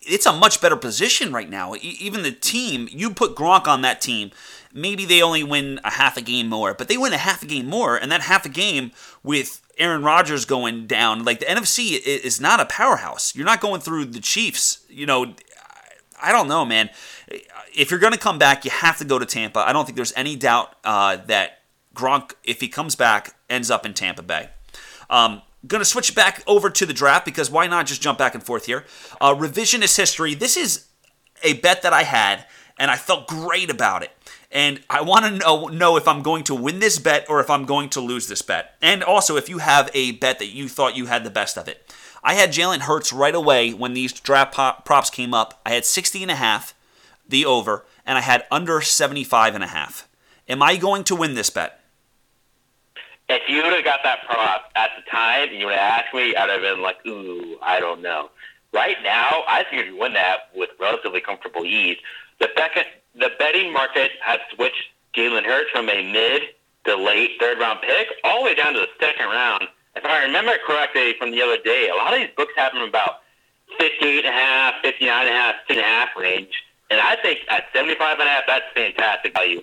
It's 0.00 0.26
a 0.26 0.32
much 0.32 0.60
better 0.60 0.76
position 0.76 1.32
right 1.32 1.50
now. 1.50 1.74
Even 1.82 2.22
the 2.22 2.32
team, 2.32 2.88
you 2.90 3.10
put 3.10 3.34
Gronk 3.34 3.66
on 3.66 3.82
that 3.82 4.00
team, 4.00 4.30
maybe 4.72 5.04
they 5.04 5.20
only 5.20 5.44
win 5.44 5.80
a 5.84 5.90
half 5.90 6.16
a 6.16 6.22
game 6.22 6.48
more, 6.48 6.72
but 6.72 6.88
they 6.88 6.96
win 6.96 7.12
a 7.12 7.18
half 7.18 7.42
a 7.42 7.46
game 7.46 7.66
more, 7.66 7.96
and 7.96 8.10
that 8.10 8.22
half 8.22 8.46
a 8.46 8.48
game 8.48 8.92
with 9.22 9.60
Aaron 9.78 10.02
Rodgers 10.02 10.44
going 10.44 10.86
down, 10.86 11.24
like 11.24 11.40
the 11.40 11.46
NFC 11.46 12.00
is 12.04 12.40
not 12.40 12.60
a 12.60 12.64
powerhouse. 12.64 13.34
You're 13.34 13.46
not 13.46 13.60
going 13.60 13.80
through 13.80 14.06
the 14.06 14.20
Chiefs. 14.20 14.84
You 14.88 15.06
know, 15.06 15.34
I 16.20 16.32
don't 16.32 16.48
know, 16.48 16.64
man. 16.64 16.90
If 17.74 17.90
you're 17.90 18.00
going 18.00 18.12
to 18.12 18.18
come 18.18 18.38
back, 18.38 18.64
you 18.64 18.70
have 18.70 18.98
to 18.98 19.04
go 19.04 19.18
to 19.18 19.26
Tampa. 19.26 19.60
I 19.60 19.72
don't 19.72 19.84
think 19.84 19.96
there's 19.96 20.12
any 20.16 20.36
doubt 20.36 20.74
uh, 20.84 21.16
that 21.26 21.60
Gronk, 21.94 22.32
if 22.44 22.60
he 22.60 22.68
comes 22.68 22.96
back, 22.96 23.34
ends 23.48 23.70
up 23.70 23.86
in 23.86 23.94
Tampa 23.94 24.22
Bay. 24.22 24.50
Um, 25.10 25.42
going 25.66 25.80
to 25.80 25.84
switch 25.84 26.14
back 26.14 26.42
over 26.46 26.70
to 26.70 26.86
the 26.86 26.92
draft 26.92 27.24
because 27.24 27.50
why 27.50 27.66
not 27.66 27.86
just 27.86 28.02
jump 28.02 28.18
back 28.18 28.34
and 28.34 28.42
forth 28.42 28.66
here? 28.66 28.84
Uh, 29.20 29.34
revisionist 29.34 29.96
history. 29.96 30.34
This 30.34 30.56
is 30.56 30.86
a 31.42 31.54
bet 31.54 31.82
that 31.82 31.92
I 31.92 32.02
had, 32.02 32.46
and 32.78 32.90
I 32.90 32.96
felt 32.96 33.26
great 33.26 33.70
about 33.70 34.02
it. 34.02 34.10
And 34.50 34.80
I 34.88 35.02
want 35.02 35.26
to 35.26 35.30
know, 35.30 35.66
know 35.66 35.96
if 35.96 36.08
I'm 36.08 36.22
going 36.22 36.44
to 36.44 36.54
win 36.54 36.78
this 36.78 36.98
bet 36.98 37.28
or 37.28 37.40
if 37.40 37.50
I'm 37.50 37.66
going 37.66 37.90
to 37.90 38.00
lose 38.00 38.28
this 38.28 38.40
bet. 38.40 38.76
And 38.80 39.02
also, 39.02 39.36
if 39.36 39.48
you 39.48 39.58
have 39.58 39.90
a 39.92 40.12
bet 40.12 40.38
that 40.38 40.46
you 40.46 40.68
thought 40.68 40.96
you 40.96 41.06
had 41.06 41.24
the 41.24 41.30
best 41.30 41.58
of 41.58 41.68
it. 41.68 41.92
I 42.22 42.34
had 42.34 42.50
Jalen 42.50 42.80
Hurts 42.80 43.12
right 43.12 43.34
away 43.34 43.72
when 43.72 43.92
these 43.92 44.12
draft 44.12 44.54
props 44.84 45.10
came 45.10 45.34
up. 45.34 45.60
I 45.64 45.72
had 45.72 45.84
60 45.84 46.22
and 46.22 46.30
a 46.30 46.36
half, 46.36 46.74
the 47.28 47.44
over, 47.44 47.84
and 48.06 48.18
I 48.18 48.22
had 48.22 48.44
under 48.50 48.80
75 48.80 49.54
and 49.54 49.62
a 49.62 49.68
half. 49.68 50.08
Am 50.48 50.62
I 50.62 50.76
going 50.76 51.04
to 51.04 51.16
win 51.16 51.34
this 51.34 51.50
bet? 51.50 51.80
If 53.28 53.42
you 53.48 53.62
would 53.62 53.74
have 53.74 53.84
got 53.84 54.00
that 54.04 54.24
prop 54.26 54.70
at 54.74 54.90
the 54.96 55.10
time 55.10 55.50
and 55.50 55.58
you 55.58 55.66
would 55.66 55.74
have 55.74 56.04
asked 56.04 56.14
me, 56.14 56.34
I'd 56.34 56.48
have 56.48 56.62
been 56.62 56.80
like, 56.80 57.04
ooh, 57.06 57.58
I 57.62 57.78
don't 57.78 58.00
know. 58.00 58.30
Right 58.72 58.96
now, 59.02 59.44
I 59.46 59.64
think 59.70 59.86
you 59.86 59.98
win 59.98 60.14
that 60.14 60.48
with 60.54 60.70
relatively 60.80 61.20
comfortable 61.20 61.64
ease. 61.66 61.98
The, 62.40 62.48
second, 62.56 62.86
the 63.18 63.30
betting 63.38 63.72
market 63.72 64.12
has 64.22 64.40
switched 64.54 64.82
Jalen 65.14 65.44
Hurts 65.44 65.70
from 65.70 65.88
a 65.88 66.12
mid 66.12 66.42
to 66.84 66.96
late 66.96 67.32
third 67.40 67.58
round 67.58 67.80
pick 67.82 68.08
all 68.24 68.40
the 68.40 68.44
way 68.46 68.54
down 68.54 68.74
to 68.74 68.80
the 68.80 68.88
second 69.00 69.26
round 69.26 69.68
if 69.98 70.04
I 70.04 70.24
remember 70.24 70.52
correctly 70.64 71.14
from 71.18 71.32
the 71.32 71.42
other 71.42 71.58
day, 71.58 71.88
a 71.92 71.96
lot 71.96 72.14
of 72.14 72.20
these 72.20 72.30
books 72.36 72.52
have 72.56 72.72
them 72.72 72.82
about 72.82 73.22
58 73.78 74.24
and 74.24 74.26
a 74.26 74.30
half, 74.30 74.74
59 74.82 75.26
and 75.26 75.28
a 75.28 75.32
half, 75.32 75.54
and 75.68 75.78
a 75.78 75.82
half 75.82 76.08
range. 76.16 76.52
And 76.90 77.00
I 77.00 77.16
think 77.16 77.40
at 77.48 77.64
75 77.74 78.20
and 78.20 78.28
a 78.28 78.32
half, 78.32 78.44
that's 78.46 78.64
fantastic 78.74 79.34
value. 79.34 79.62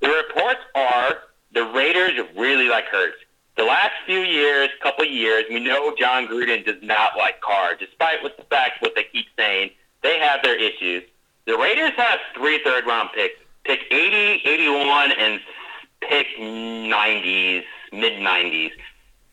The 0.00 0.08
reports 0.08 0.60
are 0.74 1.18
the 1.52 1.64
Raiders 1.64 2.18
really 2.36 2.68
like 2.68 2.86
Hurts. 2.86 3.16
The 3.56 3.64
last 3.64 3.92
few 4.04 4.20
years, 4.20 4.68
couple 4.82 5.06
years, 5.06 5.44
we 5.48 5.60
know 5.60 5.94
Jon 5.98 6.26
Gruden 6.26 6.66
does 6.66 6.82
not 6.82 7.16
like 7.16 7.40
Carr, 7.40 7.76
despite 7.76 8.22
what 8.22 8.36
the 8.36 8.42
fact 8.44 8.82
what 8.82 8.94
they 8.94 9.04
keep 9.04 9.26
saying. 9.38 9.70
They 10.02 10.18
have 10.18 10.42
their 10.42 10.58
issues. 10.58 11.04
The 11.46 11.56
Raiders 11.56 11.92
have 11.96 12.18
three 12.34 12.60
third 12.64 12.86
round 12.86 13.10
picks. 13.14 13.34
Pick 13.64 13.80
80, 13.90 14.42
81, 14.44 15.12
and 15.12 15.40
pick 16.00 16.26
90s, 16.38 17.64
mid 17.92 18.12
90s 18.12 18.70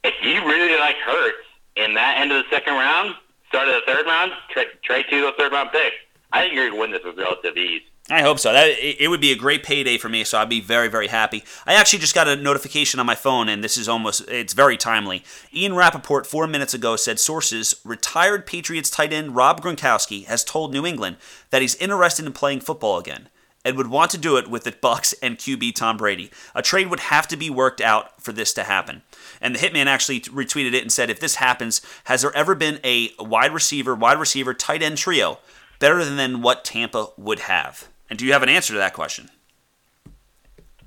if 0.03 0.13
you 0.21 0.45
really 0.45 0.79
like 0.79 0.97
Hurts 0.97 1.37
in 1.75 1.93
that 1.95 2.17
end 2.19 2.31
of 2.31 2.43
the 2.43 2.49
second 2.49 2.73
round, 2.73 3.15
start 3.47 3.67
of 3.67 3.75
the 3.75 3.81
third 3.91 4.05
round, 4.05 4.31
trade, 4.49 4.67
trade 4.83 5.05
to 5.09 5.21
the 5.21 5.31
third 5.37 5.51
round 5.51 5.71
pick. 5.71 5.93
I 6.31 6.41
think 6.41 6.53
you're 6.53 6.69
going 6.69 6.73
to 6.73 6.79
win 6.79 6.91
this 6.91 7.03
with 7.03 7.17
relative 7.17 7.57
ease. 7.57 7.83
I 8.09 8.21
hope 8.21 8.37
so. 8.37 8.51
That 8.51 8.67
it 8.67 9.07
would 9.07 9.21
be 9.21 9.31
a 9.31 9.35
great 9.35 9.63
payday 9.63 9.97
for 9.97 10.09
me, 10.09 10.25
so 10.25 10.37
I'd 10.37 10.49
be 10.49 10.59
very, 10.59 10.89
very 10.89 11.07
happy. 11.07 11.41
I 11.65 11.75
actually 11.75 11.99
just 11.99 12.13
got 12.13 12.27
a 12.27 12.35
notification 12.35 12.99
on 12.99 13.05
my 13.05 13.15
phone, 13.15 13.47
and 13.47 13.63
this 13.63 13.77
is 13.77 13.87
almost 13.87 14.27
it's 14.27 14.51
very 14.51 14.75
timely. 14.75 15.23
Ian 15.53 15.73
Rapoport 15.73 16.27
four 16.27 16.45
minutes 16.45 16.73
ago 16.73 16.97
said 16.97 17.17
sources 17.17 17.75
retired 17.85 18.45
Patriots 18.45 18.89
tight 18.89 19.13
end 19.13 19.37
Rob 19.37 19.61
Gronkowski 19.61 20.25
has 20.25 20.43
told 20.43 20.73
New 20.73 20.85
England 20.85 21.15
that 21.53 21.61
he's 21.61 21.75
interested 21.75 22.25
in 22.25 22.33
playing 22.33 22.59
football 22.61 22.97
again 22.97 23.29
and 23.63 23.77
would 23.77 23.85
want 23.85 24.09
to 24.09 24.17
do 24.17 24.37
it 24.37 24.49
with 24.49 24.63
the 24.63 24.71
Bucks 24.71 25.13
and 25.21 25.37
QB 25.37 25.75
Tom 25.75 25.97
Brady. 25.97 26.31
A 26.55 26.63
trade 26.63 26.89
would 26.89 26.99
have 26.99 27.27
to 27.27 27.37
be 27.37 27.47
worked 27.47 27.79
out 27.79 28.19
for 28.19 28.31
this 28.31 28.53
to 28.53 28.63
happen. 28.63 29.03
And 29.39 29.53
the 29.53 29.59
Hitman 29.59 29.85
actually 29.85 30.21
retweeted 30.21 30.73
it 30.73 30.81
and 30.81 30.91
said, 30.91 31.11
if 31.11 31.19
this 31.19 31.35
happens, 31.35 31.79
has 32.05 32.23
there 32.23 32.35
ever 32.35 32.55
been 32.55 32.79
a 32.83 33.11
wide 33.19 33.53
receiver, 33.53 33.93
wide 33.93 34.17
receiver, 34.17 34.55
tight 34.55 34.81
end 34.81 34.97
trio 34.97 35.37
better 35.77 36.03
than 36.03 36.41
what 36.41 36.65
Tampa 36.65 37.09
would 37.17 37.41
have? 37.41 37.87
And 38.09 38.17
do 38.17 38.25
you 38.25 38.33
have 38.33 38.41
an 38.41 38.49
answer 38.49 38.73
to 38.73 38.79
that 38.79 38.95
question? 38.95 39.29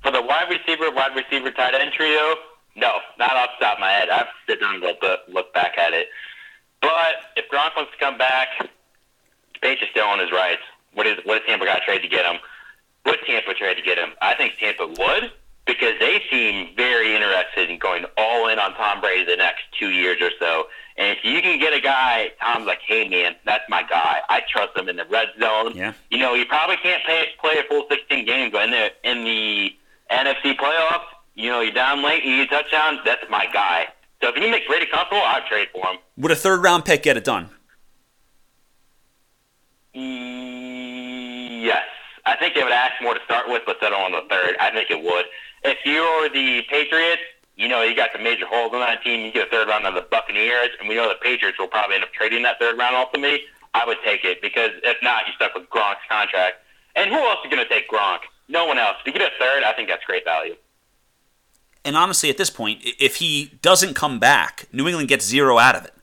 For 0.03 0.11
the 0.11 0.21
wide 0.21 0.49
receiver, 0.49 0.91
wide 0.91 1.15
receiver, 1.15 1.49
tight 1.51 1.75
end 1.75 1.93
trio, 1.93 2.35
no, 2.75 2.99
not 3.17 3.37
off 3.37 3.51
the 3.57 3.63
top 3.67 3.77
of 3.77 3.79
my 3.79 3.91
head. 3.91 4.09
I've 4.09 4.25
to 4.25 4.31
sit 4.45 4.59
down 4.59 4.83
and 4.83 4.83
look 5.29 5.53
back 5.53 5.77
at 5.77 5.93
it. 5.93 6.09
But 6.81 7.15
if 7.37 7.49
Gronk 7.49 7.73
wants 7.77 7.93
to 7.93 7.97
come 7.97 8.17
back, 8.17 8.49
Page 9.61 9.81
is 9.81 9.89
still 9.91 10.07
on 10.07 10.19
his 10.19 10.31
rights. 10.31 10.61
What 10.93 11.07
is 11.07 11.17
what 11.23 11.37
is 11.37 11.43
Tampa 11.47 11.65
got 11.65 11.79
to 11.79 11.85
trade 11.85 12.01
to 12.01 12.07
get 12.07 12.25
him? 12.25 12.39
Would 13.05 13.19
Tampa 13.25 13.53
trade 13.53 13.77
to 13.77 13.83
get 13.83 13.97
him? 13.97 14.09
I 14.21 14.35
think 14.35 14.53
Tampa 14.59 14.87
would 14.87 15.31
because 15.65 15.93
they 15.99 16.21
seem 16.31 16.75
very 16.75 17.13
interested 17.13 17.69
in 17.69 17.77
going 17.77 18.05
all 18.17 18.47
in 18.47 18.57
on 18.57 18.73
Tom 18.75 19.01
Brady 19.01 19.25
the 19.25 19.35
next 19.35 19.63
two 19.77 19.89
years 19.89 20.17
or 20.21 20.31
so. 20.39 20.67
And 20.97 21.15
if 21.15 21.23
you 21.23 21.41
can 21.41 21.59
get 21.59 21.73
a 21.73 21.79
guy, 21.79 22.31
Tom's 22.41 22.65
like, 22.65 22.79
hey 22.87 23.07
man, 23.07 23.35
that's 23.45 23.63
my 23.69 23.83
guy. 23.83 24.21
I 24.29 24.41
trust 24.49 24.75
him 24.75 24.89
in 24.89 24.95
the 24.95 25.05
red 25.05 25.27
zone. 25.39 25.73
Yeah. 25.75 25.93
You 26.09 26.17
know, 26.17 26.33
you 26.33 26.45
probably 26.45 26.77
can't 26.77 27.03
pay, 27.05 27.27
play 27.39 27.57
a 27.59 27.63
full 27.69 27.85
16 27.89 28.25
games, 28.25 28.51
but 28.51 28.63
in 28.63 28.71
the 28.71 28.91
in 29.03 29.23
the 29.23 29.75
NFC 30.09 30.55
playoffs, 30.57 31.05
you 31.35 31.49
know, 31.49 31.61
you're 31.61 31.73
down 31.73 32.03
late, 32.03 32.23
you 32.23 32.45
get 32.45 32.47
a 32.47 32.63
touchdown. 32.63 32.99
That's 33.05 33.23
my 33.29 33.45
guy. 33.45 33.87
So 34.21 34.29
if 34.29 34.35
you 34.37 34.49
make 34.49 34.67
Brady 34.67 34.87
comfortable, 34.87 35.21
I'd 35.21 35.45
trade 35.47 35.67
for 35.71 35.85
him. 35.85 35.99
Would 36.17 36.31
a 36.31 36.35
third 36.35 36.63
round 36.63 36.85
pick 36.85 37.03
get 37.03 37.17
it 37.17 37.23
done? 37.23 37.49
Yes. 39.97 41.83
I 42.25 42.35
think 42.35 42.55
they 42.55 42.63
would 42.63 42.71
ask 42.71 43.01
more 43.01 43.13
to 43.13 43.19
start 43.25 43.47
with, 43.47 43.63
but 43.65 43.79
settle 43.79 43.99
on 43.99 44.11
the 44.11 44.21
third. 44.29 44.55
I 44.59 44.69
think 44.71 44.91
it 44.91 45.01
would. 45.01 45.25
If 45.63 45.79
you're 45.85 46.29
the 46.29 46.61
Patriots, 46.69 47.21
you 47.55 47.67
know 47.67 47.81
you 47.81 47.95
got 47.95 48.11
some 48.13 48.23
major 48.23 48.45
holes 48.45 48.73
on 48.73 48.81
that 48.81 49.01
team. 49.03 49.25
You 49.25 49.31
get 49.31 49.47
a 49.47 49.49
third 49.49 49.67
round 49.67 49.85
of 49.85 49.95
the 49.95 50.05
Buccaneers, 50.11 50.69
and 50.79 50.87
we 50.87 50.95
know 50.95 51.09
the 51.09 51.15
Patriots 51.15 51.57
will 51.57 51.67
probably 51.67 51.95
end 51.95 52.03
up 52.03 52.13
trading 52.13 52.43
that 52.43 52.59
third 52.59 52.77
round 52.77 52.95
off 52.95 53.11
to 53.13 53.19
me. 53.19 53.41
I 53.73 53.85
would 53.85 53.97
take 54.03 54.23
it 54.23 54.41
because 54.41 54.71
if 54.83 54.97
not, 55.01 55.25
you're 55.25 55.35
stuck 55.35 55.55
with 55.55 55.69
Gronk's 55.69 56.05
contract. 56.09 56.57
And 56.95 57.09
who 57.09 57.17
else 57.17 57.39
is 57.43 57.51
going 57.51 57.63
to 57.63 57.69
take 57.69 57.89
Gronk? 57.89 58.19
No 58.47 58.65
one 58.65 58.77
else. 58.77 58.97
If 59.01 59.07
you 59.07 59.19
get 59.19 59.21
a 59.21 59.31
third, 59.39 59.63
I 59.63 59.73
think 59.73 59.89
that's 59.89 60.03
great 60.03 60.23
value. 60.23 60.55
And 61.85 61.95
honestly, 61.95 62.29
at 62.29 62.37
this 62.37 62.49
point, 62.49 62.81
if 62.83 63.17
he 63.17 63.57
doesn't 63.61 63.93
come 63.93 64.19
back, 64.19 64.67
New 64.73 64.87
England 64.87 65.09
gets 65.09 65.25
zero 65.25 65.57
out 65.57 65.75
of 65.75 65.85
it. 65.85 65.93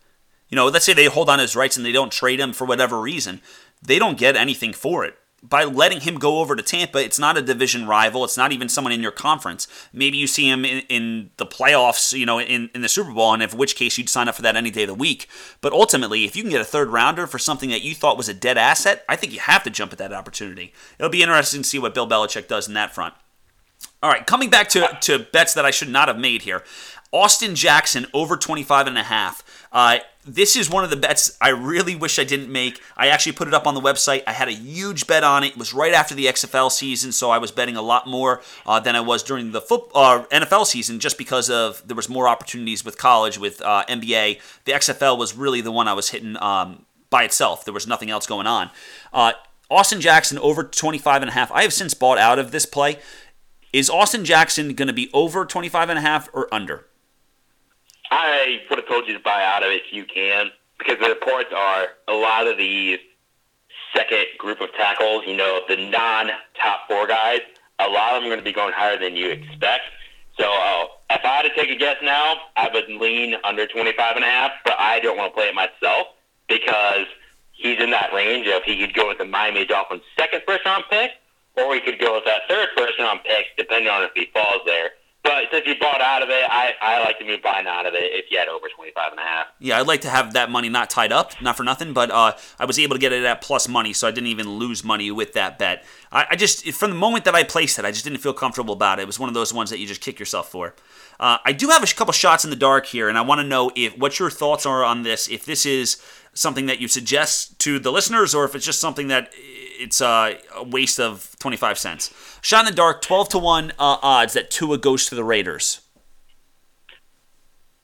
You 0.48 0.57
know, 0.57 0.66
let's 0.66 0.85
say 0.85 0.92
they 0.92 1.07
hold 1.07 1.28
on 1.28 1.40
his 1.40 1.57
rights 1.57 1.76
and 1.76 1.85
they 1.85 1.92
don't 1.92 2.12
trade 2.12 2.38
him 2.38 2.52
for 2.52 2.64
whatever 2.64 3.00
reason, 3.00 3.40
they 3.87 3.99
don't 3.99 4.18
get 4.18 4.37
anything 4.37 4.73
for 4.73 5.05
it 5.05 5.16
by 5.47 5.64
letting 5.64 6.01
him 6.01 6.18
go 6.18 6.38
over 6.38 6.57
to 6.57 6.62
Tampa, 6.62 6.99
it's 6.99 7.18
not 7.18 7.37
a 7.37 7.42
division 7.42 7.87
rival. 7.87 8.25
It's 8.25 8.37
not 8.37 8.53
even 8.53 8.68
someone 8.70 8.92
in 8.92 9.03
your 9.03 9.12
conference. 9.12 9.68
Maybe 9.92 10.16
you 10.16 10.27
see 10.27 10.49
him 10.49 10.64
in, 10.64 10.81
in, 10.88 11.31
the 11.37 11.44
playoffs, 11.44 12.18
you 12.18 12.25
know, 12.25 12.40
in, 12.40 12.70
in 12.75 12.81
the 12.81 12.88
Super 12.88 13.12
Bowl, 13.12 13.35
and 13.35 13.42
in 13.42 13.51
which 13.51 13.77
case 13.77 13.99
you'd 13.99 14.09
sign 14.09 14.27
up 14.27 14.37
for 14.37 14.42
that 14.42 14.57
any 14.57 14.70
day 14.70 14.85
of 14.85 14.88
the 14.88 14.94
week. 14.94 15.29
But 15.61 15.75
ultimately, 15.75 16.25
if 16.25 16.35
you 16.35 16.42
can 16.42 16.51
get 16.51 16.62
a 16.62 16.64
third 16.64 16.88
rounder 16.88 17.27
for 17.27 17.38
something 17.38 17.68
that 17.70 17.83
you 17.83 17.94
thought 17.94 18.16
was 18.16 18.29
a 18.29 18.35
dead 18.35 18.57
asset, 18.57 19.05
I 19.07 19.16
think 19.16 19.35
you 19.35 19.40
have 19.40 19.62
to 19.64 19.70
jump 19.70 19.92
at 19.92 19.99
that 19.99 20.14
opportunity. 20.14 20.73
It'll 20.99 21.11
be 21.11 21.23
interesting 21.23 21.62
to 21.62 21.68
see 21.68 21.79
what 21.79 21.94
Bill 21.94 22.09
Belichick 22.09 22.49
does 22.49 22.66
in 22.66 22.75
that 22.75 22.94
front. 22.94 23.12
All 24.03 24.11
right, 24.11 24.27
coming 24.27 24.49
back 24.49 24.68
to, 24.70 24.97
to 25.03 25.18
bets 25.18 25.53
that 25.55 25.66
I 25.66 25.70
should 25.70 25.90
not 25.90 26.09
have 26.09 26.18
made 26.18 26.42
here. 26.42 26.62
Austin 27.12 27.55
Jackson 27.55 28.07
over 28.12 28.37
25 28.37 28.88
and 28.88 28.99
a 28.99 29.05
half. 29.05 29.63
Uh, 29.74 29.98
this 30.24 30.56
is 30.56 30.70
one 30.70 30.84
of 30.84 30.90
the 30.90 30.96
bets 30.96 31.37
I 31.40 31.50
really 31.50 31.94
wish 31.96 32.18
I 32.18 32.24
didn't 32.24 32.50
make. 32.50 32.80
I 32.96 33.08
actually 33.08 33.32
put 33.32 33.48
it 33.48 33.52
up 33.52 33.66
on 33.66 33.74
the 33.74 33.80
website. 33.80 34.22
I 34.26 34.32
had 34.32 34.48
a 34.48 34.52
huge 34.52 35.06
bet 35.06 35.22
on 35.22 35.44
it. 35.44 35.48
It 35.48 35.58
was 35.58 35.74
right 35.74 35.92
after 35.92 36.14
the 36.14 36.26
XFL 36.26 36.70
season, 36.70 37.12
so 37.12 37.30
I 37.30 37.38
was 37.38 37.50
betting 37.50 37.76
a 37.76 37.82
lot 37.82 38.06
more 38.06 38.40
uh, 38.64 38.80
than 38.80 38.96
I 38.96 39.00
was 39.00 39.22
during 39.22 39.52
the 39.52 39.60
uh, 39.60 40.24
NFL 40.24 40.66
season, 40.66 41.00
just 41.00 41.18
because 41.18 41.50
of 41.50 41.87
there 41.87 41.96
was 41.96 42.08
more 42.08 42.28
opportunities 42.28 42.84
with 42.84 42.96
college, 42.96 43.37
with 43.37 43.60
uh, 43.60 43.84
NBA. 43.88 44.40
The 44.64 44.72
XFL 44.72 45.18
was 45.18 45.37
really 45.37 45.60
the 45.60 45.72
one 45.72 45.88
I 45.88 45.92
was 45.92 46.08
hitting 46.08 46.40
um, 46.42 46.87
by 47.10 47.24
itself. 47.24 47.64
There 47.64 47.74
was 47.74 47.87
nothing 47.87 48.10
else 48.10 48.26
going 48.26 48.46
on. 48.46 48.70
Uh, 49.12 49.32
Austin 49.70 50.00
Jackson 50.00 50.38
over 50.38 50.62
25 50.62 51.22
and 51.22 51.30
a 51.30 51.34
half. 51.34 51.50
I 51.52 51.62
have 51.62 51.72
since 51.72 51.94
bought 51.94 52.18
out 52.18 52.38
of 52.38 52.50
this 52.50 52.64
play. 52.64 52.98
Is 53.72 53.90
Austin 53.90 54.24
Jackson 54.24 54.74
going 54.74 54.88
to 54.88 54.94
be 54.94 55.10
over 55.12 55.44
25 55.44 55.90
and 55.90 55.98
a 55.98 56.02
half 56.02 56.28
or 56.32 56.52
under? 56.54 56.87
I 58.10 58.60
would 58.68 58.78
have 58.78 58.88
told 58.88 59.06
you 59.06 59.14
to 59.14 59.20
buy 59.20 59.44
out 59.44 59.62
of 59.62 59.70
it 59.70 59.82
if 59.86 59.92
you 59.92 60.04
can, 60.04 60.50
because 60.78 60.98
the 61.00 61.08
reports 61.08 61.50
are 61.54 61.88
a 62.08 62.12
lot 62.12 62.46
of 62.46 62.58
these 62.58 62.98
second 63.94 64.26
group 64.38 64.60
of 64.60 64.72
tackles, 64.74 65.24
you 65.26 65.36
know, 65.36 65.60
the 65.68 65.76
non-top 65.76 66.80
four 66.88 67.06
guys, 67.06 67.40
a 67.78 67.88
lot 67.88 68.14
of 68.14 68.22
them 68.22 68.24
are 68.24 68.34
going 68.34 68.38
to 68.38 68.44
be 68.44 68.52
going 68.52 68.72
higher 68.72 68.98
than 68.98 69.16
you 69.16 69.30
expect. 69.30 69.84
So 70.38 70.44
uh, 70.46 70.86
if 71.10 71.24
I 71.24 71.28
had 71.28 71.42
to 71.42 71.54
take 71.54 71.70
a 71.70 71.76
guess 71.76 71.96
now, 72.02 72.36
I 72.56 72.68
would 72.72 72.88
lean 72.88 73.36
under 73.44 73.66
25 73.66 74.16
and 74.16 74.24
a 74.24 74.28
half, 74.28 74.52
but 74.64 74.74
I 74.78 75.00
don't 75.00 75.16
want 75.16 75.32
to 75.32 75.36
play 75.36 75.48
it 75.48 75.54
myself 75.54 76.08
because 76.48 77.06
he's 77.52 77.78
in 77.80 77.90
that 77.90 78.12
range 78.12 78.46
of 78.48 78.62
he 78.64 78.78
could 78.78 78.94
go 78.94 79.08
with 79.08 79.18
the 79.18 79.24
Miami 79.24 79.64
Dolphins 79.64 80.02
second 80.18 80.42
first 80.46 80.64
round 80.64 80.84
pick, 80.90 81.12
or 81.56 81.74
he 81.74 81.80
could 81.80 82.00
go 82.00 82.14
with 82.14 82.24
that 82.24 82.42
third 82.48 82.68
first 82.76 82.98
round 82.98 83.20
pick, 83.24 83.46
depending 83.56 83.88
on 83.88 84.02
if 84.02 84.10
he 84.14 84.26
falls 84.32 84.62
there. 84.66 84.90
But 85.24 85.44
since 85.50 85.66
you 85.66 85.74
bought 85.80 86.02
out 86.02 86.22
of 86.22 86.28
it, 86.28 86.44
I, 86.50 86.74
I 86.82 87.02
like 87.02 87.18
to 87.18 87.24
move 87.24 87.40
buying 87.42 87.66
out 87.66 87.87
of 87.87 87.94
it 87.94 88.04
if 88.12 88.30
you 88.30 88.38
had 88.38 88.46
over 88.46 88.66
25 88.68 89.12
and 89.12 89.18
a 89.18 89.22
half. 89.22 89.46
Yeah, 89.58 89.80
I'd 89.80 89.87
like 89.87 90.02
to 90.02 90.10
have 90.10 90.34
that 90.34 90.50
money 90.50 90.68
not 90.68 90.90
tied 90.90 91.12
up, 91.12 91.40
not 91.40 91.56
for 91.56 91.62
nothing, 91.62 91.94
but 91.94 92.10
uh, 92.10 92.34
I 92.58 92.66
was 92.66 92.78
able 92.78 92.94
to 92.94 93.00
get 93.00 93.10
it 93.10 93.24
at 93.24 93.40
plus 93.40 93.66
money, 93.66 93.94
so 93.94 94.06
I 94.06 94.10
didn't 94.10 94.26
even 94.26 94.50
lose 94.50 94.84
money 94.84 95.10
with 95.10 95.32
that 95.32 95.58
bet. 95.58 95.87
I, 96.12 96.26
I, 96.32 96.37
just, 96.37 96.70
from 96.72 96.90
the 96.90 96.96
moment 96.96 97.24
that 97.24 97.34
I 97.34 97.42
placed 97.42 97.78
it, 97.78 97.87
I 97.87 97.90
just 97.90 98.04
didn't 98.04 98.18
feel 98.18 98.34
comfortable 98.34 98.74
about 98.74 98.98
it. 98.98 99.02
It 99.02 99.06
was 99.06 99.18
one 99.18 99.30
of 99.30 99.34
those 99.34 99.54
ones 99.54 99.70
that 99.70 99.78
you 99.78 99.87
just 99.87 100.02
kick 100.02 100.18
yourself 100.18 100.50
for. 100.50 100.74
Uh, 101.18 101.38
I 101.42 101.52
do 101.52 101.68
have 101.68 101.82
a 101.82 101.87
couple 101.87 102.12
shots 102.12 102.44
in 102.44 102.50
the 102.50 102.56
dark 102.56 102.84
here, 102.84 103.08
and 103.08 103.16
I 103.16 103.22
want 103.22 103.40
to 103.40 103.46
know 103.46 103.70
if 103.74 103.96
what 103.96 104.18
your 104.18 104.28
thoughts 104.28 104.66
are 104.66 104.84
on 104.84 105.04
this. 105.04 105.28
If 105.28 105.46
this 105.46 105.64
is 105.64 106.02
something 106.34 106.66
that 106.66 106.80
you 106.80 106.88
suggest 106.88 107.58
to 107.60 107.78
the 107.78 107.90
listeners, 107.90 108.34
or 108.34 108.44
if 108.44 108.54
it's 108.54 108.66
just 108.66 108.80
something 108.80 109.08
that 109.08 109.32
it's 109.78 110.00
uh, 110.00 110.34
a 110.54 110.64
waste 110.64 111.00
of 111.00 111.34
25 111.38 111.78
cents. 111.78 112.38
Shot 112.40 112.60
in 112.60 112.66
the 112.66 112.76
dark, 112.76 113.02
12 113.02 113.30
to 113.30 113.38
1 113.38 113.70
uh, 113.72 113.74
odds 113.78 114.32
that 114.34 114.50
Tua 114.50 114.78
goes 114.78 115.06
to 115.06 115.14
the 115.14 115.24
Raiders. 115.24 115.80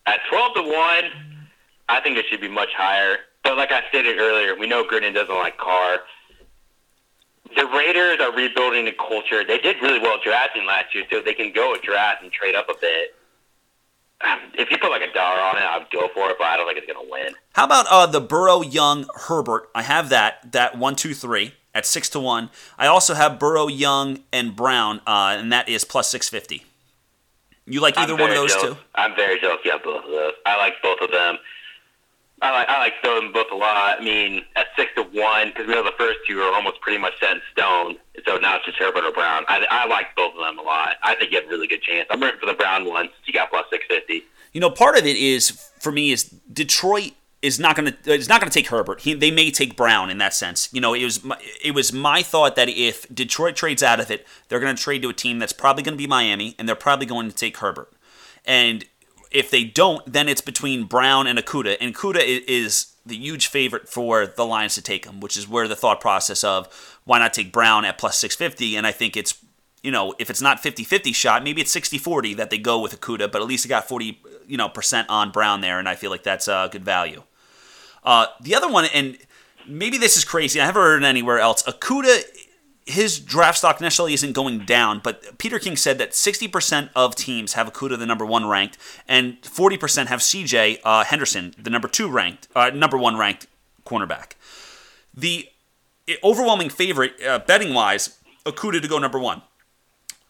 At 0.06 0.20
12 0.28 0.54
to 0.54 0.62
1, 0.62 0.72
I 1.88 2.00
think 2.00 2.16
it 2.16 2.26
should 2.28 2.40
be 2.40 2.48
much 2.48 2.70
higher. 2.76 3.18
But 3.42 3.56
like 3.56 3.72
I 3.72 3.88
stated 3.88 4.18
earlier, 4.18 4.56
we 4.58 4.66
know 4.66 4.84
Gruden 4.84 5.14
doesn't 5.14 5.34
like 5.34 5.56
Carr. 5.56 6.00
The 7.56 7.66
Raiders 7.66 8.20
are 8.20 8.32
rebuilding 8.32 8.84
the 8.84 8.92
culture. 8.92 9.44
They 9.44 9.58
did 9.58 9.76
really 9.82 9.98
well 9.98 10.18
drafting 10.22 10.66
last 10.66 10.94
year, 10.94 11.04
so 11.10 11.20
they 11.20 11.34
can 11.34 11.52
go 11.52 11.74
a 11.74 11.78
draft 11.78 12.22
and 12.22 12.30
trade 12.30 12.54
up 12.54 12.68
a 12.68 12.74
bit. 12.80 13.14
If 14.54 14.70
you 14.70 14.76
put 14.78 14.90
like 14.90 15.02
a 15.02 15.12
dollar 15.12 15.40
on 15.40 15.56
it, 15.56 15.62
I'd 15.62 15.86
go 15.90 16.08
for 16.14 16.30
it, 16.30 16.36
but 16.38 16.44
I 16.44 16.56
don't 16.56 16.66
think 16.66 16.78
it's 16.78 16.92
going 16.92 17.04
to 17.04 17.10
win. 17.10 17.34
How 17.54 17.64
about 17.64 17.86
uh, 17.90 18.06
the 18.06 18.20
Burrow, 18.20 18.60
Young, 18.60 19.06
Herbert? 19.14 19.70
I 19.74 19.82
have 19.82 20.10
that 20.10 20.52
that 20.52 20.76
one, 20.76 20.94
two, 20.94 21.14
three 21.14 21.54
at 21.74 21.86
six 21.86 22.08
to 22.10 22.20
one. 22.20 22.50
I 22.78 22.86
also 22.86 23.14
have 23.14 23.38
Burrow, 23.38 23.68
Young, 23.68 24.20
and 24.32 24.56
Brown, 24.56 25.00
uh, 25.06 25.36
and 25.38 25.52
that 25.52 25.68
is 25.68 25.84
plus 25.84 26.10
six 26.10 26.28
fifty. 26.28 26.64
You 27.66 27.80
like 27.80 27.96
either 27.96 28.16
one 28.16 28.30
of 28.30 28.36
those 28.36 28.52
jealous. 28.52 28.76
two? 28.76 28.82
I'm 28.94 29.14
very 29.14 29.38
jealous. 29.40 29.60
Yeah, 29.64 29.78
both 29.82 30.04
of 30.04 30.10
those. 30.10 30.32
I 30.44 30.56
like 30.56 30.74
both 30.82 31.00
of 31.00 31.10
them. 31.10 31.38
I 32.42 32.50
like 32.52 32.68
I 32.68 32.78
like 32.78 33.02
them 33.02 33.32
both 33.32 33.48
a 33.52 33.54
lot. 33.54 34.00
I 34.00 34.02
mean, 34.02 34.42
at 34.56 34.68
six 34.74 34.90
to 34.96 35.02
one, 35.02 35.48
because 35.48 35.66
we 35.66 35.74
know 35.74 35.84
the 35.84 35.92
first 35.98 36.20
two 36.26 36.40
are 36.40 36.54
almost 36.54 36.80
pretty 36.80 36.98
much 36.98 37.12
set 37.20 37.32
in 37.32 37.42
stone. 37.52 37.96
So 38.26 38.38
now 38.38 38.56
it's 38.56 38.64
just 38.64 38.78
Herbert 38.78 39.04
or 39.04 39.12
Brown. 39.12 39.44
I, 39.46 39.64
I 39.70 39.86
like 39.86 40.16
both 40.16 40.34
of 40.34 40.40
them 40.40 40.58
a 40.58 40.62
lot. 40.62 40.96
I 41.02 41.14
think 41.16 41.32
you 41.32 41.38
have 41.38 41.46
a 41.46 41.50
really 41.50 41.66
good 41.66 41.82
chance. 41.82 42.08
I'm 42.10 42.20
rooting 42.20 42.40
for 42.40 42.46
the 42.46 42.54
Brown 42.54 42.86
one 42.86 43.06
since 43.06 43.26
you 43.26 43.34
got 43.34 43.50
plus 43.50 43.66
six 43.70 43.84
fifty. 43.88 44.24
You 44.52 44.60
know, 44.60 44.70
part 44.70 44.98
of 44.98 45.06
it 45.06 45.16
is 45.16 45.50
for 45.78 45.92
me 45.92 46.12
is 46.12 46.24
Detroit 46.24 47.12
is 47.42 47.58
not 47.58 47.74
going 47.74 47.92
to 47.92 48.12
is 48.12 48.28
not 48.28 48.40
going 48.40 48.50
to 48.50 48.54
take 48.54 48.68
Herbert. 48.68 49.00
He, 49.00 49.14
they 49.14 49.30
may 49.30 49.50
take 49.50 49.76
Brown 49.76 50.10
in 50.10 50.18
that 50.18 50.34
sense. 50.34 50.68
You 50.72 50.80
know, 50.80 50.94
it 50.94 51.04
was 51.04 51.24
my, 51.24 51.38
it 51.62 51.72
was 51.72 51.92
my 51.92 52.22
thought 52.22 52.56
that 52.56 52.68
if 52.68 53.12
Detroit 53.12 53.56
trades 53.56 53.82
out 53.82 54.00
of 54.00 54.10
it, 54.10 54.26
they're 54.48 54.60
going 54.60 54.76
to 54.76 54.82
trade 54.82 55.02
to 55.02 55.08
a 55.08 55.14
team 55.14 55.38
that's 55.38 55.52
probably 55.52 55.82
going 55.82 55.94
to 55.94 56.02
be 56.02 56.06
Miami, 56.06 56.54
and 56.58 56.68
they're 56.68 56.76
probably 56.76 57.06
going 57.06 57.30
to 57.30 57.36
take 57.36 57.56
Herbert. 57.58 57.92
And 58.44 58.84
if 59.30 59.50
they 59.50 59.64
don't, 59.64 60.10
then 60.10 60.28
it's 60.28 60.40
between 60.40 60.84
Brown 60.84 61.26
and 61.26 61.38
Okudah. 61.38 61.76
And 61.80 61.94
Okudah 61.94 62.44
is 62.46 62.94
the 63.06 63.16
huge 63.16 63.46
favorite 63.46 63.88
for 63.88 64.26
the 64.26 64.44
Lions 64.44 64.74
to 64.74 64.82
take 64.82 65.06
him, 65.06 65.20
which 65.20 65.36
is 65.36 65.48
where 65.48 65.68
the 65.68 65.76
thought 65.76 66.00
process 66.00 66.44
of 66.44 66.98
why 67.04 67.18
not 67.20 67.32
take 67.32 67.52
Brown 67.52 67.84
at 67.84 67.96
plus 67.96 68.18
650. 68.18 68.76
And 68.76 68.86
I 68.86 68.92
think 68.92 69.16
it's 69.16 69.42
you 69.82 69.90
know, 69.90 70.14
if 70.18 70.28
it's 70.28 70.42
not 70.42 70.62
50-50 70.62 71.14
shot, 71.14 71.42
maybe 71.42 71.62
it's 71.62 71.74
60-40 71.74 72.36
that 72.36 72.50
they 72.50 72.58
go 72.58 72.80
with 72.80 73.00
Okudah, 73.00 73.32
but 73.32 73.40
at 73.40 73.48
least 73.48 73.64
it 73.64 73.68
got 73.68 73.88
40, 73.88 74.20
you 74.46 74.58
know, 74.58 74.68
percent 74.68 75.08
on 75.08 75.30
Brown 75.30 75.62
there, 75.62 75.78
and 75.78 75.88
I 75.88 75.94
feel 75.94 76.10
like 76.10 76.22
that's 76.22 76.48
a 76.48 76.68
good 76.70 76.84
value. 76.84 77.22
Uh, 78.04 78.26
the 78.40 78.54
other 78.54 78.68
one, 78.68 78.86
and 78.94 79.18
maybe 79.66 79.98
this 79.98 80.16
is 80.16 80.24
crazy, 80.24 80.60
I 80.60 80.66
haven't 80.66 80.82
heard 80.82 81.02
it 81.02 81.06
anywhere 81.06 81.38
else. 81.38 81.62
Okudah, 81.64 82.22
his 82.86 83.20
draft 83.20 83.58
stock 83.58 83.80
necessarily 83.80 84.14
isn't 84.14 84.32
going 84.32 84.60
down, 84.60 85.00
but 85.02 85.38
Peter 85.38 85.58
King 85.58 85.76
said 85.76 85.98
that 85.98 86.12
60% 86.12 86.90
of 86.96 87.14
teams 87.14 87.52
have 87.54 87.72
Okudah 87.72 87.98
the 87.98 88.06
number 88.06 88.26
one 88.26 88.46
ranked, 88.46 88.78
and 89.06 89.40
40% 89.42 90.06
have 90.06 90.20
CJ 90.20 90.80
uh, 90.84 91.04
Henderson 91.04 91.54
the 91.58 91.70
number 91.70 91.88
two 91.88 92.08
ranked, 92.08 92.48
uh, 92.54 92.70
number 92.70 92.96
one 92.96 93.16
ranked 93.16 93.46
cornerback. 93.84 94.32
The 95.14 95.48
overwhelming 96.24 96.70
favorite, 96.70 97.14
uh, 97.24 97.38
betting 97.40 97.74
wise, 97.74 98.18
Okudah 98.44 98.80
to 98.82 98.88
go 98.88 98.98
number 98.98 99.18
one. 99.18 99.42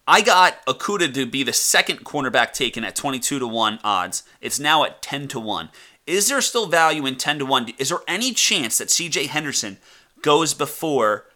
I 0.06 0.22
got 0.22 0.64
Okudah 0.66 1.14
to 1.14 1.24
be 1.26 1.44
the 1.44 1.52
second 1.52 2.04
cornerback 2.04 2.52
taken 2.52 2.82
at 2.82 2.96
22 2.96 3.38
to 3.38 3.46
1 3.46 3.78
odds. 3.84 4.24
It's 4.40 4.58
now 4.58 4.82
at 4.82 5.02
10 5.02 5.28
to 5.28 5.38
1. 5.38 5.70
Is 6.10 6.28
there 6.28 6.40
still 6.40 6.66
value 6.66 7.06
in 7.06 7.14
10 7.14 7.38
to 7.38 7.46
1? 7.46 7.74
Is 7.78 7.90
there 7.90 8.00
any 8.08 8.32
chance 8.32 8.78
that 8.78 8.88
CJ 8.88 9.28
Henderson 9.28 9.78
goes 10.22 10.54
before 10.54 11.26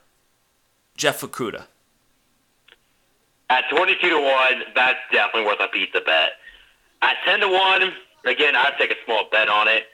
Jeff 0.97 1.20
Okudah? 1.20 1.66
At 3.49 3.70
22 3.70 4.09
to 4.11 4.16
1, 4.16 4.25
that's 4.75 4.99
definitely 5.12 5.47
worth 5.47 5.61
a 5.61 5.68
pizza 5.68 6.01
bet. 6.05 6.33
At 7.03 7.18
10 7.25 7.41
to 7.41 7.49
1, 7.49 7.93
again, 8.27 8.57
I'd 8.57 8.75
take 8.77 8.91
a 8.91 8.97
small 9.05 9.29
bet 9.31 9.49
on 9.49 9.68
it. 9.68 9.85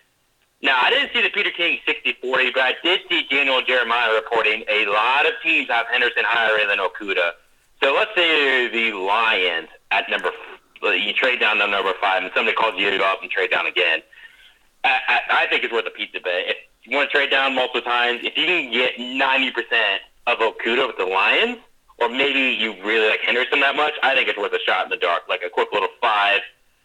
Now, 0.63 0.79
I 0.81 0.89
didn't 0.89 1.13
see 1.13 1.21
the 1.21 1.29
Peter 1.29 1.51
King 1.51 1.79
60-40, 1.87 2.55
but 2.55 2.63
I 2.63 2.75
did 2.83 3.01
see 3.11 3.27
Daniel 3.29 3.61
Jeremiah 3.61 4.15
reporting 4.15 4.65
a 4.67 4.87
lot 4.87 5.27
of 5.27 5.33
teams 5.43 5.69
have 5.69 5.89
Henderson 5.89 6.25
higher 6.25 6.67
than 6.67 6.79
Okudah. 6.79 7.33
So 7.83 7.93
let's 7.93 8.15
say 8.15 8.69
the 8.69 8.97
Lions 8.97 9.69
at 9.91 10.09
number, 10.09 10.31
you 10.83 11.13
trade 11.13 11.39
down 11.39 11.59
to 11.59 11.67
number 11.67 11.93
five, 12.01 12.23
and 12.23 12.33
somebody 12.35 12.57
calls 12.57 12.81
you 12.81 12.89
up 13.05 13.21
and 13.21 13.31
trade 13.31 13.51
down 13.51 13.67
again. 13.67 14.01
I, 14.85 15.21
I, 15.31 15.47
think 15.49 15.65
it's 15.65 15.73
worth 15.73 15.87
a 15.87 15.91
pizza 15.91 16.21
bet. 16.21 16.45
If 16.49 16.57
you 16.85 16.97
want 16.97 17.11
to 17.11 17.17
trade 17.17 17.31
down 17.31 17.55
multiple 17.55 17.83
times, 17.83 18.21
if 18.23 18.37
you 18.37 18.47
can 18.47 18.73
get 18.73 18.97
90% 18.97 19.99
of 20.27 20.39
Okudah 20.39 20.87
with 20.87 20.97
the 20.97 21.05
Lions, 21.05 21.59
or 21.99 22.09
maybe 22.09 22.57
you 22.57 22.73
really 22.83 23.11
like 23.11 23.21
Henderson 23.21 23.61
that 23.61 23.77
much, 23.77 23.93
I 24.03 24.15
think 24.15 24.29
it's 24.29 24.39
worth 24.39 24.53
a 24.53 24.59
shot 24.61 24.85
in 24.85 24.91
the 24.91 24.97
dark, 24.97 25.25
like 25.29 25.43
a 25.45 25.51
quick 25.51 25.69
little 25.73 25.91
five 26.01 26.41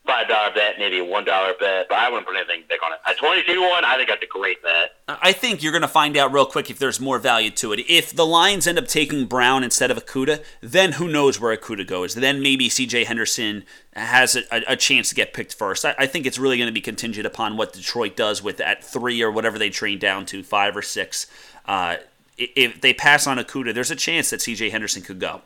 five 0.06 0.28
dollar 0.28 0.54
bet, 0.54 0.78
maybe 0.78 1.00
a 1.00 1.06
one 1.06 1.26
dollar 1.26 1.54
bet, 1.60 1.88
but 1.90 1.98
I 1.98 2.10
wouldn't 2.10 2.28
put 2.28 2.36
anything 2.36 2.64
big 2.70 2.80
on 2.84 2.94
it. 2.94 3.00
At 3.08 3.18
twenty 3.18 3.44
two 3.44 3.62
one, 3.62 3.84
I 3.84 3.96
think 3.96 4.10
that's 4.10 4.24
a 4.24 4.28
great 4.28 4.62
bet. 4.62 4.96
I 5.08 5.32
think 5.32 5.62
you're 5.62 5.72
going 5.72 5.82
to 5.82 5.88
find 5.88 6.16
out 6.18 6.32
real 6.32 6.46
quick 6.46 6.70
if 6.70 6.80
there's 6.80 7.00
more 7.00 7.20
value 7.20 7.50
to 7.52 7.74
it. 7.74 7.80
If 7.90 8.16
the 8.16 8.26
Lions 8.26 8.68
end 8.68 8.78
up 8.78 8.88
taking 8.88 9.26
Brown 9.26 9.64
instead 9.64 9.92
of 9.92 10.04
Okudah, 10.04 10.44
then 10.62 10.94
who 10.94 11.08
knows 11.08 11.40
where 11.40 11.56
Okudah 11.56 11.88
goes? 11.88 12.16
Then 12.16 12.42
maybe 12.42 12.70
C.J. 12.70 13.06
Henderson 13.06 13.64
has 13.94 14.36
a, 14.36 14.64
a 14.68 14.76
chance 14.76 15.10
to 15.10 15.16
get 15.16 15.34
picked 15.34 15.54
first. 15.54 15.86
I, 15.86 15.96
I 15.98 16.08
think 16.08 16.26
it's 16.26 16.40
really 16.40 16.58
going 16.58 16.68
to 16.68 16.74
be 16.74 16.82
contingent 16.82 17.26
upon 17.26 17.58
what 17.58 17.74
Detroit 17.74 18.16
does 18.16 18.44
with 18.44 18.60
at 18.60 18.84
three 18.84 19.22
or 19.22 19.32
whatever 19.32 19.58
they 19.60 19.70
train 19.70 20.00
down 20.00 20.26
to, 20.28 20.44
five 20.44 20.76
or 20.76 20.82
six. 20.82 21.28
Uh, 21.66 21.98
if 22.38 22.82
they 22.82 22.94
pass 22.94 23.28
on 23.28 23.38
Okudah, 23.38 23.74
there's 23.74 23.92
a 23.92 23.96
chance 23.96 24.30
that 24.30 24.42
C.J. 24.42 24.70
Henderson 24.70 25.02
could 25.02 25.20
go. 25.20 25.42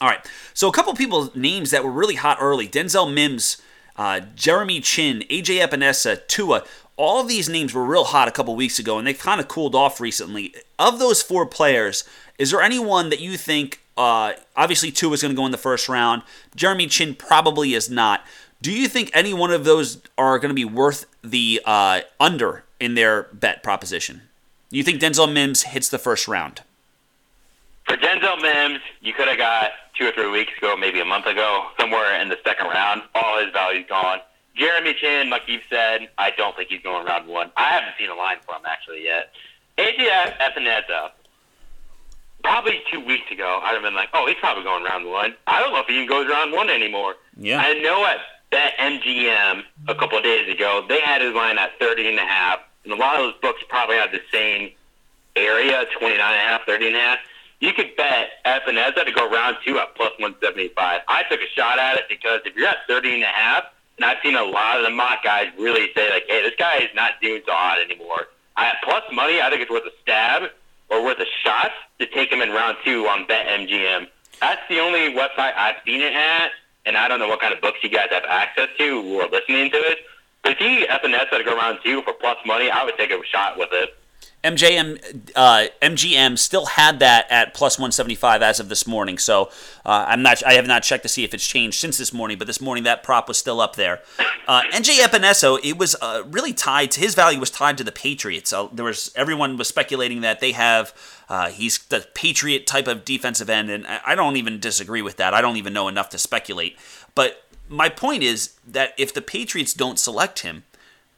All 0.00 0.08
right, 0.08 0.20
so 0.52 0.68
a 0.68 0.72
couple 0.72 0.92
people 0.94 1.30
names 1.34 1.70
that 1.70 1.82
were 1.82 1.90
really 1.90 2.16
hot 2.16 2.36
early: 2.38 2.68
Denzel 2.68 3.12
Mims, 3.12 3.62
uh, 3.96 4.20
Jeremy 4.34 4.80
Chinn, 4.80 5.24
AJ 5.30 5.66
Epenesa, 5.66 6.26
Tua. 6.26 6.64
All 6.96 7.24
these 7.24 7.48
names 7.48 7.74
were 7.74 7.84
real 7.84 8.04
hot 8.04 8.28
a 8.28 8.30
couple 8.30 8.56
weeks 8.56 8.78
ago, 8.78 8.98
and 8.98 9.06
they've 9.06 9.18
kind 9.18 9.40
of 9.40 9.48
cooled 9.48 9.74
off 9.74 10.00
recently. 10.00 10.54
Of 10.78 10.98
those 10.98 11.22
four 11.22 11.46
players, 11.46 12.04
is 12.38 12.50
there 12.50 12.62
anyone 12.62 13.10
that 13.10 13.20
you 13.20 13.36
think? 13.36 13.80
Uh, 13.96 14.34
obviously, 14.56 14.90
Tua 14.90 15.12
is 15.12 15.22
going 15.22 15.34
to 15.34 15.36
go 15.36 15.46
in 15.46 15.52
the 15.52 15.58
first 15.58 15.88
round. 15.88 16.22
Jeremy 16.54 16.86
Chinn 16.86 17.14
probably 17.14 17.74
is 17.74 17.90
not. 17.90 18.24
Do 18.62 18.72
you 18.72 18.88
think 18.88 19.10
any 19.12 19.34
one 19.34 19.50
of 19.50 19.64
those 19.64 20.02
are 20.16 20.38
going 20.38 20.48
to 20.50 20.54
be 20.54 20.64
worth 20.64 21.06
the 21.22 21.60
uh, 21.64 22.00
under 22.18 22.64
in 22.80 22.94
their 22.94 23.24
bet 23.32 23.62
proposition? 23.62 24.22
You 24.70 24.82
think 24.82 25.00
Denzel 25.00 25.32
Mims 25.32 25.62
hits 25.62 25.88
the 25.88 25.98
first 25.98 26.26
round? 26.26 26.62
For 27.86 27.96
Denzel 27.96 28.40
Mims, 28.42 28.80
you 29.00 29.12
could 29.12 29.28
have 29.28 29.38
got 29.38 29.70
two 29.96 30.06
or 30.06 30.12
three 30.12 30.30
weeks 30.30 30.52
ago, 30.58 30.76
maybe 30.76 31.00
a 31.00 31.04
month 31.04 31.26
ago, 31.26 31.66
somewhere 31.78 32.20
in 32.20 32.28
the 32.28 32.38
second 32.44 32.66
round. 32.66 33.02
All 33.14 33.42
his 33.42 33.52
value's 33.52 33.86
gone. 33.88 34.18
Jeremy 34.54 34.94
Chinn, 34.94 35.30
like 35.30 35.42
you've 35.46 35.62
said, 35.68 36.08
I 36.18 36.30
don't 36.30 36.56
think 36.56 36.70
he's 36.70 36.82
going 36.82 37.04
round 37.06 37.28
one. 37.28 37.50
I 37.56 37.70
haven't 37.70 37.94
seen 37.98 38.08
a 38.08 38.14
line 38.14 38.38
for 38.44 38.54
him 38.54 38.62
actually 38.66 39.04
yet. 39.04 39.32
AJ 39.78 40.38
Epenesa, 40.38 41.10
probably 42.42 42.80
two 42.90 43.00
weeks 43.00 43.30
ago, 43.30 43.60
I'd 43.62 43.74
have 43.74 43.82
been 43.82 43.94
like, 43.94 44.08
oh, 44.14 44.26
he's 44.26 44.36
probably 44.40 44.64
going 44.64 44.84
round 44.84 45.06
one. 45.06 45.34
I 45.46 45.60
don't 45.60 45.72
know 45.72 45.80
if 45.80 45.86
he 45.86 45.96
even 45.96 46.08
goes 46.08 46.26
round 46.28 46.52
one 46.52 46.70
anymore. 46.70 47.16
Yeah. 47.36 47.60
I 47.60 47.74
know 47.74 48.04
at 48.06 48.18
Bet 48.50 48.72
MGM 48.78 49.62
a 49.88 49.94
couple 49.94 50.16
of 50.16 50.24
days 50.24 50.48
ago, 50.52 50.84
they 50.88 51.00
had 51.00 51.20
his 51.20 51.34
line 51.34 51.58
at 51.58 51.78
30 51.78 52.08
and 52.08 52.18
a 52.18 52.24
half, 52.24 52.60
and 52.84 52.92
a 52.92 52.96
lot 52.96 53.16
of 53.16 53.26
those 53.26 53.40
books 53.42 53.62
probably 53.68 53.96
had 53.96 54.10
the 54.12 54.22
same 54.32 54.70
area, 55.34 55.84
29 55.98 56.12
and 56.12 56.20
a 56.20 56.38
half, 56.38 56.64
30 56.64 56.86
and 56.86 56.96
a 56.96 57.00
half 57.00 57.18
you 57.60 57.72
could 57.72 57.96
bet 57.96 58.28
Epenesa 58.44 59.04
to 59.04 59.12
go 59.12 59.30
round 59.30 59.56
two 59.64 59.78
at 59.78 59.94
plus 59.94 60.12
175. 60.18 61.00
I 61.08 61.22
took 61.30 61.40
a 61.40 61.48
shot 61.54 61.78
at 61.78 61.96
it 61.96 62.04
because 62.08 62.40
if 62.44 62.54
you're 62.54 62.68
at 62.68 62.86
30 62.88 63.14
and 63.14 63.22
a 63.22 63.26
half, 63.26 63.64
and 63.96 64.04
I've 64.04 64.18
seen 64.22 64.34
a 64.34 64.44
lot 64.44 64.78
of 64.78 64.84
the 64.84 64.90
mock 64.90 65.24
guys 65.24 65.48
really 65.58 65.88
say 65.94 66.10
like, 66.10 66.24
hey, 66.28 66.42
this 66.42 66.54
guy 66.58 66.78
is 66.78 66.90
not 66.94 67.12
doing 67.22 67.42
so 67.46 67.52
hot 67.52 67.78
anymore. 67.80 68.28
I 68.56 68.66
at 68.68 68.76
plus 68.84 69.02
money, 69.12 69.40
I 69.40 69.48
think 69.48 69.62
it's 69.62 69.70
worth 69.70 69.84
a 69.86 69.92
stab 70.02 70.50
or 70.90 71.02
worth 71.02 71.18
a 71.18 71.26
shot 71.42 71.72
to 71.98 72.06
take 72.06 72.30
him 72.30 72.42
in 72.42 72.50
round 72.50 72.76
two 72.84 73.06
on 73.06 73.26
BetMGM. 73.26 74.08
That's 74.40 74.60
the 74.68 74.80
only 74.80 75.14
website 75.14 75.56
I've 75.56 75.76
seen 75.86 76.02
it 76.02 76.12
at, 76.12 76.50
and 76.84 76.96
I 76.96 77.08
don't 77.08 77.18
know 77.18 77.28
what 77.28 77.40
kind 77.40 77.54
of 77.54 77.60
books 77.60 77.78
you 77.82 77.88
guys 77.88 78.08
have 78.10 78.24
access 78.28 78.68
to 78.78 79.20
are 79.20 79.28
listening 79.28 79.70
to 79.70 79.78
it. 79.78 79.98
But 80.42 80.52
if 80.52 80.60
you 80.60 80.86
Epenesa 80.86 81.38
to 81.38 81.44
go 81.44 81.56
round 81.56 81.78
two 81.82 82.02
for 82.02 82.12
plus 82.12 82.36
money, 82.44 82.70
I 82.70 82.84
would 82.84 82.96
take 82.98 83.10
a 83.10 83.20
shot 83.24 83.58
with 83.58 83.70
it. 83.72 83.96
MJM 84.46 85.32
uh, 85.34 85.66
MGM 85.82 86.38
still 86.38 86.66
had 86.66 87.00
that 87.00 87.26
at 87.30 87.52
plus 87.52 87.78
175 87.78 88.42
as 88.42 88.60
of 88.60 88.68
this 88.68 88.86
morning. 88.86 89.18
So 89.18 89.50
uh, 89.84 90.06
I'm 90.08 90.22
not. 90.22 90.44
I 90.46 90.54
have 90.54 90.66
not 90.66 90.84
checked 90.84 91.02
to 91.02 91.08
see 91.08 91.24
if 91.24 91.34
it's 91.34 91.46
changed 91.46 91.78
since 91.80 91.98
this 91.98 92.12
morning. 92.12 92.38
But 92.38 92.46
this 92.46 92.60
morning 92.60 92.84
that 92.84 93.02
prop 93.02 93.26
was 93.26 93.36
still 93.36 93.60
up 93.60 93.74
there. 93.74 94.00
Uh, 94.46 94.62
NJ 94.72 94.98
Epenesa, 94.98 95.58
it 95.64 95.76
was 95.76 95.96
uh, 96.00 96.22
really 96.26 96.52
tied. 96.52 96.92
to 96.92 97.00
His 97.00 97.14
value 97.14 97.40
was 97.40 97.50
tied 97.50 97.76
to 97.78 97.84
the 97.84 97.92
Patriots. 97.92 98.52
Uh, 98.52 98.68
there 98.72 98.84
was 98.84 99.12
everyone 99.16 99.56
was 99.56 99.66
speculating 99.68 100.20
that 100.20 100.40
they 100.40 100.52
have. 100.52 100.94
Uh, 101.28 101.48
he's 101.48 101.78
the 101.78 102.06
Patriot 102.14 102.68
type 102.68 102.86
of 102.86 103.04
defensive 103.04 103.50
end, 103.50 103.68
and 103.68 103.84
I 103.86 104.14
don't 104.14 104.36
even 104.36 104.60
disagree 104.60 105.02
with 105.02 105.16
that. 105.16 105.34
I 105.34 105.40
don't 105.40 105.56
even 105.56 105.72
know 105.72 105.88
enough 105.88 106.08
to 106.10 106.18
speculate. 106.18 106.78
But 107.16 107.42
my 107.68 107.88
point 107.88 108.22
is 108.22 108.54
that 108.64 108.94
if 108.96 109.12
the 109.12 109.22
Patriots 109.22 109.74
don't 109.74 109.98
select 109.98 110.40
him, 110.40 110.62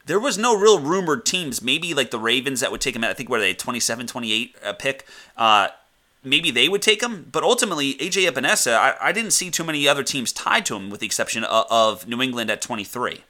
there 0.09 0.19
was 0.19 0.39
no 0.39 0.57
real 0.59 0.81
rumored 0.81 1.25
teams. 1.25 1.63
Maybe 1.63 1.95
like 1.95 2.11
the 2.11 2.19
Ravens 2.19 2.61
that 2.61 2.73
would 2.73 2.81
take 2.81 2.97
him 2.97 3.05
at, 3.05 3.11
I 3.11 3.15
think, 3.15 3.29
where 3.29 3.39
they 3.39 3.55
27, 3.55 4.07
28 4.07 4.57
uh, 4.65 4.73
pick. 4.73 5.07
Uh, 5.37 5.69
maybe 6.25 6.51
they 6.51 6.69
would 6.69 6.83
take 6.83 7.03
him. 7.03 7.29
But 7.31 7.45
ultimately, 7.45 7.95
AJ 7.95 8.27
Epenesa, 8.29 8.75
I, 8.75 8.97
I, 9.01 9.13
didn't 9.13 9.33
see 9.33 9.51
too 9.51 9.65
many 9.65 9.87
other 9.87 10.03
teams 10.03 10.33
tied 10.33 10.65
to 10.67 10.77
him 10.77 10.89
with 10.89 11.01
the 11.01 11.07
exception 11.07 11.45
of, 11.45 11.67
of 11.71 12.09
New 12.09 12.23
England 12.23 12.51
at 12.51 12.63
23. 12.63 13.23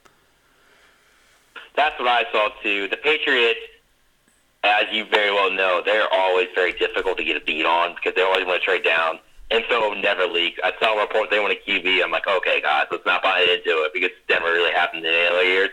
That's 1.75 1.99
what 1.99 2.07
I 2.07 2.23
saw 2.31 2.49
too. 2.63 2.87
The 2.87 2.97
Patriots, 2.97 3.59
as 4.63 4.85
you 4.91 5.05
very 5.05 5.31
well 5.31 5.51
know, 5.51 5.81
they're 5.83 6.11
always 6.11 6.47
very 6.55 6.73
difficult 6.73 7.17
to 7.17 7.23
get 7.25 7.37
a 7.37 7.45
beat 7.45 7.65
on 7.65 7.95
because 7.95 8.15
they 8.15 8.21
always 8.21 8.45
want 8.45 8.61
to 8.61 8.65
trade 8.65 8.83
down. 8.83 9.19
Info 9.51 9.93
never 9.95 10.27
leaks. 10.27 10.59
I 10.63 10.73
saw 10.79 10.97
a 10.97 11.01
report 11.01 11.29
they 11.29 11.39
want 11.39 11.53
a 11.53 11.69
QB. 11.69 12.03
I'm 12.03 12.11
like, 12.11 12.27
okay, 12.27 12.61
guys, 12.61 12.85
let's 12.91 13.05
not 13.05 13.23
buy 13.23 13.41
into 13.41 13.83
it 13.83 13.93
because 13.93 14.11
it 14.11 14.29
never 14.29 14.45
really 14.45 14.71
happened 14.71 15.05
in 15.05 15.11
the 15.11 15.29
early 15.29 15.47
years. 15.47 15.69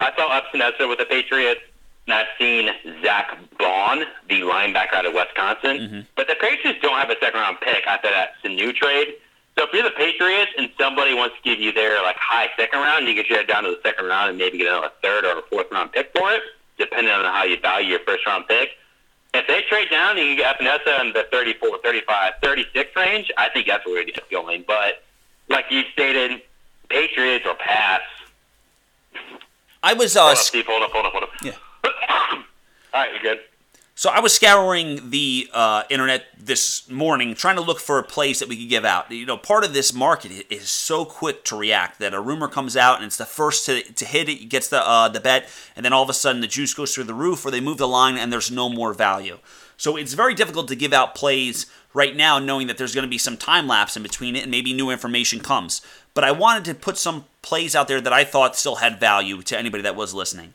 I 0.00 0.12
saw 0.16 0.40
Epenesa 0.40 0.88
with 0.88 0.98
the 0.98 1.06
Patriots, 1.06 1.60
and 2.06 2.14
I've 2.14 2.26
seen 2.38 2.70
Zack 3.02 3.36
Baun, 3.58 4.04
the 4.28 4.40
linebacker 4.42 4.94
out 4.94 5.06
of 5.06 5.14
Wisconsin. 5.14 5.76
Mm-hmm. 5.76 6.00
But 6.14 6.28
the 6.28 6.36
Patriots 6.40 6.78
don't 6.82 6.98
have 6.98 7.10
a 7.10 7.16
second 7.20 7.40
round 7.40 7.58
pick 7.60 7.86
after 7.86 8.08
that 8.10 8.34
new 8.44 8.72
trade. 8.72 9.14
So 9.58 9.64
if 9.64 9.72
you're 9.72 9.82
the 9.82 9.90
Patriots 9.90 10.52
and 10.58 10.68
somebody 10.78 11.14
wants 11.14 11.36
to 11.36 11.42
give 11.42 11.58
you 11.58 11.72
their 11.72 12.02
like 12.02 12.16
high 12.16 12.48
second 12.58 12.78
round, 12.80 13.08
you 13.08 13.14
can 13.14 13.24
trade 13.24 13.48
down 13.48 13.64
to 13.64 13.70
the 13.70 13.80
second 13.82 14.04
round 14.06 14.28
and 14.28 14.38
maybe 14.38 14.58
get 14.58 14.68
a 14.68 14.92
third 15.02 15.24
or 15.24 15.38
a 15.38 15.42
fourth 15.42 15.66
round 15.72 15.92
pick 15.92 16.12
for 16.14 16.30
it, 16.32 16.42
depending 16.78 17.12
on 17.12 17.24
how 17.24 17.44
you 17.44 17.58
value 17.58 17.90
your 17.90 18.00
first 18.00 18.26
round 18.26 18.46
pick. 18.46 18.70
If 19.32 19.46
they 19.46 19.62
trade 19.62 19.90
down 19.90 20.18
and 20.18 20.28
you 20.28 20.36
get 20.36 20.58
Epenesa 20.58 21.00
in 21.00 21.12
the 21.12 21.26
34, 21.30 21.78
35, 21.82 22.32
36 22.42 22.96
range, 22.96 23.30
I 23.36 23.48
think 23.48 23.66
that's 23.66 23.84
where 23.86 24.02
it's 24.02 24.18
going. 24.30 24.64
But 24.66 25.02
like 25.48 25.66
you 25.70 25.84
stated, 25.92 26.42
Patriots 26.88 27.46
or 27.46 27.54
pass. 27.54 28.02
I 29.86 29.92
was. 29.92 30.16
Uh, 30.16 30.22
hold 30.22 30.32
up, 30.32 30.38
Steve, 30.38 30.66
hold 30.66 30.82
up, 30.82 30.90
hold 30.90 31.06
up, 31.06 31.12
hold 31.12 31.22
up. 31.22 31.30
Yeah. 31.40 31.52
All 32.92 33.00
right, 33.00 33.12
you're 33.12 33.22
good. 33.22 33.38
So 33.94 34.10
I 34.10 34.18
was 34.18 34.34
scouring 34.34 35.10
the 35.10 35.48
uh, 35.54 35.84
internet 35.88 36.24
this 36.36 36.90
morning, 36.90 37.36
trying 37.36 37.54
to 37.54 37.62
look 37.62 37.78
for 37.78 38.00
a 38.00 38.02
place 38.02 38.40
that 38.40 38.48
we 38.48 38.56
could 38.56 38.68
give 38.68 38.84
out. 38.84 39.12
You 39.12 39.24
know, 39.24 39.38
part 39.38 39.64
of 39.64 39.74
this 39.74 39.94
market 39.94 40.52
is 40.52 40.68
so 40.68 41.04
quick 41.04 41.44
to 41.44 41.56
react 41.56 42.00
that 42.00 42.14
a 42.14 42.20
rumor 42.20 42.48
comes 42.48 42.76
out 42.76 42.96
and 42.96 43.06
it's 43.06 43.16
the 43.16 43.24
first 43.24 43.64
to, 43.66 43.80
to 43.80 44.04
hit 44.04 44.28
it, 44.28 44.48
gets 44.48 44.68
the 44.68 44.86
uh, 44.86 45.08
the 45.08 45.20
bet, 45.20 45.48
and 45.76 45.84
then 45.84 45.92
all 45.92 46.02
of 46.02 46.10
a 46.10 46.14
sudden 46.14 46.40
the 46.40 46.48
juice 46.48 46.74
goes 46.74 46.92
through 46.92 47.04
the 47.04 47.14
roof, 47.14 47.46
or 47.46 47.52
they 47.52 47.60
move 47.60 47.78
the 47.78 47.86
line 47.86 48.16
and 48.16 48.32
there's 48.32 48.50
no 48.50 48.68
more 48.68 48.92
value. 48.92 49.38
So 49.76 49.96
it's 49.96 50.14
very 50.14 50.34
difficult 50.34 50.66
to 50.68 50.76
give 50.76 50.92
out 50.92 51.14
plays 51.14 51.66
right 51.94 52.16
now, 52.16 52.40
knowing 52.40 52.66
that 52.66 52.76
there's 52.76 52.94
going 52.94 53.06
to 53.06 53.10
be 53.10 53.18
some 53.18 53.36
time 53.36 53.68
lapse 53.68 53.96
in 53.96 54.02
between 54.02 54.34
it, 54.34 54.42
and 54.42 54.50
maybe 54.50 54.72
new 54.72 54.90
information 54.90 55.38
comes. 55.38 55.80
But 56.16 56.24
I 56.24 56.32
wanted 56.32 56.64
to 56.64 56.74
put 56.74 56.96
some 56.96 57.26
plays 57.42 57.76
out 57.76 57.88
there 57.88 58.00
that 58.00 58.12
I 58.12 58.24
thought 58.24 58.56
still 58.56 58.76
had 58.76 58.98
value 58.98 59.42
to 59.42 59.58
anybody 59.58 59.82
that 59.82 59.94
was 59.94 60.14
listening. 60.14 60.54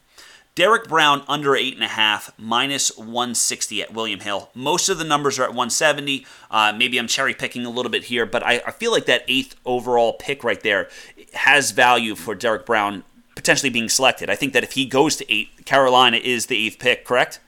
Derrick 0.55 0.87
Brown 0.87 1.23
under 1.27 1.55
eight 1.55 1.75
and 1.75 1.83
a 1.83 1.87
half, 1.87 2.33
minus 2.35 2.97
160 2.97 3.83
at 3.83 3.93
William 3.93 4.21
Hill. 4.21 4.49
Most 4.55 4.89
of 4.89 4.97
the 4.97 5.03
numbers 5.03 5.37
are 5.37 5.43
at 5.43 5.49
170. 5.49 6.25
Uh, 6.49 6.73
maybe 6.75 6.97
I'm 6.97 7.05
cherry 7.05 7.35
picking 7.35 7.63
a 7.63 7.69
little 7.69 7.91
bit 7.91 8.05
here, 8.05 8.25
but 8.25 8.41
I, 8.41 8.63
I, 8.65 8.71
feel 8.71 8.91
like 8.91 9.05
that 9.05 9.23
eighth 9.27 9.55
overall 9.63 10.13
pick 10.13 10.43
right 10.43 10.59
there 10.59 10.89
has 11.33 11.69
value 11.69 12.15
for 12.15 12.33
Derrick 12.33 12.65
Brown 12.65 13.03
potentially 13.35 13.69
being 13.69 13.87
selected. 13.87 14.31
I 14.31 14.35
think 14.35 14.53
that 14.53 14.63
if 14.63 14.71
he 14.71 14.87
goes 14.87 15.15
to 15.17 15.31
eight, 15.31 15.65
Carolina 15.65 16.17
is 16.17 16.47
the 16.47 16.57
eighth 16.57 16.79
pick, 16.79 17.05
correct? 17.05 17.39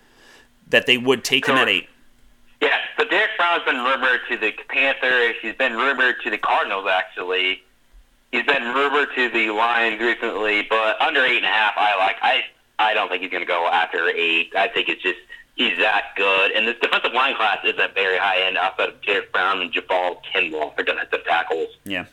That 0.69 0.85
they 0.85 0.99
would 0.99 1.23
take 1.23 1.47
him 1.47 1.55
at 1.55 1.67
eight. 1.67 1.89
Yeah, 2.61 2.77
so 2.95 3.05
Derrick 3.05 3.31
Brown's 3.37 3.63
been 3.63 3.77
rumored 3.77 4.21
to 4.29 4.37
the 4.37 4.51
Panthers. 4.69 5.35
He's 5.41 5.55
been 5.55 5.75
rumored 5.75 6.21
to 6.21 6.29
the 6.29 6.37
Cardinals, 6.37 6.87
actually. 6.87 7.63
He's 8.33 8.43
been 8.47 8.63
rumored 8.63 9.09
to 9.13 9.29
the 9.29 9.51
Lions 9.51 10.01
recently, 10.01 10.63
but 10.67 10.99
under 10.99 11.23
eight 11.23 11.37
and 11.37 11.45
a 11.45 11.49
half, 11.49 11.75
I 11.77 11.95
like. 11.97 12.15
I 12.23 12.41
I 12.79 12.95
don't 12.95 13.07
think 13.07 13.21
he's 13.21 13.29
going 13.29 13.43
to 13.43 13.47
go 13.47 13.67
after 13.67 14.09
eight. 14.09 14.51
I 14.55 14.69
think 14.69 14.89
it's 14.89 15.03
just 15.03 15.19
he's 15.55 15.77
that 15.77 16.15
good, 16.17 16.51
and 16.53 16.67
this 16.67 16.75
defensive 16.81 17.13
line 17.13 17.35
class 17.35 17.59
is 17.63 17.77
at 17.77 17.93
very 17.93 18.17
high 18.17 18.41
end 18.41 18.57
outside 18.57 18.89
of 18.89 19.01
Derrick 19.03 19.31
Brown 19.31 19.61
and 19.61 19.71
Javon 19.71 20.17
Kinlaw 20.23 20.75
for 20.75 20.81
defensive 20.81 21.23
tackles. 21.25 21.77
Yeah. 21.85 22.05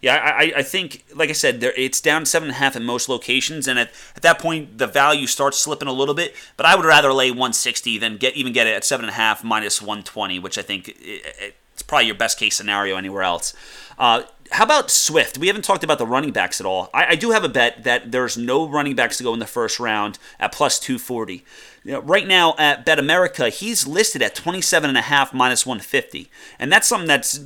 Yeah, 0.00 0.16
I, 0.16 0.52
I 0.56 0.62
think, 0.64 1.04
like 1.14 1.30
I 1.30 1.32
said, 1.32 1.60
there, 1.60 1.72
it's 1.76 2.00
down 2.00 2.26
seven 2.26 2.48
and 2.48 2.56
a 2.56 2.58
half 2.58 2.74
in 2.74 2.82
most 2.82 3.08
locations, 3.08 3.68
and 3.68 3.78
at, 3.78 3.92
at 4.16 4.22
that 4.22 4.40
point, 4.40 4.78
the 4.78 4.88
value 4.88 5.28
starts 5.28 5.60
slipping 5.60 5.86
a 5.86 5.92
little 5.92 6.14
bit. 6.16 6.34
But 6.56 6.66
I 6.66 6.74
would 6.74 6.84
rather 6.84 7.12
lay 7.12 7.30
160 7.30 7.98
than 7.98 8.16
get 8.16 8.34
even 8.34 8.52
get 8.52 8.66
it 8.66 8.74
at 8.74 8.84
seven 8.84 9.04
and 9.04 9.10
a 9.10 9.14
half 9.14 9.44
minus 9.44 9.80
120, 9.80 10.40
which 10.40 10.58
I 10.58 10.62
think 10.62 10.96
it's 10.98 11.82
probably 11.86 12.06
your 12.06 12.16
best 12.16 12.36
case 12.36 12.56
scenario 12.56 12.96
anywhere 12.96 13.22
else. 13.22 13.54
Uh, 13.96 14.24
how 14.52 14.64
about 14.64 14.90
Swift? 14.90 15.38
We 15.38 15.46
haven't 15.46 15.64
talked 15.64 15.82
about 15.82 15.98
the 15.98 16.06
running 16.06 16.32
backs 16.32 16.60
at 16.60 16.66
all. 16.66 16.90
I, 16.92 17.06
I, 17.06 17.14
do 17.16 17.30
have 17.30 17.44
a 17.44 17.48
bet 17.48 17.84
that 17.84 18.12
there's 18.12 18.36
no 18.36 18.68
running 18.68 18.94
backs 18.94 19.16
to 19.18 19.24
go 19.24 19.32
in 19.32 19.40
the 19.40 19.46
first 19.46 19.80
round 19.80 20.18
at 20.38 20.52
plus 20.52 20.78
240. 20.78 21.44
You 21.84 21.92
know, 21.92 22.00
right 22.00 22.26
now 22.26 22.54
at 22.58 22.84
Bet 22.84 22.98
America, 22.98 23.48
he's 23.48 23.86
listed 23.86 24.22
at 24.22 24.34
27.5 24.34 25.32
minus 25.32 25.66
150. 25.66 26.30
And 26.58 26.70
that's 26.70 26.86
something 26.86 27.08
that's 27.08 27.40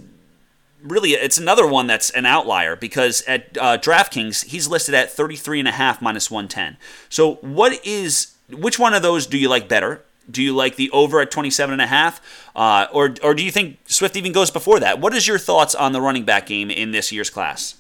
really, 0.83 1.11
it's 1.13 1.39
another 1.39 1.67
one 1.67 1.87
that's 1.87 2.11
an 2.11 2.27
outlier 2.27 2.77
because 2.77 3.23
at 3.23 3.57
uh, 3.59 3.79
DraftKings, 3.79 4.47
he's 4.47 4.69
listed 4.69 4.95
at 4.95 5.09
33.5 5.09 6.03
minus 6.03 6.31
110. 6.31 6.77
So 7.09 7.37
what 7.37 7.85
is 7.87 8.37
which 8.51 8.79
one 8.79 8.95
of 8.95 9.03
those 9.03 9.27
do 9.27 9.39
you 9.39 9.49
like 9.49 9.69
better? 9.69 10.05
Do 10.31 10.43
you 10.43 10.55
like 10.55 10.77
the 10.77 10.91
over 10.91 11.21
at 11.21 11.31
27 11.31 11.73
and 11.73 11.83
a 11.83 11.87
half? 11.87 12.21
Uh, 12.55 12.87
or, 12.93 13.15
or 13.23 13.35
do 13.35 13.45
you 13.45 13.51
think 13.51 13.79
Swift 13.87 14.17
even 14.17 14.33
goes 14.33 14.51
before 14.51 14.81
that? 14.81 15.01
What 15.01 15.15
is 15.15 15.29
your 15.29 15.39
thoughts 15.39 15.75
on 15.75 15.93
the 15.93 16.01
running 16.01 16.25
back 16.25 16.47
game 16.47 16.71
in 16.71 16.91
this 16.91 17.13
year's 17.13 17.31
class? 17.31 17.77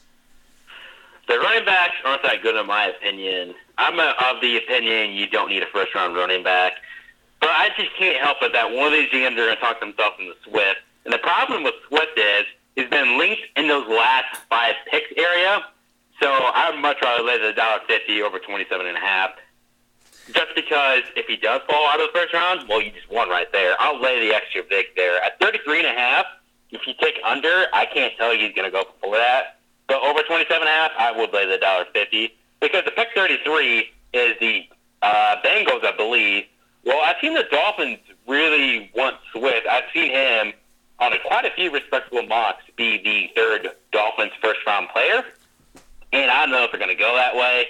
The 1.28 1.38
running 1.38 1.64
backs 1.64 1.94
aren't 2.04 2.22
that 2.22 2.42
good 2.42 2.54
in 2.54 2.66
my 2.66 2.86
opinion. 2.86 3.54
I'm 3.78 3.98
a, 3.98 4.14
of 4.30 4.40
the 4.40 4.56
opinion 4.58 5.10
you 5.10 5.26
don't 5.26 5.48
need 5.48 5.62
a 5.62 5.66
first 5.66 5.94
round 5.94 6.16
running 6.16 6.44
back. 6.44 6.74
But 7.40 7.50
I 7.50 7.70
just 7.76 7.90
can't 7.98 8.16
help 8.16 8.38
it 8.42 8.52
that 8.52 8.70
one 8.70 8.86
of 8.86 8.92
these 8.92 9.10
GMs 9.10 9.32
are 9.32 9.46
going 9.46 9.54
to 9.54 9.60
talk 9.60 9.80
themselves 9.80 10.16
into 10.18 10.34
Swift. 10.44 10.80
And 11.04 11.12
the 11.12 11.18
problem 11.18 11.64
with 11.64 11.74
Swift 11.88 12.16
is 12.16 12.44
he's 12.74 12.88
been 12.88 13.18
linked 13.18 13.42
in 13.56 13.68
those 13.68 13.86
last 13.88 14.36
five 14.48 14.74
picks 14.90 15.12
area. 15.16 15.62
So 16.22 16.28
I'd 16.30 16.78
much 16.80 16.98
rather 17.02 17.22
lay 17.22 17.38
the 17.38 17.52
dollar 17.52 17.80
fifty 17.86 18.22
over 18.22 18.38
twenty 18.38 18.64
seven 18.70 18.86
and 18.86 18.96
a 18.96 19.00
half. 19.00 19.30
Just 20.32 20.54
because 20.56 21.02
if 21.14 21.26
he 21.26 21.36
does 21.36 21.60
fall 21.68 21.86
out 21.88 22.00
of 22.00 22.08
the 22.12 22.18
first 22.18 22.34
round, 22.34 22.68
well, 22.68 22.82
you 22.82 22.90
just 22.90 23.10
won 23.10 23.28
right 23.28 23.50
there. 23.52 23.76
I'll 23.78 24.00
lay 24.00 24.26
the 24.28 24.34
extra 24.34 24.62
big 24.68 24.86
there 24.96 25.22
at 25.22 25.38
thirty 25.40 25.58
three 25.64 25.78
and 25.78 25.86
a 25.86 25.98
half. 25.98 26.26
If 26.70 26.86
you 26.86 26.94
take 27.00 27.20
under, 27.24 27.66
I 27.72 27.86
can't 27.86 28.12
tell 28.16 28.34
you 28.34 28.46
he's 28.46 28.54
going 28.54 28.70
to 28.70 28.72
go 28.72 28.84
for 29.00 29.16
that. 29.16 29.60
But 29.86 30.02
over 30.02 30.22
twenty 30.22 30.44
seven 30.48 30.66
and 30.66 30.68
a 30.68 30.72
half, 30.72 30.90
I 30.98 31.12
would 31.12 31.32
lay 31.32 31.46
the 31.46 31.58
dollar 31.58 31.84
fifty 31.92 32.34
because 32.60 32.84
the 32.84 32.90
pick 32.90 33.08
thirty 33.14 33.38
three 33.44 33.90
is 34.12 34.36
the 34.40 34.68
uh, 35.02 35.36
Bengals, 35.44 35.84
I 35.84 35.92
believe. 35.96 36.44
Well, 36.84 37.00
I've 37.04 37.16
seen 37.20 37.34
the 37.34 37.46
Dolphins 37.50 37.98
really 38.26 38.90
want 38.96 39.16
Swift. 39.32 39.66
I've 39.70 39.84
seen 39.94 40.10
him 40.10 40.52
on 40.98 41.12
a, 41.12 41.18
quite 41.20 41.44
a 41.44 41.50
few 41.50 41.70
respectable 41.70 42.22
mocks 42.22 42.64
be 42.76 43.00
the 43.02 43.30
third 43.36 43.68
Dolphins 43.92 44.32
first 44.42 44.60
round 44.66 44.88
player, 44.88 45.24
and 46.12 46.30
I 46.30 46.40
don't 46.40 46.50
know 46.50 46.64
if 46.64 46.72
they're 46.72 46.80
going 46.80 46.96
to 46.96 47.00
go 47.00 47.14
that 47.14 47.36
way. 47.36 47.66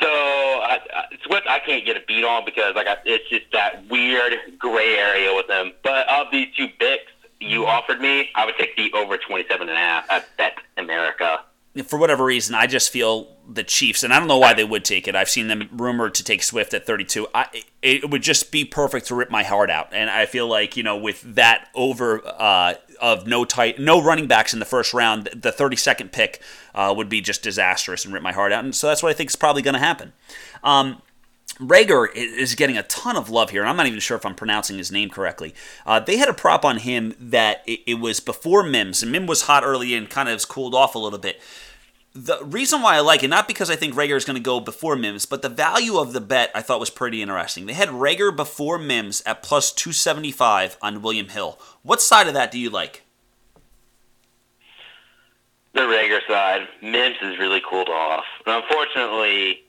So 0.00 0.08
I, 0.08 0.78
I, 0.94 1.04
Swift, 1.24 1.46
I 1.48 1.55
can't 1.66 1.84
get 1.84 1.96
a 1.96 2.02
beat 2.06 2.24
on 2.24 2.44
because 2.44 2.74
like 2.74 2.86
I, 2.86 2.96
it's 3.04 3.28
just 3.28 3.46
that 3.52 3.88
weird 3.88 4.32
gray 4.58 4.96
area 4.96 5.34
with 5.34 5.48
him. 5.48 5.72
But 5.82 6.08
of 6.08 6.28
these 6.30 6.48
two 6.56 6.68
picks 6.78 7.12
you 7.40 7.66
offered 7.66 8.00
me, 8.00 8.30
I 8.34 8.46
would 8.46 8.56
take 8.56 8.76
the 8.76 8.90
over 8.92 9.16
twenty 9.16 9.46
seven 9.48 9.68
and 9.68 9.76
a 9.76 9.80
half 9.80 10.10
at 10.10 10.36
Bet 10.36 10.54
America 10.76 11.40
for 11.84 11.98
whatever 11.98 12.24
reason, 12.24 12.54
I 12.54 12.66
just 12.66 12.90
feel 12.90 13.36
the 13.48 13.62
Chiefs, 13.62 14.02
and 14.02 14.12
I 14.12 14.18
don't 14.18 14.28
know 14.28 14.38
why 14.38 14.54
they 14.54 14.64
would 14.64 14.84
take 14.84 15.06
it. 15.06 15.14
I've 15.14 15.28
seen 15.28 15.48
them 15.48 15.68
rumored 15.72 16.14
to 16.14 16.24
take 16.24 16.42
Swift 16.42 16.72
at 16.74 16.86
32. 16.86 17.26
I, 17.34 17.64
it 17.82 18.10
would 18.10 18.22
just 18.22 18.50
be 18.50 18.64
perfect 18.64 19.06
to 19.06 19.14
rip 19.14 19.30
my 19.30 19.42
heart 19.42 19.70
out, 19.70 19.92
and 19.92 20.08
I 20.08 20.26
feel 20.26 20.48
like 20.48 20.76
you 20.76 20.82
know 20.82 20.96
with 20.96 21.22
that 21.34 21.68
over 21.74 22.22
uh, 22.26 22.74
of 23.00 23.26
no 23.26 23.44
tight, 23.44 23.78
no 23.78 24.02
running 24.02 24.26
backs 24.26 24.52
in 24.52 24.58
the 24.58 24.64
first 24.64 24.94
round, 24.94 25.28
the 25.34 25.52
32nd 25.52 26.12
pick 26.12 26.40
uh, 26.74 26.92
would 26.96 27.08
be 27.08 27.20
just 27.20 27.42
disastrous 27.42 28.04
and 28.04 28.14
rip 28.14 28.22
my 28.22 28.32
heart 28.32 28.52
out, 28.52 28.64
and 28.64 28.74
so 28.74 28.86
that's 28.86 29.02
what 29.02 29.10
I 29.10 29.12
think 29.12 29.30
is 29.30 29.36
probably 29.36 29.62
going 29.62 29.74
to 29.74 29.80
happen. 29.80 30.12
Um, 30.64 31.02
Reagor 31.58 32.08
is 32.14 32.54
getting 32.54 32.76
a 32.76 32.82
ton 32.84 33.16
of 33.16 33.30
love 33.30 33.50
here, 33.50 33.62
and 33.62 33.70
I'm 33.70 33.76
not 33.76 33.86
even 33.86 34.00
sure 34.00 34.16
if 34.16 34.26
I'm 34.26 34.34
pronouncing 34.34 34.78
his 34.78 34.92
name 34.92 35.08
correctly. 35.10 35.54
Uh, 35.86 36.00
they 36.00 36.18
had 36.18 36.28
a 36.28 36.34
prop 36.34 36.64
on 36.64 36.78
him 36.78 37.14
that 37.18 37.62
it, 37.66 37.80
it, 37.86 37.94
was 37.94 38.20
before 38.20 38.62
Mims, 38.62 39.02
and 39.02 39.10
Mims 39.10 39.28
was 39.28 39.42
hot 39.42 39.64
early 39.64 39.94
and 39.94 40.10
kind 40.10 40.28
of 40.28 40.34
has 40.34 40.44
cooled 40.44 40.74
off 40.74 40.94
a 40.94 40.98
little 40.98 41.18
bit 41.18 41.40
the 42.16 42.38
reason 42.42 42.80
why 42.80 42.96
I 42.96 43.00
like 43.00 43.22
it, 43.22 43.28
not 43.28 43.46
because 43.46 43.68
I 43.68 43.76
think 43.76 43.94
Reagor 43.94 44.16
is 44.16 44.24
going 44.24 44.38
to 44.38 44.42
go 44.42 44.58
before 44.58 44.96
Mims, 44.96 45.26
but 45.26 45.42
the 45.42 45.50
value 45.50 45.98
of 45.98 46.14
the 46.14 46.20
bet 46.20 46.50
I 46.54 46.62
thought 46.62 46.80
was 46.80 46.88
pretty 46.88 47.20
interesting. 47.20 47.66
They 47.66 47.74
had 47.74 47.90
Reagor 47.90 48.34
before 48.34 48.78
Mims 48.78 49.22
at 49.26 49.42
plus 49.42 49.70
275 49.70 50.78
on 50.80 51.02
William 51.02 51.28
Hill. 51.28 51.58
What 51.82 52.00
side 52.00 52.26
of 52.26 52.34
that 52.34 52.50
do 52.50 52.58
you 52.58 52.70
like? 52.70 53.02
The 55.74 55.82
Reagor 55.82 56.26
side. 56.26 56.68
Mims 56.80 57.16
is 57.20 57.38
really 57.38 57.60
cooled 57.68 57.90
off. 57.90 58.24
But 58.46 58.62
unfortunately, 58.62 59.65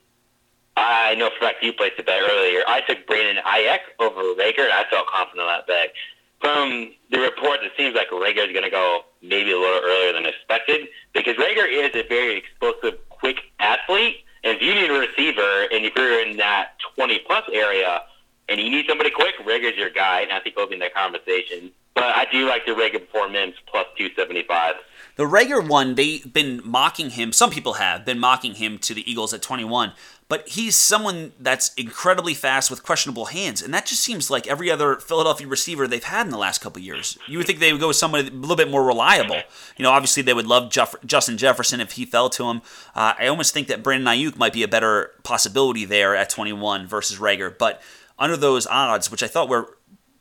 I 0.78 1.14
know 1.16 1.30
for 1.30 1.44
a 1.44 1.48
fact 1.48 1.62
you 1.62 1.72
placed 1.72 1.96
the 1.96 2.02
bet 2.02 2.20
earlier. 2.22 2.62
I 2.68 2.80
took 2.82 3.06
Brandon 3.06 3.42
Aiyuk 3.44 3.80
over 3.98 4.20
Reagor, 4.20 4.64
and 4.64 4.72
I 4.72 4.84
felt 4.90 5.06
confident 5.08 5.48
on 5.48 5.48
that 5.48 5.66
bet. 5.66 5.92
From 6.40 6.92
the 7.10 7.18
report, 7.18 7.64
it 7.64 7.72
seems 7.76 7.96
like 7.96 8.10
Reagor 8.10 8.46
is 8.46 8.52
going 8.52 8.64
to 8.64 8.70
go 8.70 9.02
maybe 9.22 9.50
a 9.50 9.58
little 9.58 9.80
earlier 9.82 10.12
than 10.12 10.26
expected 10.26 10.88
because 11.12 11.34
Reagor 11.36 11.66
is 11.68 11.90
a 11.94 12.06
very 12.06 12.36
explosive, 12.36 12.98
quick 13.08 13.38
athlete. 13.58 14.18
And 14.44 14.56
if 14.56 14.62
you 14.62 14.72
need 14.72 14.88
a 14.88 15.00
receiver 15.00 15.66
and 15.72 15.84
if 15.84 15.96
you're 15.96 16.24
in 16.24 16.36
that 16.36 16.78
20 16.94 17.18
plus 17.26 17.44
area 17.52 18.02
and 18.48 18.60
you 18.60 18.70
need 18.70 18.86
somebody 18.88 19.10
quick, 19.10 19.34
Reagor's 19.44 19.76
your 19.76 19.90
guy, 19.90 20.20
and 20.20 20.32
I 20.32 20.38
think 20.38 20.54
he'll 20.56 20.68
be 20.68 20.74
in 20.74 20.80
that 20.80 20.94
conversation. 20.94 21.72
But 21.94 22.14
I 22.14 22.26
do 22.30 22.46
like 22.46 22.64
the 22.64 22.72
Reagor 22.72 23.00
before 23.00 23.28
Mims 23.28 23.54
plus 23.66 23.86
275. 23.96 24.76
The 25.16 25.24
Reagor 25.24 25.68
one, 25.68 25.96
they've 25.96 26.32
been 26.32 26.60
mocking 26.64 27.10
him. 27.10 27.32
Some 27.32 27.50
people 27.50 27.72
have 27.74 28.04
been 28.04 28.20
mocking 28.20 28.54
him 28.54 28.78
to 28.78 28.94
the 28.94 29.10
Eagles 29.10 29.34
at 29.34 29.42
21 29.42 29.92
but 30.28 30.46
he's 30.46 30.76
someone 30.76 31.32
that's 31.40 31.72
incredibly 31.74 32.34
fast 32.34 32.70
with 32.70 32.82
questionable 32.82 33.26
hands, 33.26 33.62
and 33.62 33.72
that 33.72 33.86
just 33.86 34.02
seems 34.02 34.30
like 34.30 34.46
every 34.46 34.70
other 34.70 34.96
Philadelphia 34.96 35.46
receiver 35.46 35.86
they've 35.86 36.04
had 36.04 36.26
in 36.26 36.30
the 36.32 36.38
last 36.38 36.60
couple 36.60 36.82
years. 36.82 37.16
You 37.26 37.38
would 37.38 37.46
think 37.46 37.60
they 37.60 37.72
would 37.72 37.80
go 37.80 37.88
with 37.88 37.96
somebody 37.96 38.28
a 38.28 38.30
little 38.30 38.56
bit 38.56 38.70
more 38.70 38.84
reliable. 38.84 39.36
You 39.78 39.82
know, 39.82 39.90
obviously 39.90 40.22
they 40.22 40.34
would 40.34 40.46
love 40.46 40.70
Jeff- 40.70 40.94
Justin 41.06 41.38
Jefferson 41.38 41.80
if 41.80 41.92
he 41.92 42.04
fell 42.04 42.28
to 42.30 42.44
him. 42.44 42.60
Uh, 42.94 43.14
I 43.18 43.26
almost 43.28 43.54
think 43.54 43.68
that 43.68 43.82
Brandon 43.82 44.14
Aiyuk 44.14 44.36
might 44.36 44.52
be 44.52 44.62
a 44.62 44.68
better 44.68 45.12
possibility 45.22 45.86
there 45.86 46.14
at 46.14 46.28
21 46.28 46.86
versus 46.86 47.18
Reagor, 47.18 47.56
but 47.56 47.80
under 48.18 48.36
those 48.36 48.66
odds, 48.66 49.10
which 49.10 49.22
I 49.22 49.28
thought 49.28 49.48
were 49.48 49.78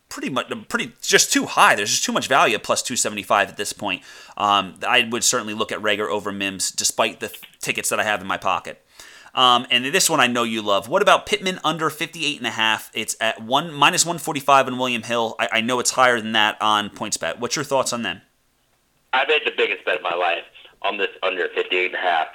pretty 0.10 0.30
much 0.30 0.49
pretty 0.70 0.93
just 1.01 1.34
too 1.34 1.45
high. 1.45 1.76
There's 1.76 1.91
just 1.91 2.05
too 2.05 2.14
much 2.14 2.28
value 2.28 2.55
at 2.55 2.64
plus 2.64 2.82
275 2.82 3.49
at 3.49 3.58
this 3.58 3.74
point. 3.74 4.03
Um, 4.38 4.76
I 4.88 5.08
would 5.10 5.24
certainly 5.26 5.53
look 5.53 5.72
at 5.72 5.80
Reagor 5.80 6.10
over 6.10 6.32
Mims, 6.32 6.72
despite 6.72 7.20
the 7.20 7.28
th- 7.28 7.41
tickets 7.60 7.89
that 7.89 7.99
I 7.99 8.03
have 8.03 8.22
in 8.22 8.28
my 8.28 8.38
pocket. 8.38 8.84
Um, 9.38 9.67
and 9.69 9.85
this 9.85 10.09
one 10.09 10.19
I 10.19 10.25
know 10.25 10.41
you 10.41 10.63
love. 10.63 10.89
What 10.89 11.03
about 11.03 11.27
Pittman 11.27 11.59
under 11.63 11.91
58 11.91 12.39
and 12.39 12.47
a 12.47 12.51
half? 12.51 12.89
It's 12.95 13.15
at 13.21 13.39
one 13.39 13.71
minus 13.71 14.03
145 14.03 14.67
on 14.67 14.79
William 14.79 15.03
Hill. 15.03 15.35
I, 15.39 15.49
I 15.53 15.61
know 15.61 15.79
it's 15.79 15.91
higher 15.91 16.19
than 16.19 16.31
that 16.31 16.59
on 16.59 16.89
PointsBet. 16.89 17.38
What's 17.38 17.55
your 17.55 17.63
thoughts 17.63 17.93
on 17.93 18.01
them? 18.01 18.21
I 19.13 19.27
made 19.27 19.41
the 19.45 19.53
biggest 19.55 19.85
bet 19.85 19.97
of 19.97 20.01
my 20.01 20.15
life 20.15 20.43
on 20.81 20.97
this 20.97 21.09
under 21.21 21.47
58 21.49 21.85
and 21.85 21.93
a 21.93 21.99
half. 21.99 22.27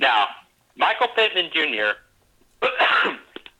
Now, 0.00 0.28
Michael 0.76 1.08
Pittman 1.08 1.50
Jr. 1.52 2.66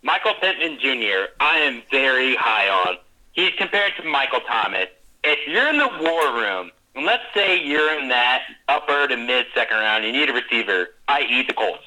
Michael 0.02 0.34
Pittman 0.40 0.78
Jr. 0.80 1.26
I 1.38 1.58
am 1.58 1.82
very 1.90 2.34
high 2.34 2.70
on. 2.70 2.96
He's 3.32 3.52
compared 3.58 3.92
to 3.98 4.04
Michael 4.04 4.40
Thomas. 4.40 4.86
If 5.22 5.46
you're 5.46 5.68
in 5.68 5.76
the 5.76 5.90
war 6.00 6.32
room, 6.34 6.70
and 6.94 7.04
let's 7.04 7.24
say 7.34 7.62
you're 7.62 8.00
in 8.00 8.08
that 8.08 8.44
upper 8.68 9.06
to 9.06 9.16
mid 9.18 9.46
second 9.54 9.76
round, 9.76 10.04
you 10.06 10.12
need 10.12 10.30
a 10.30 10.32
receiver, 10.32 10.88
i.e. 11.08 11.44
the 11.46 11.52
Colts 11.52 11.82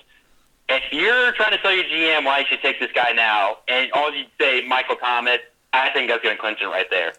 if 0.70 0.84
you're 0.91 1.32
trying 1.34 1.51
to 1.51 1.57
tell 1.57 1.74
your 1.74 1.84
GM 1.86 2.26
why 2.26 2.39
you 2.39 2.45
should 2.47 2.61
take 2.61 2.80
this 2.80 2.91
guy 2.93 3.11
now, 3.11 3.57
and 3.67 3.91
all 3.93 4.13
you 4.13 4.26
say 4.39 4.65
Michael 4.67 4.95
Thomas, 4.95 5.39
I 5.74 5.89
think 5.91 6.09
that's 6.09 6.24
going 6.24 6.36
to 6.36 6.41
clinch 6.41 6.59
it 6.61 6.67
right 6.67 6.89
there. 6.89 7.13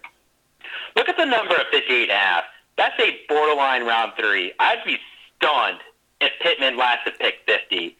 Look 0.96 1.08
at 1.08 1.16
the 1.16 1.24
number 1.24 1.54
of 1.54 1.66
58 1.72 2.02
and 2.02 2.10
a 2.10 2.14
half. 2.14 2.44
That's 2.76 2.98
a 3.00 3.20
borderline 3.28 3.84
round 3.84 4.12
three. 4.18 4.52
I'd 4.58 4.82
be 4.84 4.98
stunned 5.36 5.80
if 6.20 6.32
Pittman 6.40 6.76
lasted 6.76 7.14
pick 7.18 7.40
50. 7.46 7.96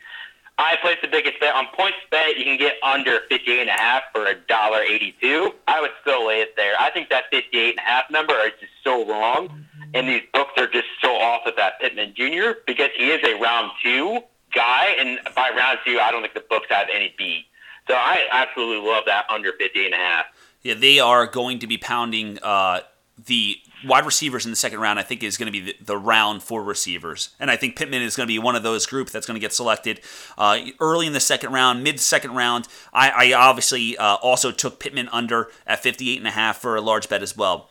I 0.59 0.77
placed 0.83 1.01
the 1.03 1.09
biggest 1.09 1.41
bet 1.41 1.55
on 1.55 1.67
points 1.75 1.99
bet. 2.11 2.37
You 2.37 2.45
can 2.45 2.59
get 2.59 2.75
under 2.83 3.21
58 3.31 3.61
and 3.61 3.71
a 3.71 3.73
half 3.73 4.03
for 4.13 4.27
a 4.27 4.35
dollar 4.35 4.83
82. 4.83 5.53
I 5.67 5.81
would 5.81 5.91
still 6.03 6.27
lay 6.27 6.43
it 6.43 6.55
there. 6.57 6.75
I 6.79 6.91
think 6.91 7.09
that 7.11 7.25
58 7.31 7.71
and 7.71 7.79
a 7.79 7.83
half 7.83 8.11
number 8.11 8.35
is 8.45 8.53
just 8.61 8.73
so 8.85 9.09
wrong, 9.09 9.65
and 9.95 10.07
these 10.07 10.23
books 10.35 10.53
are 10.59 10.67
just 10.67 10.87
so 11.01 11.13
off 11.17 11.47
of 11.47 11.57
that 11.57 11.81
Pittman 11.81 12.15
Jr. 12.15 12.61
because 12.67 12.91
he 12.97 13.11
is 13.11 13.21
a 13.25 13.41
round 13.41 13.71
two 13.83 14.21
guy, 14.55 14.97
and 14.99 15.19
by 15.35 15.51
round 15.57 15.79
two, 15.85 15.99
I 16.01 16.11
don't 16.11 16.23
think 16.23 16.35
the 16.35 16.45
books 16.49 16.67
have 16.71 16.89
any 16.93 17.15
beat. 17.17 17.47
So 17.89 17.95
I 17.95 18.27
absolutely 18.31 18.89
love 18.89 19.05
that 19.07 19.27
under 19.31 19.53
50 19.53 19.87
and 19.87 19.95
a 19.95 19.97
half. 19.97 20.27
Yeah, 20.63 20.75
they 20.75 21.01
are 21.01 21.27
going 21.27 21.59
to 21.61 21.67
be 21.67 21.79
pounding 21.79 22.39
uh, 22.43 22.81
the 23.27 23.57
wide 23.85 24.05
receivers 24.05 24.45
in 24.45 24.53
the 24.53 24.57
second 24.57 24.81
round. 24.81 24.99
I 24.99 25.03
think 25.03 25.23
is 25.23 25.37
going 25.37 25.47
to 25.47 25.53
be 25.53 25.73
the, 25.73 25.77
the, 25.83 25.97
round 25.97 26.43
for 26.43 26.63
receivers, 26.63 27.31
and 27.41 27.51
I 27.51 27.57
think 27.57 27.77
Pittman 27.77 28.03
is 28.03 28.15
going 28.15 28.27
to 28.27 28.33
be 28.33 28.39
one 28.39 28.57
of 28.57 28.63
those 28.63 28.87
group 28.87 29.09
that's 29.11 29.27
going 29.27 29.37
to 29.37 29.41
get 29.41 29.53
selected 29.53 30.01
uh, 30.37 30.59
early 30.81 31.07
in 31.07 31.15
the 31.15 31.21
second 31.21 31.53
round, 31.53 31.83
mid 31.83 31.99
second 31.99 32.35
round. 32.35 32.69
I, 32.93 33.11
I 33.11 33.33
obviously 33.33 33.97
uh, 33.97 34.17
also 34.17 34.53
took 34.53 34.79
Pittman 34.79 35.09
under 35.11 35.49
at 35.67 35.83
58 35.83 36.19
and 36.19 36.29
a 36.29 36.33
half 36.33 36.59
for 36.59 36.77
a 36.77 36.81
large 36.81 37.09
bet 37.09 37.23
as 37.23 37.37
well. 37.37 37.70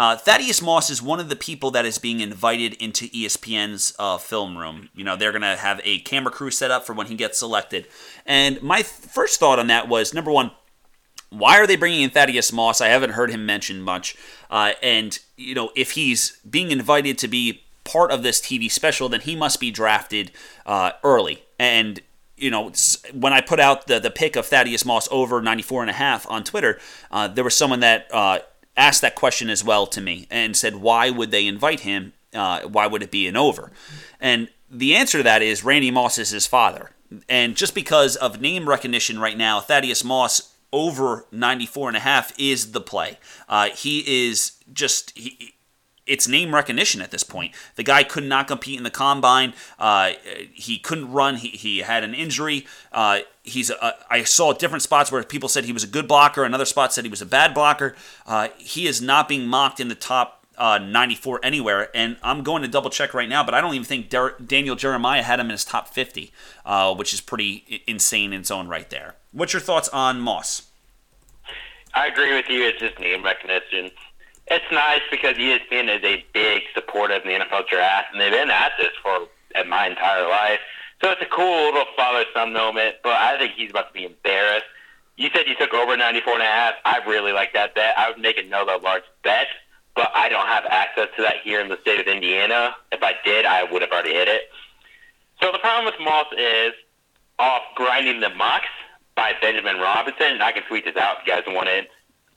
Uh, 0.00 0.16
Thaddeus 0.16 0.62
Moss 0.62 0.88
is 0.88 1.02
one 1.02 1.20
of 1.20 1.28
the 1.28 1.36
people 1.36 1.70
that 1.72 1.84
is 1.84 1.98
being 1.98 2.20
invited 2.20 2.72
into 2.82 3.08
ESPN's 3.08 3.94
uh, 3.98 4.16
film 4.16 4.56
room. 4.56 4.88
You 4.94 5.04
know, 5.04 5.14
they're 5.14 5.30
going 5.30 5.42
to 5.42 5.56
have 5.56 5.78
a 5.84 5.98
camera 5.98 6.32
crew 6.32 6.50
set 6.50 6.70
up 6.70 6.86
for 6.86 6.94
when 6.94 7.08
he 7.08 7.14
gets 7.14 7.38
selected. 7.38 7.86
And 8.24 8.62
my 8.62 8.76
th- 8.76 8.86
first 8.86 9.38
thought 9.38 9.58
on 9.58 9.66
that 9.66 9.88
was 9.88 10.14
number 10.14 10.30
one, 10.30 10.52
why 11.28 11.58
are 11.58 11.66
they 11.66 11.76
bringing 11.76 12.00
in 12.00 12.08
Thaddeus 12.08 12.50
Moss? 12.50 12.80
I 12.80 12.88
haven't 12.88 13.10
heard 13.10 13.30
him 13.30 13.44
mentioned 13.44 13.84
much. 13.84 14.16
Uh, 14.50 14.72
and, 14.82 15.18
you 15.36 15.54
know, 15.54 15.70
if 15.76 15.90
he's 15.90 16.38
being 16.48 16.70
invited 16.70 17.18
to 17.18 17.28
be 17.28 17.64
part 17.84 18.10
of 18.10 18.22
this 18.22 18.40
TV 18.40 18.70
special, 18.70 19.10
then 19.10 19.20
he 19.20 19.36
must 19.36 19.60
be 19.60 19.70
drafted 19.70 20.32
uh, 20.64 20.92
early. 21.04 21.42
And 21.58 22.00
you 22.38 22.50
know, 22.50 22.72
when 23.12 23.34
I 23.34 23.42
put 23.42 23.60
out 23.60 23.86
the 23.86 24.00
the 24.00 24.10
pick 24.10 24.34
of 24.34 24.46
Thaddeus 24.46 24.86
Moss 24.86 25.06
over 25.10 25.42
94 25.42 25.82
and 25.82 25.90
a 25.90 25.92
half 25.92 26.26
on 26.30 26.42
Twitter, 26.42 26.80
uh, 27.10 27.28
there 27.28 27.44
was 27.44 27.54
someone 27.54 27.80
that 27.80 28.08
uh, 28.10 28.38
asked 28.80 29.02
that 29.02 29.14
question 29.14 29.50
as 29.50 29.62
well 29.62 29.86
to 29.86 30.00
me 30.00 30.26
and 30.30 30.56
said, 30.56 30.76
why 30.76 31.10
would 31.10 31.30
they 31.30 31.46
invite 31.46 31.80
him? 31.80 32.14
Uh, 32.34 32.62
why 32.62 32.86
would 32.86 33.02
it 33.02 33.10
be 33.10 33.28
an 33.28 33.36
over? 33.36 33.70
And 34.20 34.48
the 34.70 34.96
answer 34.96 35.18
to 35.18 35.24
that 35.24 35.42
is 35.42 35.64
Randy 35.64 35.90
Moss 35.90 36.18
is 36.18 36.30
his 36.30 36.46
father. 36.46 36.90
and 37.28 37.56
just 37.56 37.74
because 37.74 38.16
of 38.16 38.40
name 38.40 38.68
recognition 38.68 39.18
right 39.18 39.36
now, 39.36 39.60
Thaddeus 39.60 40.04
Moss 40.04 40.54
over 40.72 41.26
94 41.32 41.88
and 41.88 41.96
a 41.96 42.00
half 42.00 42.32
is 42.38 42.72
the 42.72 42.80
play. 42.80 43.18
Uh, 43.48 43.70
he 43.70 44.28
is 44.28 44.52
just 44.72 45.16
he, 45.18 45.54
it's 46.06 46.26
name 46.26 46.54
recognition 46.54 47.00
at 47.00 47.10
this 47.10 47.22
point. 47.22 47.54
The 47.76 47.82
guy 47.82 48.02
could 48.02 48.24
not 48.24 48.48
compete 48.48 48.76
in 48.76 48.82
the 48.82 48.90
combine. 48.90 49.54
Uh, 49.78 50.12
he 50.52 50.78
couldn't 50.78 51.12
run. 51.12 51.36
He, 51.36 51.48
he 51.48 51.78
had 51.78 52.02
an 52.02 52.14
injury. 52.14 52.66
Uh, 52.92 53.20
he's 53.50 53.70
a, 53.70 53.94
I 54.10 54.24
saw 54.24 54.52
different 54.52 54.82
spots 54.82 55.12
where 55.12 55.22
people 55.22 55.48
said 55.48 55.64
he 55.64 55.72
was 55.72 55.84
a 55.84 55.88
good 55.88 56.08
blocker. 56.08 56.44
Another 56.44 56.64
spot 56.64 56.92
said 56.92 57.04
he 57.04 57.10
was 57.10 57.22
a 57.22 57.26
bad 57.26 57.54
blocker. 57.54 57.94
Uh, 58.26 58.48
he 58.58 58.86
is 58.86 59.02
not 59.02 59.28
being 59.28 59.46
mocked 59.46 59.80
in 59.80 59.88
the 59.88 59.94
top 59.94 60.40
uh, 60.56 60.78
94 60.78 61.40
anywhere. 61.42 61.88
And 61.94 62.16
I'm 62.22 62.42
going 62.42 62.62
to 62.62 62.68
double 62.68 62.90
check 62.90 63.14
right 63.14 63.28
now, 63.28 63.42
but 63.42 63.54
I 63.54 63.60
don't 63.60 63.74
even 63.74 63.84
think 63.84 64.10
Der- 64.10 64.36
Daniel 64.38 64.76
Jeremiah 64.76 65.22
had 65.22 65.40
him 65.40 65.46
in 65.46 65.52
his 65.52 65.64
top 65.64 65.88
50, 65.88 66.32
uh, 66.64 66.94
which 66.94 67.14
is 67.14 67.20
pretty 67.20 67.82
insane 67.86 68.32
in 68.32 68.40
its 68.40 68.50
own 68.50 68.68
right 68.68 68.88
there. 68.90 69.16
What's 69.32 69.52
your 69.52 69.60
thoughts 69.60 69.88
on 69.88 70.20
Moss? 70.20 70.70
I 71.94 72.06
agree 72.06 72.34
with 72.34 72.48
you. 72.48 72.62
It's 72.64 72.78
just 72.78 73.00
name 73.00 73.24
recognition. 73.24 73.90
It's 74.48 74.64
nice 74.70 75.00
because 75.10 75.36
ESPN 75.36 75.96
is 75.96 76.04
a 76.04 76.24
big 76.34 76.62
supporter 76.74 77.14
of 77.14 77.22
the 77.22 77.30
NFL 77.30 77.68
draft, 77.68 78.08
and 78.12 78.20
they've 78.20 78.32
been 78.32 78.50
at 78.50 78.72
this 78.78 78.90
for 79.02 79.28
my 79.66 79.86
entire 79.86 80.28
life. 80.28 80.60
So 81.02 81.10
it's 81.10 81.22
a 81.22 81.26
cool 81.26 81.64
little 81.66 81.84
father-son 81.96 82.52
moment, 82.52 82.96
but 83.02 83.12
I 83.12 83.38
think 83.38 83.52
he's 83.56 83.70
about 83.70 83.88
to 83.88 83.94
be 83.94 84.04
embarrassed. 84.04 84.66
You 85.16 85.30
said 85.34 85.46
you 85.46 85.54
took 85.54 85.74
over 85.74 85.96
94 85.96 86.34
and 86.34 86.42
a 86.42 86.46
half. 86.46 86.74
I 86.84 87.00
really 87.06 87.32
like 87.32 87.52
that 87.54 87.74
bet. 87.74 87.94
I 87.96 88.10
would 88.10 88.18
make 88.18 88.38
another 88.38 88.78
large 88.78 89.04
bet 89.22 89.46
but 89.94 90.10
I 90.14 90.28
don't 90.28 90.46
have 90.46 90.64
access 90.66 91.08
to 91.16 91.22
that 91.22 91.36
here 91.42 91.60
in 91.60 91.68
the 91.68 91.78
state 91.82 92.00
of 92.00 92.06
Indiana. 92.06 92.74
If 92.92 93.02
I 93.02 93.14
did, 93.24 93.44
I 93.44 93.64
would 93.64 93.82
have 93.82 93.90
already 93.90 94.14
hit 94.14 94.28
it. 94.28 94.42
So 95.42 95.52
the 95.52 95.58
problem 95.58 95.84
with 95.86 95.94
Moss 96.00 96.26
is 96.36 96.72
off 97.38 97.62
Grinding 97.74 98.20
the 98.20 98.30
Mocks 98.30 98.68
by 99.14 99.32
Benjamin 99.40 99.76
Robinson, 99.76 100.26
and 100.26 100.42
I 100.42 100.52
can 100.52 100.62
tweet 100.64 100.84
this 100.84 100.96
out 100.96 101.18
if 101.20 101.26
you 101.26 101.32
guys 101.34 101.42
want 101.46 101.68
it. 101.68 101.90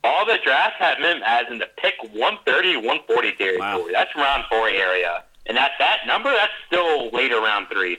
All 0.04 0.26
the 0.26 0.38
drafts 0.44 0.78
have 0.80 0.98
him 0.98 1.22
as 1.26 1.46
in 1.50 1.60
the 1.60 1.70
pick 1.78 1.96
130, 2.02 2.76
140 2.78 3.32
territory. 3.34 3.60
Wow. 3.60 3.88
That's 3.94 4.14
round 4.16 4.44
four 4.50 4.68
area. 4.68 5.24
And 5.46 5.58
at 5.58 5.72
that 5.80 6.00
number, 6.08 6.32
that's 6.32 6.52
still 6.68 7.10
later 7.12 7.40
round 7.40 7.68
three. 7.72 7.98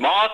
Moss 0.00 0.30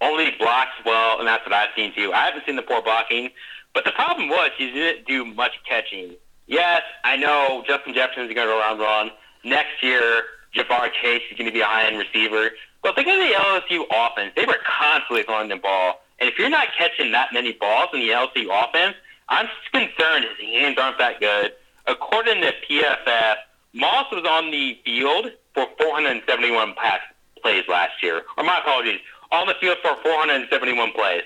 only 0.00 0.30
blocks 0.38 0.70
well, 0.86 1.18
and 1.18 1.26
that's 1.26 1.44
what 1.44 1.52
I've 1.52 1.70
seen 1.74 1.92
too. 1.92 2.12
I 2.12 2.24
haven't 2.24 2.46
seen 2.46 2.54
the 2.54 2.62
poor 2.62 2.80
blocking, 2.80 3.30
but 3.74 3.84
the 3.84 3.90
problem 3.90 4.28
was 4.28 4.50
he 4.56 4.70
didn't 4.70 5.06
do 5.06 5.24
much 5.24 5.52
catching. 5.68 6.14
Yes, 6.46 6.82
I 7.02 7.16
know 7.16 7.64
Justin 7.66 7.94
Jefferson 7.94 8.22
is 8.22 8.32
going 8.32 8.46
to 8.46 8.52
go 8.52 8.60
around 8.60 8.78
run. 8.78 9.10
Next 9.44 9.82
year, 9.82 10.22
Ja'Marr 10.54 10.90
Chase 11.02 11.22
is 11.32 11.36
going 11.36 11.50
to 11.50 11.52
be 11.52 11.62
a 11.62 11.66
high-end 11.66 11.98
receiver. 11.98 12.50
But 12.84 12.94
think 12.94 13.08
of 13.08 13.14
the 13.14 13.34
LSU 13.34 13.84
offense. 13.90 14.32
They 14.36 14.44
were 14.44 14.58
constantly 14.64 15.24
throwing 15.24 15.48
the 15.48 15.56
ball. 15.56 16.00
And 16.20 16.30
if 16.30 16.38
you're 16.38 16.48
not 16.48 16.68
catching 16.78 17.10
that 17.10 17.32
many 17.32 17.54
balls 17.54 17.88
in 17.92 18.00
the 18.00 18.10
LSU 18.10 18.46
offense, 18.50 18.94
I'm 19.28 19.48
concerned 19.72 20.26
his 20.38 20.46
hands 20.46 20.78
aren't 20.78 20.98
that 20.98 21.18
good. 21.18 21.52
According 21.86 22.40
to 22.42 22.52
PFF, 22.70 23.34
Moss 23.72 24.06
was 24.12 24.24
on 24.28 24.52
the 24.52 24.78
field 24.84 25.32
for 25.54 25.66
471 25.78 26.74
pass 26.74 27.00
plays 27.42 27.64
last 27.68 28.02
year. 28.02 28.22
Or 28.36 28.44
my 28.44 28.58
apologies, 28.58 29.00
on 29.30 29.46
the 29.46 29.54
field 29.60 29.78
for 29.82 29.96
471 30.02 30.92
plays. 30.92 31.22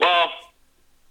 Well, 0.00 0.30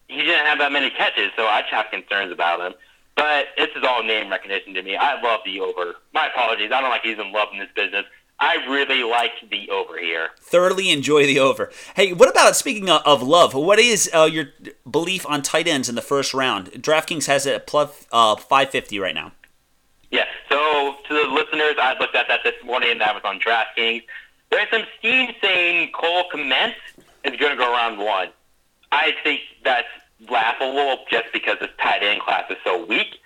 he 0.07 0.17
didn't 0.17 0.45
have 0.45 0.59
that 0.59 0.71
many 0.71 0.89
catches, 0.91 1.31
so 1.35 1.43
I 1.43 1.63
have 1.71 1.87
concerns 1.91 2.31
about 2.31 2.59
him. 2.59 2.73
But 3.15 3.47
this 3.57 3.69
is 3.75 3.83
all 3.83 4.03
name 4.03 4.29
recognition 4.29 4.73
to 4.73 4.83
me. 4.83 4.95
I 4.97 5.21
love 5.21 5.39
the 5.45 5.61
over. 5.61 5.95
My 6.13 6.27
apologies. 6.27 6.71
I 6.73 6.81
don't 6.81 6.89
like 6.89 7.05
using 7.05 7.31
love 7.31 7.47
in 7.53 7.59
this 7.59 7.69
business. 7.75 8.05
I 8.37 8.57
really 8.67 9.03
like 9.03 9.31
the 9.49 9.69
over 9.69 9.97
here. 9.97 10.29
Thoroughly 10.41 10.91
enjoy 10.91 11.25
the 11.25 11.39
over. 11.39 11.71
Hey, 11.95 12.11
what 12.11 12.29
about 12.29 12.57
speaking 12.57 12.89
of 12.89 13.23
love? 13.23 13.53
What 13.53 13.79
is 13.79 14.09
uh, 14.13 14.27
your 14.29 14.47
belief 14.89 15.25
on 15.25 15.41
tight 15.41 15.69
ends 15.69 15.87
in 15.87 15.95
the 15.95 16.01
first 16.01 16.33
round? 16.33 16.71
DraftKings 16.73 17.27
has 17.27 17.45
it 17.45 17.55
at 17.55 17.67
plus 17.67 18.05
uh, 18.11 18.35
550 18.35 18.99
right 18.99 19.15
now. 19.15 19.31
Yeah. 20.11 20.25
So 20.49 20.95
to 21.07 21.13
the 21.13 21.29
listeners, 21.29 21.75
I 21.79 21.95
looked 21.97 22.15
at 22.15 22.27
that 22.27 22.41
this 22.43 22.55
morning, 22.65 22.97
that 22.97 23.15
was 23.15 23.23
on 23.23 23.39
DraftKings. 23.39 24.03
There's 24.51 24.69
some 24.71 24.83
steam 24.99 25.31
saying 25.41 25.91
Cole 25.91 26.25
Kmet 26.33 26.73
is 27.23 27.35
going 27.39 27.51
to 27.51 27.57
go 27.57 27.71
around 27.71 27.97
one. 27.97 28.29
I 28.91 29.13
think 29.23 29.41
that's 29.63 29.87
laughable 30.29 31.05
just 31.09 31.25
because 31.33 31.57
this 31.59 31.71
tight 31.81 32.03
end 32.03 32.21
class 32.21 32.49
is 32.49 32.57
so 32.63 32.85
weak, 32.85 33.19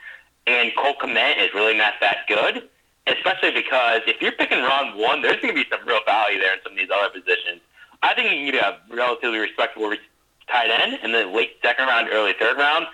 and 0.48 0.72
Cole 0.76 0.96
Kmet 0.96 1.38
is 1.38 1.54
really 1.54 1.78
not 1.78 1.94
that 2.02 2.28
good. 2.28 2.70
Especially 3.08 3.52
because 3.52 4.02
if 4.06 4.22
you're 4.22 4.34
picking 4.34 4.60
round 4.60 5.00
one, 5.00 5.22
there's 5.22 5.42
going 5.42 5.56
to 5.56 5.64
be 5.64 5.68
some 5.70 5.86
real 5.88 6.02
value 6.06 6.40
there 6.40 6.54
in 6.54 6.60
some 6.64 6.74
of 6.74 6.78
these 6.78 6.90
other 6.94 7.10
positions. 7.10 7.60
I 8.04 8.14
think 8.14 8.32
you 8.40 8.52
get 8.52 8.64
a 8.64 8.78
relatively 8.94 9.40
respectable 9.40 9.92
tight 10.48 10.70
end 10.70 11.00
in 11.04 11.12
the 11.12 11.26
late 11.26 11.58
second 11.64 11.88
round, 11.88 12.08
early 12.12 12.34
third 12.40 12.58
round. 12.58 12.86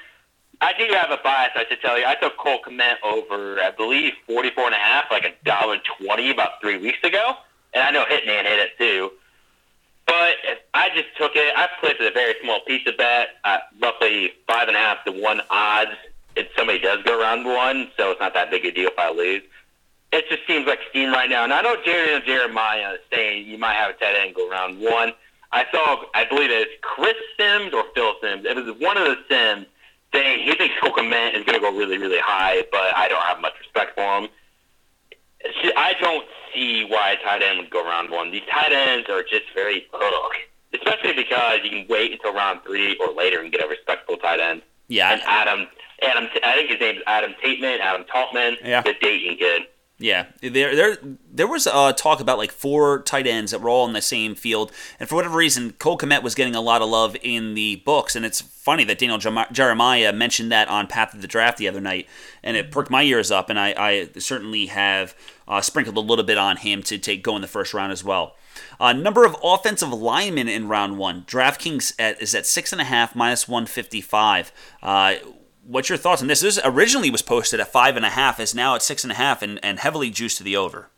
I 0.62 0.72
do 0.78 0.86
have 0.94 1.12
a 1.12 1.18
bias, 1.22 1.52
I 1.56 1.66
should 1.68 1.82
tell 1.82 2.00
you. 2.00 2.06
I 2.06 2.16
took 2.16 2.38
Cole 2.38 2.60
Kmet 2.66 2.96
over, 3.04 3.60
I 3.60 3.72
believe, 3.72 4.14
44 4.26 4.66
and 4.68 4.76
a 4.76 4.78
half, 4.78 5.06
like 5.12 5.26
a 5.26 5.34
dollar 5.44 5.78
twenty 6.00 6.32
about 6.32 6.62
three 6.62 6.78
weeks 6.78 7.04
ago. 7.04 7.34
And 7.76 7.84
I 7.84 7.92
know 7.92 8.06
Hitman 8.06 8.44
hit 8.46 8.60
it 8.60 8.78
too. 8.80 9.12
But 10.08 10.36
I 10.74 10.90
just 10.96 11.10
took 11.18 11.36
it. 11.36 11.54
I 11.56 11.68
placed 11.80 12.00
a 12.00 12.12
very 12.12 12.36
small 12.42 12.62
piece 12.62 12.88
of 12.88 12.98
bet, 12.98 13.30
at 13.44 13.64
roughly 13.82 14.32
five 14.48 14.68
and 14.68 14.78
a 14.78 14.80
half 14.80 15.04
to 15.06 15.12
one 15.12 15.42
odds. 15.50 15.92
If 16.36 16.48
somebody 16.58 16.80
does 16.80 17.04
go 17.04 17.20
around 17.20 17.46
one, 17.46 17.90
so 17.98 18.12
it's 18.12 18.20
not 18.20 18.34
that 18.34 18.52
big 18.52 18.66
a 18.66 18.72
deal 18.72 18.90
if 18.90 19.00
I 19.00 19.12
lose. 19.12 19.42
It 20.12 20.26
just 20.30 20.46
seems 20.48 20.68
like 20.68 20.80
steam 20.90 21.12
right 21.12 21.30
now. 21.30 21.44
And 21.44 21.54
I 21.54 21.62
know 21.62 21.76
Jerry 21.84 22.16
and 22.16 22.24
Jeremiah 22.24 22.98
saying 23.14 23.48
you 23.48 23.58
might 23.58 23.76
have 23.76 23.92
a 23.92 23.94
tight 23.94 24.16
end 24.16 24.36
go 24.36 24.50
around 24.50 24.80
one. 24.80 25.14
I 25.52 25.66
saw, 25.72 26.04
I 26.14 26.26
believe 26.26 26.52
it's 26.52 26.72
Chris 26.82 27.16
Sims 27.38 27.74
or 27.74 27.86
Phil 27.94 28.14
Sims. 28.22 28.46
It 28.46 28.56
was 28.56 28.76
one 28.80 28.98
of 28.98 29.06
the 29.06 29.18
Sims 29.30 29.66
saying 30.14 30.44
he 30.44 30.54
thinks 30.56 30.76
Cole 30.82 30.92
Kmet 30.92 31.36
is 31.36 31.44
going 31.46 31.58
to 31.58 31.60
go 31.60 31.72
really, 31.76 31.98
really 31.98 32.20
high, 32.20 32.64
but 32.72 32.96
I 32.96 33.08
don't 33.08 33.24
have 33.24 33.40
much 33.42 33.54
respect 33.60 33.96
for 33.96 34.20
him. 34.20 34.30
I 35.76 35.94
don't 36.00 36.26
see 36.54 36.86
why 36.86 37.12
a 37.12 37.24
tight 37.24 37.42
end 37.42 37.60
would 37.60 37.70
go 37.70 37.84
round 37.84 38.10
one. 38.10 38.32
These 38.32 38.44
tight 38.50 38.72
ends 38.72 39.10
are 39.10 39.24
just 39.24 39.46
very 39.54 39.88
ugh, 39.94 40.32
especially 40.74 41.14
because 41.14 41.60
you 41.64 41.70
can 41.70 41.86
wait 41.88 42.14
until 42.14 42.34
round 42.34 42.62
three 42.64 42.98
or 42.98 43.14
later 43.14 43.42
and 43.42 43.52
get 43.52 43.64
a 43.64 43.68
respectable 43.68 44.18
tight 44.18 44.40
end. 44.40 44.62
Yeah, 44.88 45.14
and 45.14 45.22
Adam, 45.26 45.68
Adam, 46.02 46.30
I 46.44 46.56
think 46.56 46.70
his 46.70 46.80
name 46.80 46.98
is 46.98 47.04
Adam 47.08 47.34
Tateman, 47.44 47.80
Adam 47.80 48.06
Taltman, 48.06 48.58
yeah. 48.64 48.82
the 48.82 48.94
Dayton 49.02 49.38
kid. 49.38 49.64
Yeah, 49.98 50.26
there, 50.42 50.76
there, 50.76 50.98
there 51.32 51.48
was 51.48 51.68
uh, 51.68 51.94
talk 51.94 52.20
about 52.20 52.38
like 52.38 52.52
four 52.52 53.02
tight 53.04 53.26
ends 53.26 53.52
that 53.52 53.62
were 53.62 53.70
all 53.70 53.88
in 53.88 53.94
the 53.94 54.02
same 54.02 54.36
field, 54.36 54.74
and 55.00 55.08
for 55.08 55.16
whatever 55.16 55.38
reason, 55.38 55.72
Cole 55.72 55.98
Kmet 55.98 56.22
was 56.22 56.36
getting 56.36 56.54
a 56.54 56.60
lot 56.60 56.82
of 56.82 56.90
love 56.90 57.16
in 57.24 57.54
the 57.54 57.78
books, 57.78 58.14
and 58.14 58.26
it's 58.26 58.42
funny 58.42 58.84
that 58.84 59.00
Daniel 59.00 59.18
Jeremiah 59.18 60.12
mentioned 60.12 60.52
that 60.52 60.68
on 60.68 60.88
Path 60.88 61.14
of 61.14 61.22
the 61.22 61.30
Draft 61.30 61.58
the 61.58 61.70
other 61.70 61.80
night, 61.80 62.10
and 62.44 62.58
it 62.58 62.72
perked 62.72 62.90
my 62.90 63.04
ears 63.04 63.32
up, 63.32 63.50
and 63.50 63.58
I, 63.58 63.74
I 63.78 64.10
certainly 64.20 64.66
have 64.66 65.16
uh, 65.48 65.62
sprinkled 65.62 65.96
a 65.96 66.02
little 66.02 66.26
bit 66.26 66.38
on 66.38 66.58
him 66.58 66.84
to 66.84 66.98
take 66.98 67.24
go 67.24 67.38
in 67.38 67.42
the 67.42 67.48
first 67.48 67.74
round 67.74 67.94
as 67.94 68.04
well. 68.04 68.36
Uh, 68.82 68.92
number 68.92 69.24
of 69.24 69.38
offensive 69.42 69.94
linemen 69.94 70.50
in 70.50 70.68
round 70.68 70.98
one. 70.98 71.24
DraftKings 71.24 71.94
at, 71.98 72.22
is 72.22 72.36
at 72.36 72.46
six 72.46 72.74
and 72.74 72.82
a 72.82 72.86
half 72.86 73.16
minus 73.16 73.48
one 73.48 73.66
fifty 73.66 74.02
five. 74.02 74.52
What's 75.68 75.90
your 75.90 75.98
thoughts 75.98 76.22
on 76.22 76.28
this? 76.28 76.42
This 76.42 76.60
originally 76.64 77.10
was 77.10 77.24
posted 77.24 77.60
at 77.60 77.68
five 77.72 77.96
and 77.96 78.06
a 78.06 78.10
half, 78.10 78.40
is 78.40 78.54
now 78.54 78.76
at 78.76 78.84
six 78.84 79.04
and 79.04 79.12
a 79.12 79.16
half, 79.16 79.42
and, 79.42 79.60
and 79.64 79.80
heavily 79.80 80.12
juiced 80.12 80.38
to 80.38 80.44
the 80.44 80.56
over. 80.56 80.90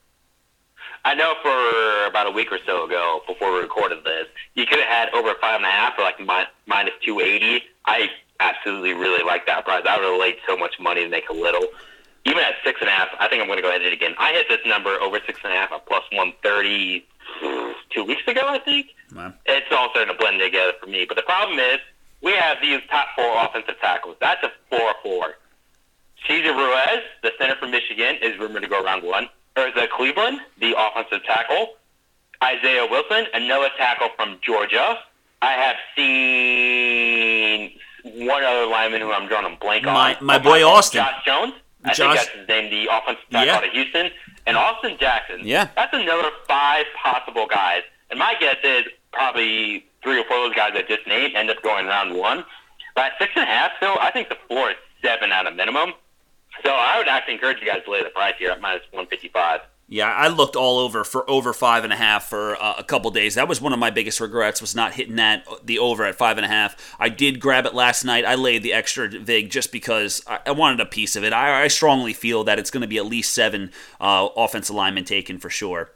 I 1.05 1.15
know 1.15 1.35
for 1.41 2.09
about 2.09 2.27
a 2.27 2.31
week 2.31 2.51
or 2.51 2.59
so 2.65 2.83
ago, 2.83 3.21
before 3.25 3.53
we 3.53 3.59
recorded 3.59 4.03
this, 4.03 4.27
you 4.55 4.65
could 4.65 4.79
have 4.79 4.89
had 4.89 5.09
over 5.13 5.33
five 5.39 5.55
and 5.55 5.65
a 5.65 5.69
half 5.69 5.95
for 5.95 6.01
like 6.01 6.19
minus 6.65 6.93
two 7.05 7.21
eighty. 7.21 7.63
I 7.85 8.09
absolutely 8.41 8.93
really 8.93 9.23
like 9.23 9.45
that 9.45 9.63
price. 9.63 9.85
I 9.87 9.97
would 9.97 10.05
have 10.05 10.19
laid 10.19 10.35
so 10.45 10.57
much 10.57 10.79
money 10.81 11.03
to 11.03 11.09
make 11.09 11.29
a 11.29 11.33
little. 11.33 11.65
Even 12.25 12.39
at 12.39 12.55
six 12.65 12.81
and 12.81 12.89
a 12.89 12.91
half, 12.91 13.07
I 13.19 13.29
think 13.29 13.41
I'm 13.41 13.47
going 13.47 13.57
to 13.57 13.63
go 13.63 13.69
ahead 13.69 13.83
and 13.83 13.93
again. 13.93 14.15
I 14.17 14.33
hit 14.33 14.49
this 14.49 14.59
number 14.65 14.89
over 14.99 15.19
six 15.25 15.39
and 15.45 15.53
a 15.53 15.55
half 15.55 15.71
at 15.71 15.85
plus 15.85 16.03
one 16.11 16.33
thirty 16.43 17.05
two 17.89 18.03
weeks 18.03 18.27
ago. 18.27 18.41
I 18.43 18.59
think 18.59 18.87
wow. 19.15 19.33
it's 19.45 19.67
all 19.71 19.89
starting 19.91 20.13
to 20.13 20.19
blend 20.19 20.41
together 20.41 20.73
for 20.81 20.87
me. 20.87 21.05
But 21.07 21.15
the 21.15 21.23
problem 21.23 21.57
is 21.57 21.79
we 22.21 22.33
have 22.33 22.57
these 22.61 22.81
top 22.89 23.07
four 23.15 23.45
offensive 23.45 23.79
tackles. 23.79 24.17
That's 24.19 24.43
a 24.43 24.51
4 24.69 24.79
4. 25.03 25.35
Cesar 26.27 26.53
Ruiz, 26.53 27.03
the 27.21 27.31
center 27.37 27.55
from 27.55 27.71
Michigan, 27.71 28.17
is 28.21 28.37
rumored 28.39 28.63
to 28.63 28.67
go 28.67 28.83
around 28.83 29.03
one. 29.03 29.29
Ezra 29.55 29.87
Cleveland, 29.87 30.39
the 30.59 30.75
offensive 30.77 31.23
tackle. 31.25 31.75
Isaiah 32.43 32.85
Wilson, 32.89 33.25
another 33.33 33.69
tackle 33.77 34.09
from 34.15 34.37
Georgia. 34.41 34.99
I 35.41 35.51
have 35.53 35.75
seen 35.95 37.71
one 38.27 38.43
other 38.43 38.65
lineman 38.65 39.01
who 39.01 39.11
I'm 39.11 39.27
drawing 39.27 39.51
a 39.51 39.55
blank 39.57 39.85
my, 39.85 40.15
on. 40.15 40.25
My 40.25 40.37
boy 40.37 40.63
Austin. 40.65 41.03
Josh 41.03 41.25
Jones. 41.25 41.53
I 41.83 41.93
Josh, 41.93 41.97
think 41.97 42.15
that's 42.15 42.29
his 42.39 42.47
name, 42.47 42.71
the 42.71 42.91
offensive 42.91 43.23
tackle 43.29 43.47
yeah. 43.47 43.55
out 43.57 43.65
of 43.65 43.71
Houston. 43.71 44.11
And 44.45 44.57
Austin 44.57 44.97
Jackson. 44.99 45.41
Yeah. 45.43 45.69
That's 45.75 45.93
another 45.93 46.29
five 46.47 46.85
possible 47.01 47.47
guys. 47.47 47.83
And 48.09 48.19
my 48.19 48.35
guess 48.39 48.57
is 48.63 48.85
probably 49.11 49.85
three 50.03 50.19
or 50.19 50.23
four 50.25 50.37
of 50.37 50.49
those 50.49 50.55
guys 50.55 50.71
I 50.75 50.83
just 50.83 51.07
named 51.07 51.35
end 51.35 51.49
up 51.49 51.61
going 51.61 51.87
round 51.87 52.15
one. 52.15 52.45
But 52.95 53.05
at 53.05 53.11
six 53.19 53.31
and 53.35 53.43
a 53.43 53.47
half, 53.47 53.71
still, 53.77 53.97
I 53.99 54.11
think 54.11 54.29
the 54.29 54.37
floor 54.47 54.71
is 54.71 54.77
seven 55.01 55.31
at 55.31 55.45
a 55.45 55.51
minimum. 55.51 55.93
So 56.65 56.71
I 56.71 56.97
would 56.97 57.07
actually 57.07 57.35
encourage 57.35 57.59
you 57.61 57.67
guys 57.67 57.83
to 57.85 57.91
lay 57.91 58.03
the 58.03 58.09
price 58.09 58.33
here 58.39 58.49
at 58.51 58.61
minus 58.61 58.81
155. 58.91 59.61
Yeah, 59.89 60.11
I 60.11 60.27
looked 60.27 60.57
all 60.57 60.79
over 60.79 61.05
for 61.05 61.29
over 61.29 61.53
five 61.53 61.85
and 61.85 61.93
a 61.93 61.95
half 61.95 62.27
for 62.27 62.61
uh, 62.61 62.73
a 62.77 62.83
couple 62.83 63.09
days. 63.09 63.35
That 63.35 63.47
was 63.47 63.61
one 63.61 63.71
of 63.71 63.79
my 63.79 63.89
biggest 63.89 64.19
regrets 64.19 64.59
was 64.59 64.75
not 64.75 64.95
hitting 64.95 65.15
that 65.15 65.47
the 65.63 65.79
over 65.79 66.03
at 66.03 66.15
five 66.15 66.37
and 66.37 66.45
a 66.45 66.49
half. 66.49 66.75
I 66.99 67.07
did 67.07 67.39
grab 67.39 67.65
it 67.65 67.73
last 67.73 68.03
night. 68.03 68.25
I 68.25 68.35
laid 68.35 68.63
the 68.63 68.73
extra 68.73 69.07
vig 69.07 69.49
just 69.49 69.71
because 69.71 70.21
I, 70.27 70.39
I 70.47 70.51
wanted 70.51 70.81
a 70.81 70.85
piece 70.85 71.15
of 71.15 71.23
it. 71.23 71.31
I, 71.31 71.63
I, 71.63 71.67
strongly 71.69 72.11
feel 72.11 72.43
that 72.43 72.59
it's 72.59 72.69
going 72.69 72.81
to 72.81 72.87
be 72.87 72.97
at 72.97 73.05
least 73.05 73.31
seven 73.31 73.71
uh, 74.01 74.27
offensive 74.35 74.75
linemen 74.75 75.05
taken 75.05 75.37
for 75.37 75.49
sure. 75.49 75.91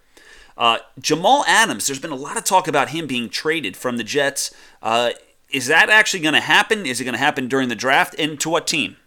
Uh, 0.58 0.80
Jamal 0.99 1.43
Adams, 1.47 1.88
there's 1.88 1.99
been 1.99 2.12
a 2.12 2.16
lot 2.16 2.38
of 2.38 2.43
talk 2.43 2.68
about 2.68 2.89
him 2.89 3.08
being 3.08 3.30
traded 3.30 3.76
from 3.78 3.97
the 3.97 4.04
Jets. 4.04 4.54
Uh, 4.82 5.12
is 5.49 5.68
that 5.68 5.89
actually 5.89 6.22
going 6.22 6.34
to 6.34 6.41
happen? 6.41 6.86
Is 6.86 7.02
it 7.02 7.04
going 7.04 7.14
to 7.14 7.20
happen 7.20 7.47
during 7.47 7.70
the 7.70 7.76
draft? 7.76 8.16
And 8.18 8.39
to 8.39 8.49
what 8.49 8.68
team? 8.68 8.97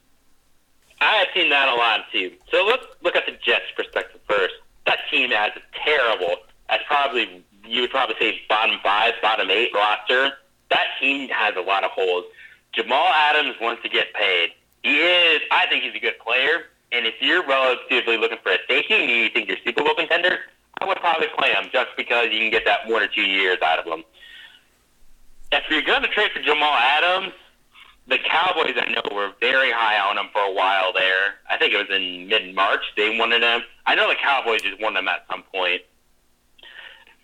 I 1.00 1.16
have 1.16 1.28
seen 1.34 1.50
that 1.50 1.68
a 1.68 1.74
lot 1.74 2.00
too. 2.12 2.32
So 2.50 2.64
let's 2.64 2.84
look 3.02 3.16
at 3.16 3.26
the 3.26 3.32
Jets' 3.32 3.64
perspective 3.76 4.20
first 4.28 4.54
that 4.86 4.98
team 5.10 5.30
has 5.30 5.52
a 5.56 5.60
terrible, 5.84 6.36
that's 6.68 6.84
probably, 6.86 7.42
you 7.66 7.82
would 7.82 7.90
probably 7.90 8.16
say 8.18 8.40
bottom 8.48 8.78
five, 8.82 9.14
bottom 9.22 9.50
eight 9.50 9.70
roster. 9.74 10.32
That 10.70 10.86
team 11.00 11.28
has 11.30 11.56
a 11.56 11.60
lot 11.60 11.84
of 11.84 11.90
holes. 11.90 12.24
Jamal 12.72 13.08
Adams 13.08 13.56
wants 13.60 13.82
to 13.82 13.88
get 13.88 14.12
paid. 14.14 14.50
He 14.82 14.98
is, 15.00 15.40
I 15.50 15.66
think 15.68 15.84
he's 15.84 15.94
a 15.94 16.00
good 16.00 16.18
player. 16.18 16.66
And 16.92 17.06
if 17.06 17.14
you're 17.20 17.44
relatively 17.46 18.16
looking 18.16 18.38
for 18.42 18.52
a 18.52 18.58
safety 18.68 18.94
and 18.94 19.10
you 19.10 19.28
think 19.30 19.48
you're 19.48 19.56
Super 19.64 19.82
Bowl 19.82 19.94
contender, 19.94 20.40
I 20.80 20.86
would 20.86 20.98
probably 20.98 21.28
play 21.38 21.52
him 21.52 21.68
just 21.72 21.90
because 21.96 22.28
you 22.32 22.38
can 22.40 22.50
get 22.50 22.64
that 22.64 22.88
one 22.88 23.02
or 23.02 23.08
two 23.08 23.22
years 23.22 23.58
out 23.62 23.78
of 23.78 23.86
him. 23.86 24.04
If 25.52 25.64
you're 25.70 25.82
going 25.82 26.02
to 26.02 26.08
trade 26.08 26.32
for 26.32 26.42
Jamal 26.42 26.74
Adams, 26.74 27.32
the 28.06 28.18
Cowboys, 28.18 28.74
I 28.76 28.90
know, 28.90 29.14
were 29.14 29.32
very 29.40 29.70
high 29.70 29.98
on 29.98 30.18
him 30.18 30.26
for 30.32 30.42
a 30.42 30.52
while 30.52 30.92
there. 30.92 31.36
I 31.48 31.56
think 31.56 31.72
it 31.72 31.78
was 31.78 31.96
in 31.96 32.28
mid 32.28 32.54
March 32.54 32.82
they 32.96 33.16
wanted 33.18 33.42
him. 33.42 33.62
I 33.86 33.94
know 33.94 34.08
the 34.08 34.16
Cowboys 34.16 34.62
just 34.62 34.80
wanted 34.80 34.98
him 34.98 35.08
at 35.08 35.24
some 35.30 35.42
point. 35.42 35.82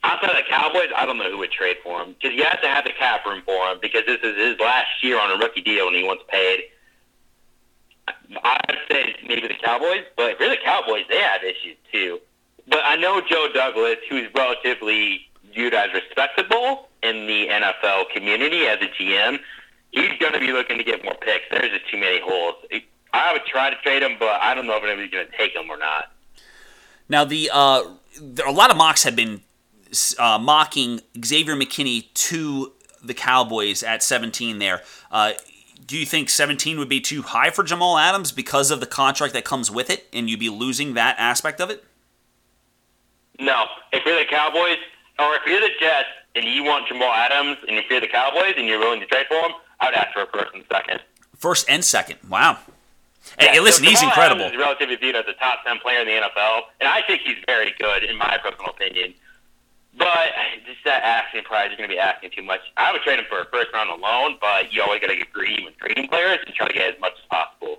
Outside 0.02 0.30
of 0.30 0.36
the 0.36 0.48
Cowboys, 0.48 0.88
I 0.96 1.04
don't 1.04 1.18
know 1.18 1.30
who 1.30 1.38
would 1.38 1.52
trade 1.52 1.76
for 1.82 2.00
him 2.00 2.14
because 2.14 2.34
you 2.34 2.44
have 2.44 2.62
to 2.62 2.68
have 2.68 2.84
the 2.84 2.92
cap 2.98 3.26
room 3.26 3.42
for 3.44 3.66
him 3.66 3.78
because 3.82 4.06
this 4.06 4.20
is 4.22 4.36
his 4.36 4.58
last 4.58 4.88
year 5.02 5.20
on 5.20 5.30
a 5.30 5.36
rookie 5.36 5.60
deal 5.60 5.88
and 5.88 5.96
he 5.96 6.02
wants 6.02 6.22
paid. 6.28 6.62
I'd 8.42 8.78
say 8.90 9.14
maybe 9.26 9.48
the 9.48 9.54
Cowboys, 9.62 10.04
but 10.16 10.32
if 10.32 10.40
you're 10.40 10.48
the 10.48 10.56
Cowboys, 10.64 11.04
they 11.10 11.18
have 11.18 11.42
issues 11.42 11.76
too. 11.92 12.20
But 12.68 12.80
I 12.84 12.96
know 12.96 13.20
Joe 13.20 13.48
Douglas, 13.52 13.96
who's 14.08 14.28
relatively 14.34 15.28
viewed 15.52 15.74
as 15.74 15.92
respectable 15.92 16.88
in 17.02 17.26
the 17.26 17.48
NFL 17.48 18.10
community 18.10 18.66
as 18.66 18.78
a 18.80 18.86
GM 18.86 19.40
he's 19.92 20.18
going 20.18 20.32
to 20.32 20.40
be 20.40 20.52
looking 20.52 20.78
to 20.78 20.84
get 20.84 21.04
more 21.04 21.14
picks. 21.14 21.44
There's 21.50 21.70
just 21.70 21.90
too 21.90 21.98
many 21.98 22.20
holes. 22.22 22.54
I 23.12 23.32
would 23.32 23.44
try 23.44 23.70
to 23.70 23.76
trade 23.76 24.02
him, 24.02 24.16
but 24.18 24.40
I 24.40 24.54
don't 24.54 24.66
know 24.66 24.76
if 24.76 24.84
anybody's 24.84 25.10
going 25.10 25.26
to 25.26 25.36
take 25.36 25.54
him 25.54 25.68
or 25.68 25.76
not. 25.76 26.12
Now, 27.08 27.24
the 27.24 27.50
uh, 27.52 27.82
there, 28.20 28.46
a 28.46 28.52
lot 28.52 28.70
of 28.70 28.76
mocks 28.76 29.02
have 29.02 29.16
been 29.16 29.42
uh, 30.18 30.38
mocking 30.38 31.00
Xavier 31.24 31.56
McKinney 31.56 32.12
to 32.14 32.72
the 33.02 33.14
Cowboys 33.14 33.82
at 33.82 34.02
17 34.02 34.58
there. 34.58 34.82
Uh, 35.10 35.32
do 35.84 35.98
you 35.98 36.06
think 36.06 36.30
17 36.30 36.78
would 36.78 36.88
be 36.88 37.00
too 37.00 37.22
high 37.22 37.50
for 37.50 37.64
Jamal 37.64 37.98
Adams 37.98 38.30
because 38.30 38.70
of 38.70 38.78
the 38.78 38.86
contract 38.86 39.32
that 39.32 39.44
comes 39.44 39.72
with 39.72 39.90
it, 39.90 40.06
and 40.12 40.30
you'd 40.30 40.38
be 40.38 40.48
losing 40.48 40.94
that 40.94 41.16
aspect 41.18 41.60
of 41.60 41.68
it? 41.68 41.82
No. 43.40 43.64
If 43.92 44.04
you're 44.04 44.18
the 44.18 44.30
Cowboys, 44.30 44.78
or 45.18 45.34
if 45.34 45.42
you're 45.46 45.60
the 45.60 45.70
Jets 45.80 46.08
and 46.34 46.44
you 46.44 46.62
want 46.62 46.86
Jamal 46.88 47.12
Adams, 47.12 47.58
and 47.66 47.76
if 47.78 47.86
you're 47.90 48.00
the 48.00 48.08
Cowboys 48.08 48.54
and 48.56 48.66
you're 48.66 48.78
willing 48.78 49.00
to 49.00 49.06
trade 49.06 49.26
for 49.28 49.36
him, 49.36 49.52
I 49.80 49.86
would 49.86 49.94
ask 49.94 50.12
for 50.12 50.22
a 50.22 50.26
first 50.26 50.54
and 50.54 50.64
second. 50.70 51.00
First 51.36 51.68
and 51.68 51.84
second. 51.84 52.18
Wow. 52.28 52.58
Yeah, 53.40 53.52
hey, 53.52 53.60
listen, 53.60 53.84
so 53.84 53.90
he's 53.90 54.02
incredible. 54.02 54.42
Adams 54.42 54.56
is 54.56 54.60
relatively 54.60 54.96
viewed 54.96 55.16
as 55.16 55.24
a 55.28 55.34
top 55.34 55.64
ten 55.64 55.78
player 55.78 56.00
in 56.00 56.06
the 56.06 56.12
NFL, 56.12 56.62
and 56.80 56.88
I 56.88 57.02
think 57.06 57.22
he's 57.22 57.36
very 57.46 57.72
good 57.78 58.02
in 58.02 58.16
my 58.16 58.38
personal 58.42 58.70
opinion. 58.70 59.14
But 59.96 60.28
just 60.66 60.84
that 60.84 61.02
asking 61.02 61.44
price, 61.44 61.68
you're 61.68 61.76
going 61.76 61.88
to 61.88 61.94
be 61.94 61.98
asking 61.98 62.30
too 62.30 62.42
much. 62.42 62.60
I 62.76 62.92
would 62.92 63.02
trade 63.02 63.18
him 63.18 63.26
for 63.28 63.40
a 63.40 63.44
first 63.46 63.72
round 63.72 63.90
alone, 63.90 64.36
but 64.40 64.72
you 64.72 64.82
always 64.82 65.00
got 65.00 65.08
to 65.08 65.16
get 65.16 65.32
greedy 65.32 65.64
when 65.64 65.74
trading 65.74 66.08
players 66.08 66.38
and 66.46 66.54
try 66.54 66.68
to 66.68 66.72
get 66.72 66.94
as 66.94 67.00
much 67.00 67.12
as 67.18 67.26
possible. 67.28 67.78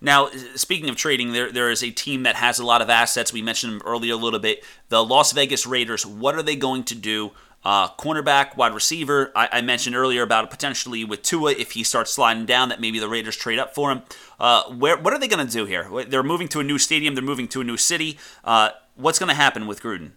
Now, 0.00 0.28
speaking 0.54 0.88
of 0.88 0.96
trading, 0.96 1.32
there 1.32 1.50
there 1.50 1.70
is 1.70 1.82
a 1.82 1.90
team 1.90 2.24
that 2.24 2.36
has 2.36 2.58
a 2.58 2.64
lot 2.64 2.82
of 2.82 2.90
assets. 2.90 3.32
We 3.32 3.42
mentioned 3.42 3.74
them 3.74 3.82
earlier 3.86 4.14
a 4.14 4.16
little 4.16 4.40
bit. 4.40 4.62
The 4.88 5.04
Las 5.04 5.32
Vegas 5.32 5.66
Raiders. 5.66 6.04
What 6.04 6.34
are 6.34 6.42
they 6.42 6.56
going 6.56 6.84
to 6.84 6.94
do 6.94 7.32
uh, 7.66 7.88
cornerback, 7.96 8.56
wide 8.56 8.72
receiver. 8.72 9.32
I, 9.34 9.48
I, 9.54 9.60
mentioned 9.60 9.96
earlier 9.96 10.22
about 10.22 10.50
potentially 10.50 11.02
with 11.02 11.22
Tua 11.22 11.50
if 11.50 11.72
he 11.72 11.82
starts 11.82 12.12
sliding 12.12 12.46
down, 12.46 12.68
that 12.68 12.80
maybe 12.80 13.00
the 13.00 13.08
Raiders 13.08 13.36
trade 13.36 13.58
up 13.58 13.74
for 13.74 13.90
him. 13.90 14.02
Uh, 14.38 14.62
where 14.70 14.96
what 14.96 15.12
are 15.12 15.18
they 15.18 15.26
going 15.26 15.44
to 15.44 15.52
do 15.52 15.64
here? 15.64 15.90
They're 16.06 16.22
moving 16.22 16.46
to 16.48 16.60
a 16.60 16.62
new 16.62 16.78
stadium. 16.78 17.16
They're 17.16 17.24
moving 17.24 17.48
to 17.48 17.60
a 17.60 17.64
new 17.64 17.76
city. 17.76 18.18
Uh, 18.44 18.70
what's 18.94 19.18
going 19.18 19.30
to 19.30 19.34
happen 19.34 19.66
with 19.66 19.82
Gruden? 19.82 20.12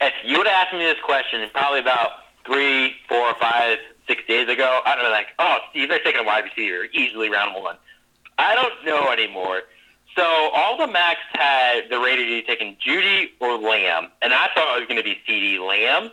If 0.00 0.12
you 0.24 0.38
would 0.38 0.48
have 0.48 0.66
asked 0.66 0.74
me 0.74 0.80
this 0.80 0.98
question 1.04 1.48
probably 1.52 1.78
about 1.78 2.10
three, 2.44 2.96
four, 3.08 3.34
five, 3.40 3.78
six 4.08 4.22
days 4.26 4.48
ago, 4.48 4.80
I'd 4.84 4.96
be 4.96 5.08
like, 5.08 5.28
"Oh, 5.38 5.58
Steve, 5.70 5.88
they're 5.88 6.00
taking 6.00 6.22
a 6.22 6.24
wide 6.24 6.42
receiver 6.42 6.86
easily 6.92 7.30
round 7.30 7.62
one." 7.62 7.76
I 8.42 8.54
don't 8.54 8.84
know 8.84 9.10
anymore. 9.10 9.62
So 10.16 10.22
all 10.22 10.76
the 10.76 10.86
Max 10.86 11.20
had 11.32 11.88
the 11.88 11.98
Raiders 11.98 12.44
taking 12.46 12.76
Jeudy 12.84 13.30
or 13.40 13.56
Lamb, 13.56 14.08
and 14.20 14.34
I 14.34 14.48
thought 14.54 14.76
it 14.76 14.80
was 14.80 14.88
going 14.88 14.98
to 14.98 15.04
be 15.04 15.18
CeeDee 15.26 15.58
Lamb. 15.66 16.10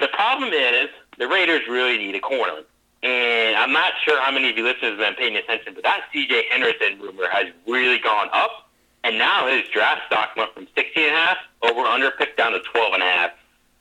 The 0.00 0.08
problem 0.08 0.52
is 0.52 0.88
the 1.18 1.28
Raiders 1.28 1.62
really 1.68 1.98
need 1.98 2.14
a 2.14 2.20
corner. 2.20 2.62
And 3.02 3.56
I'm 3.56 3.72
not 3.72 3.92
sure 4.04 4.20
how 4.20 4.32
many 4.32 4.50
of 4.50 4.56
you 4.56 4.64
listeners 4.64 4.90
have 4.90 4.98
been 4.98 5.14
paying 5.14 5.36
attention, 5.36 5.74
but 5.74 5.84
that 5.84 6.06
CJ 6.12 6.44
Henderson 6.50 6.98
rumor 7.00 7.28
has 7.30 7.46
really 7.66 7.98
gone 7.98 8.28
up. 8.32 8.68
And 9.04 9.16
now 9.18 9.46
his 9.46 9.68
draft 9.68 10.02
stock 10.06 10.30
went 10.36 10.52
from 10.52 10.66
16.5 10.76 11.36
over 11.62 11.80
under 11.80 12.10
pick 12.10 12.36
down 12.36 12.52
to 12.52 12.58
12.5. 12.58 13.30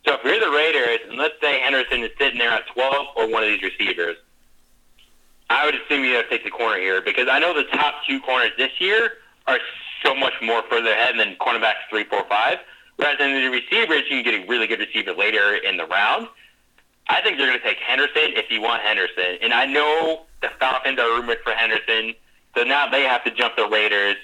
So 0.06 0.14
if 0.14 0.24
you're 0.24 0.40
the 0.40 0.56
Raiders, 0.56 1.00
and 1.10 1.18
let's 1.18 1.34
say 1.42 1.60
Henderson 1.60 2.04
is 2.04 2.12
sitting 2.20 2.38
there 2.38 2.52
at 2.52 2.68
12 2.68 3.08
or 3.16 3.28
one 3.30 3.44
of 3.44 3.50
these 3.50 3.64
receivers, 3.64 4.18
I 5.50 5.66
would 5.66 5.76
assume 5.76 6.04
you 6.04 6.16
have 6.16 6.26
to 6.26 6.30
take 6.30 6.44
the 6.44 6.52
corner 6.52 6.80
here 6.80 7.02
because 7.02 7.28
I 7.32 7.40
know 7.40 7.54
the 7.54 7.64
top 7.64 7.96
two 8.08 8.20
corners 8.20 8.52
this 8.58 8.72
year 8.80 9.14
are 9.48 9.60
so 10.04 10.14
much 10.14 10.34
more 10.42 10.62
further 10.70 10.92
ahead 10.92 11.18
than 11.18 11.36
cornerbacks 11.36 11.88
three, 11.90 12.04
four, 12.04 12.26
five. 12.28 12.58
Whereas 12.98 13.18
in 13.20 13.34
the 13.34 13.50
receivers, 13.50 14.04
you 14.10 14.22
can 14.22 14.24
get 14.24 14.44
a 14.44 14.48
really 14.48 14.68
good 14.68 14.80
receiver 14.80 15.14
later 15.14 15.56
in 15.56 15.78
the 15.78 15.86
round. 15.86 16.28
I 17.10 17.22
think 17.22 17.38
they're 17.38 17.48
going 17.48 17.60
to 17.60 17.66
take 17.66 17.78
Henderson 17.78 18.34
if 18.36 18.52
you 18.52 18.62
want 18.62 18.82
Henderson. 18.82 19.38
And 19.42 19.54
I 19.54 19.66
know 19.66 20.26
the 20.42 20.50
Falcons 20.60 21.00
are 21.00 21.10
rumored 21.16 21.40
for 21.44 21.52
Henderson, 21.52 22.14
so 22.56 22.64
now 22.64 22.90
they 22.90 23.04
have 23.04 23.24
to 23.24 23.32
jump 23.32 23.56
the 23.56 23.68
Raiders. 23.68 24.16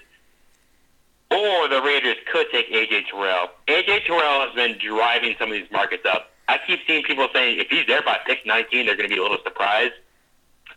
Or 1.32 1.68
the 1.68 1.82
Raiders 1.82 2.18
could 2.32 2.48
take 2.52 2.68
A.J. 2.70 3.06
Terrell. 3.10 3.50
A.J. 3.68 4.02
Terrell 4.06 4.46
has 4.46 4.54
been 4.54 4.78
driving 4.78 5.36
some 5.40 5.50
of 5.50 5.54
these 5.54 5.72
markets 5.72 6.04
up. 6.06 6.32
I 6.48 6.60
keep 6.68 6.82
seeing 6.86 7.04
people 7.04 7.28
saying 7.34 7.60
if 7.60 7.68
he's 7.70 7.88
there 7.88 8.02
by 8.02 8.20
pick 8.26 8.46
19, 8.46 8.86
they're 8.86 8.98
going 8.98 9.10
to 9.10 9.16
be 9.16 9.20
a 9.20 9.24
little 9.24 9.40
surprised. 9.44 9.94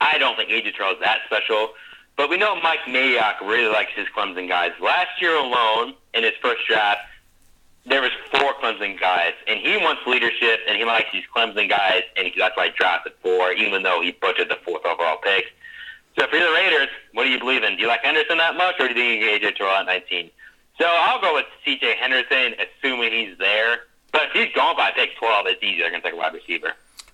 I 0.00 0.18
don't 0.18 0.36
think 0.36 0.50
A.J. 0.50 0.72
Terrell 0.72 0.92
is 0.92 1.00
that 1.00 1.20
special. 1.26 1.70
But 2.16 2.30
we 2.30 2.38
know 2.38 2.58
Mike 2.60 2.80
Mayock 2.86 3.40
really 3.42 3.68
likes 3.68 3.92
his 3.94 4.06
Clemson 4.16 4.48
guys. 4.48 4.72
Last 4.80 5.20
year 5.20 5.36
alone, 5.36 5.94
in 6.14 6.24
his 6.24 6.32
first 6.40 6.66
draft, 6.66 7.00
there 7.84 8.00
was 8.00 8.10
four 8.30 8.54
Clemson 8.54 8.98
guys, 8.98 9.34
and 9.46 9.60
he 9.60 9.76
wants 9.76 10.02
leadership, 10.06 10.60
and 10.66 10.78
he 10.78 10.84
likes 10.84 11.08
these 11.12 11.24
Clemson 11.34 11.68
guys, 11.68 12.02
and 12.16 12.30
that's 12.36 12.56
why 12.56 12.68
he 12.68 12.72
drafted 12.72 13.12
four, 13.22 13.52
even 13.52 13.82
though 13.82 14.00
he 14.00 14.12
butchered 14.12 14.48
the 14.48 14.58
fourth 14.64 14.84
overall 14.84 15.18
pick. 15.22 15.52
So 16.18 16.26
you're 16.32 16.46
the 16.46 16.52
Raiders, 16.52 16.88
what 17.12 17.24
do 17.24 17.30
you 17.30 17.38
believe 17.38 17.62
in? 17.62 17.76
Do 17.76 17.82
you 17.82 17.88
like 17.88 18.02
Henderson 18.02 18.38
that 18.38 18.56
much, 18.56 18.76
or 18.80 18.88
do 18.88 18.94
you 18.94 19.20
think 19.20 19.42
can 19.42 19.52
AJ 19.52 19.56
Terrell 19.56 19.76
at 19.76 19.86
19? 19.86 20.30
So 20.80 20.86
I'll 20.88 21.20
go 21.20 21.34
with 21.34 21.44
C.J. 21.64 21.96
Henderson, 22.00 22.54
assuming 22.58 23.12
he's 23.12 23.36
there. 23.38 23.80
But 24.12 24.24
if 24.24 24.32
he's 24.32 24.54
gone 24.54 24.76
by 24.76 24.92
pick 24.92 25.16
12, 25.18 25.46
it's. 25.46 25.60
They're 25.60 25.90
going 25.90 26.00
to 26.00 26.08
take 26.08 26.14
a 26.14 26.16
wide 26.16 26.32
receiver 26.32 26.72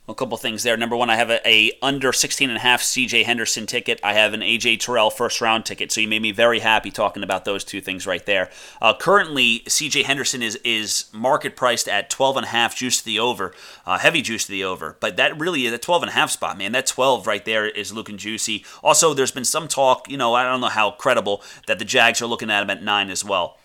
a 0.08 0.14
couple 0.14 0.36
things 0.36 0.64
there. 0.64 0.76
Number 0.76 0.96
one, 0.96 1.10
I 1.10 1.16
have 1.16 1.30
a, 1.30 1.48
a, 1.48 1.72
under 1.80 2.12
16 2.12 2.50
and 2.50 2.56
a 2.56 2.60
half 2.60 2.82
CJ 2.82 3.24
Henderson 3.24 3.66
ticket. 3.66 4.00
I 4.02 4.14
have 4.14 4.34
an 4.34 4.40
AJ 4.40 4.80
Terrell 4.80 5.10
first 5.10 5.40
round 5.40 5.64
ticket. 5.64 5.92
So 5.92 6.00
you 6.00 6.08
made 6.08 6.22
me 6.22 6.32
very 6.32 6.58
happy 6.58 6.90
talking 6.90 7.22
about 7.22 7.44
those 7.44 7.62
two 7.62 7.80
things 7.80 8.04
right 8.04 8.24
there. 8.26 8.50
Uh, 8.80 8.94
currently, 8.94 9.60
CJ 9.60 10.04
Henderson 10.04 10.42
is 10.42 10.56
is 10.64 11.06
market 11.12 11.54
priced 11.54 11.88
at 11.88 12.10
12 12.10 12.38
and 12.38 12.46
a 12.46 12.48
half 12.48 12.76
juice 12.76 12.98
to 12.98 13.04
the 13.04 13.20
over, 13.20 13.54
uh, 13.86 13.98
heavy 13.98 14.22
juice 14.22 14.46
to 14.46 14.50
the 14.50 14.64
over. 14.64 14.96
But 14.98 15.16
that 15.18 15.38
really 15.38 15.66
is 15.66 15.72
a 15.72 15.78
12 15.78 16.02
and 16.02 16.10
a 16.10 16.14
half 16.14 16.30
spot, 16.30 16.58
man. 16.58 16.72
That 16.72 16.86
12 16.86 17.26
right 17.28 17.44
there 17.44 17.68
is 17.68 17.92
looking 17.92 18.16
juicy. 18.16 18.64
Also, 18.82 19.14
there's 19.14 19.30
been 19.30 19.44
some 19.44 19.68
talk, 19.68 20.10
you 20.10 20.16
know, 20.16 20.34
I 20.34 20.42
don't 20.42 20.60
know 20.60 20.66
how 20.66 20.90
credible 20.90 21.42
that 21.68 21.78
the 21.78 21.84
Jags 21.84 22.20
are 22.20 22.26
looking 22.26 22.50
at 22.50 22.62
him 22.62 22.70
at 22.70 22.82
nine 22.82 23.08
as 23.08 23.24
well. 23.24 23.56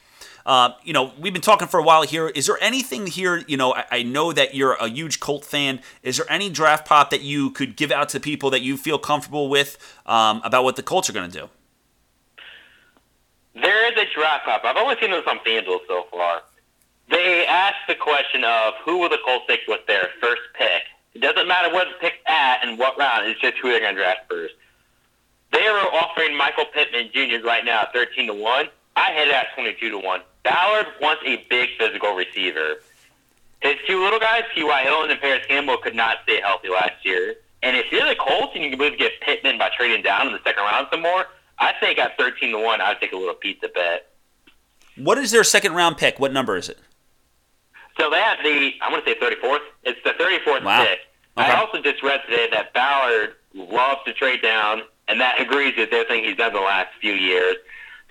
Uh, 0.48 0.72
you 0.82 0.94
know, 0.94 1.12
we've 1.20 1.34
been 1.34 1.42
talking 1.42 1.68
for 1.68 1.78
a 1.78 1.84
while 1.84 2.04
here. 2.04 2.30
Is 2.30 2.46
there 2.46 2.58
anything 2.62 3.06
here? 3.06 3.44
You 3.50 3.58
know, 3.58 3.74
I, 3.74 3.86
I, 3.92 4.04
know 4.04 4.32
that 4.32 4.56
you're 4.56 4.76
a 4.76 4.88
huge 4.88 5.20
Colt 5.20 5.44
fan. 5.44 5.82
Is 6.04 6.16
there 6.16 6.26
any 6.30 6.50
draft 6.50 6.88
prop 6.88 7.10
that 7.10 7.20
you 7.20 7.52
could 7.52 7.76
give 7.76 7.92
out 7.92 8.08
to 8.10 8.20
people 8.22 8.50
that 8.52 8.62
you 8.62 8.78
feel 8.78 8.98
comfortable 8.98 9.50
with 9.50 9.78
um, 10.06 10.42
about 10.46 10.64
what 10.64 10.78
the 10.78 10.84
Colts 10.84 11.10
are 11.10 11.14
going 11.14 11.30
to 11.30 11.40
do? 11.40 11.50
There 13.56 13.92
is 13.92 13.98
a 13.98 14.06
draft 14.16 14.46
prop. 14.46 14.64
I've 14.64 14.78
only 14.78 14.96
seen 15.02 15.12
this 15.12 15.26
on 15.28 15.40
FanDuel 15.40 15.80
so 15.86 16.06
far. 16.12 16.44
They 17.10 17.46
asked 17.46 17.86
the 17.90 17.96
question 17.96 18.46
of 18.46 18.76
who 18.86 19.00
will 19.00 19.10
the 19.10 19.20
Colts 19.26 19.44
take 19.50 19.62
with 19.68 19.86
their 19.86 20.12
first 20.22 20.44
pick. 20.54 20.84
It 21.14 21.20
doesn't 21.20 21.48
matter 21.50 21.74
what 21.74 21.88
picked 22.00 22.26
at 22.26 22.66
and 22.66 22.80
what 22.80 22.98
round. 22.98 23.28
It's 23.28 23.42
just 23.42 23.58
who 23.58 23.70
they're 23.70 23.82
going 23.82 23.96
to 23.96 24.02
draft 24.02 24.30
first. 24.30 24.54
They 25.52 25.68
are 25.68 25.94
offering 25.94 26.38
Michael 26.38 26.66
Pittman 26.74 27.10
Jr. 27.12 27.46
right 27.46 27.66
now 27.66 27.82
at 27.82 27.92
13 27.92 28.28
to 28.28 28.34
1. 28.34 28.70
I 28.96 29.12
had 29.12 29.28
it 29.28 29.34
at 29.34 29.48
22 29.54 29.90
to 29.90 30.00
1 30.00 30.22
Ballard 30.48 30.88
wants 31.02 31.22
a 31.26 31.46
big 31.50 31.70
physical 31.78 32.14
receiver. 32.16 32.76
His 33.62 33.76
two 33.88 34.02
little 34.02 34.20
guys, 34.20 34.44
T.Y. 34.56 34.84
Hilton 34.84 35.12
and 35.12 35.20
Parris 35.20 35.46
Campbell, 35.48 35.78
could 35.78 35.96
not 35.96 36.18
stay 36.24 36.40
healthy 36.40 36.70
last 36.70 37.04
year. 37.04 37.36
And 37.64 37.76
if 37.76 37.92
you're 37.92 38.08
the 38.08 38.16
Colts 38.16 38.52
and 38.56 38.64
you 38.64 38.70
can 38.70 38.78
believe 38.78 38.98
get 38.98 39.14
Pittman 39.22 39.58
by 39.58 39.70
trading 39.76 40.04
down 40.04 40.28
in 40.28 40.34
the 40.34 40.40
second 40.46 40.64
round 40.64 40.88
some 40.92 41.02
more, 41.02 41.26
I 41.60 41.74
think 41.80 41.98
at 42.00 42.18
13 42.18 42.52
to 42.52 42.60
1, 42.60 42.82
I'd 42.82 43.00
take 43.02 43.12
a 43.14 43.18
little 43.18 43.34
pizza 43.34 43.68
bet. 43.74 44.08
What 44.96 45.18
is 45.18 45.32
their 45.32 45.44
second 45.44 45.74
round 45.74 45.98
pick? 45.98 46.20
What 46.20 46.32
number 46.32 46.56
is 46.56 46.70
it? 46.70 46.78
So 48.00 48.10
they 48.12 48.20
have 48.22 48.38
the, 48.44 48.72
I'm 48.82 48.92
going 48.92 49.04
to 49.04 49.10
say 49.10 49.18
34th. 49.20 49.60
It's 49.84 50.00
the 50.04 50.12
34th 50.12 50.64
Wow. 50.64 50.86
pick. 50.86 51.00
Okay. 51.38 51.52
I 51.52 51.60
also 51.60 51.82
just 51.82 52.02
read 52.04 52.22
today 52.30 52.48
that 52.52 52.74
Ballard 52.74 53.34
loves 53.54 54.02
to 54.06 54.14
trade 54.14 54.42
down, 54.44 54.84
and 55.08 55.20
that 55.20 55.42
agrees 55.42 55.74
with 55.78 55.92
everything 55.92 56.24
he's 56.24 56.38
done 56.38 56.54
the 56.54 56.60
last 56.60 56.90
few 57.02 57.14
years. 57.14 57.56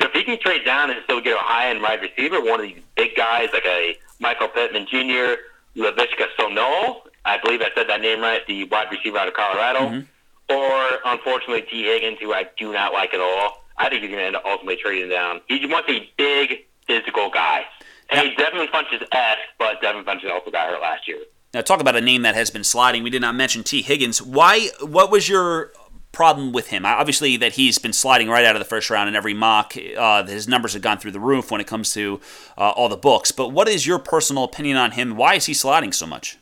So 0.00 0.08
if 0.08 0.12
he 0.12 0.24
can 0.24 0.38
trade 0.38 0.64
down 0.64 0.90
and 0.90 1.00
still 1.04 1.20
get 1.20 1.34
a 1.34 1.40
high-end 1.40 1.80
wide 1.82 2.00
receiver, 2.02 2.40
one 2.40 2.60
of 2.60 2.66
these 2.66 2.82
big 2.96 3.14
guys 3.16 3.48
like 3.52 3.64
a 3.66 3.96
Michael 4.20 4.48
Pittman 4.48 4.86
Jr., 4.90 5.40
Laviska 5.76 6.26
Shenault, 6.38 7.02
I 7.24 7.38
believe 7.42 7.60
I 7.60 7.68
said 7.74 7.88
that 7.88 8.00
name 8.00 8.20
right, 8.20 8.46
the 8.46 8.64
wide 8.64 8.88
receiver 8.90 9.18
out 9.18 9.28
of 9.28 9.34
Colorado, 9.34 9.80
Mm-hmm. 9.80 10.54
or 10.54 11.12
unfortunately 11.12 11.62
Tee 11.62 11.84
Higgins, 11.84 12.18
who 12.20 12.32
I 12.32 12.46
do 12.58 12.72
not 12.72 12.92
like 12.92 13.12
at 13.14 13.20
all. 13.20 13.64
I 13.78 13.88
think 13.88 14.02
he's 14.02 14.10
going 14.10 14.20
to 14.20 14.26
end 14.26 14.36
up 14.36 14.44
ultimately 14.46 14.76
trading 14.82 15.10
down. 15.10 15.40
He 15.48 15.64
wants 15.66 15.88
a 15.90 16.08
big 16.16 16.64
physical 16.86 17.30
guy. 17.30 17.64
Hey, 18.08 18.34
Devin 18.36 18.66
Funch 18.68 18.92
is 18.94 19.02
S, 19.12 19.36
but 19.58 19.82
Devin 19.82 20.04
Funchess 20.04 20.30
also 20.30 20.50
got 20.50 20.68
hurt 20.70 20.80
last 20.80 21.06
year. 21.08 21.18
Now, 21.52 21.60
talk 21.62 21.80
about 21.80 21.96
a 21.96 22.00
name 22.00 22.22
that 22.22 22.34
has 22.34 22.50
been 22.50 22.64
sliding. 22.64 23.02
We 23.02 23.10
did 23.10 23.20
not 23.20 23.34
mention 23.34 23.64
Tee 23.64 23.82
Higgins. 23.82 24.22
Why? 24.22 24.68
What 24.80 25.10
was 25.10 25.28
your 25.28 25.72
problem 26.16 26.50
with 26.50 26.68
him? 26.68 26.86
Obviously, 26.86 27.36
that 27.36 27.52
he's 27.52 27.76
been 27.76 27.92
sliding 27.92 28.26
right 28.26 28.46
out 28.46 28.56
of 28.56 28.58
the 28.58 28.64
first 28.64 28.88
round 28.88 29.06
in 29.06 29.14
every 29.14 29.34
mock. 29.34 29.74
Uh, 29.76 30.24
his 30.24 30.48
numbers 30.48 30.72
have 30.72 30.80
gone 30.80 30.96
through 30.96 31.10
the 31.10 31.20
roof 31.20 31.50
when 31.50 31.60
it 31.60 31.66
comes 31.66 31.92
to 31.92 32.18
uh, 32.56 32.70
all 32.70 32.88
the 32.88 32.96
books. 32.96 33.32
But 33.32 33.48
what 33.48 33.68
is 33.68 33.86
your 33.86 33.98
personal 33.98 34.42
opinion 34.42 34.78
on 34.78 34.92
him? 34.92 35.18
Why 35.18 35.34
is 35.34 35.44
he 35.44 35.52
sliding 35.52 35.92
so 35.92 36.06
much? 36.06 36.38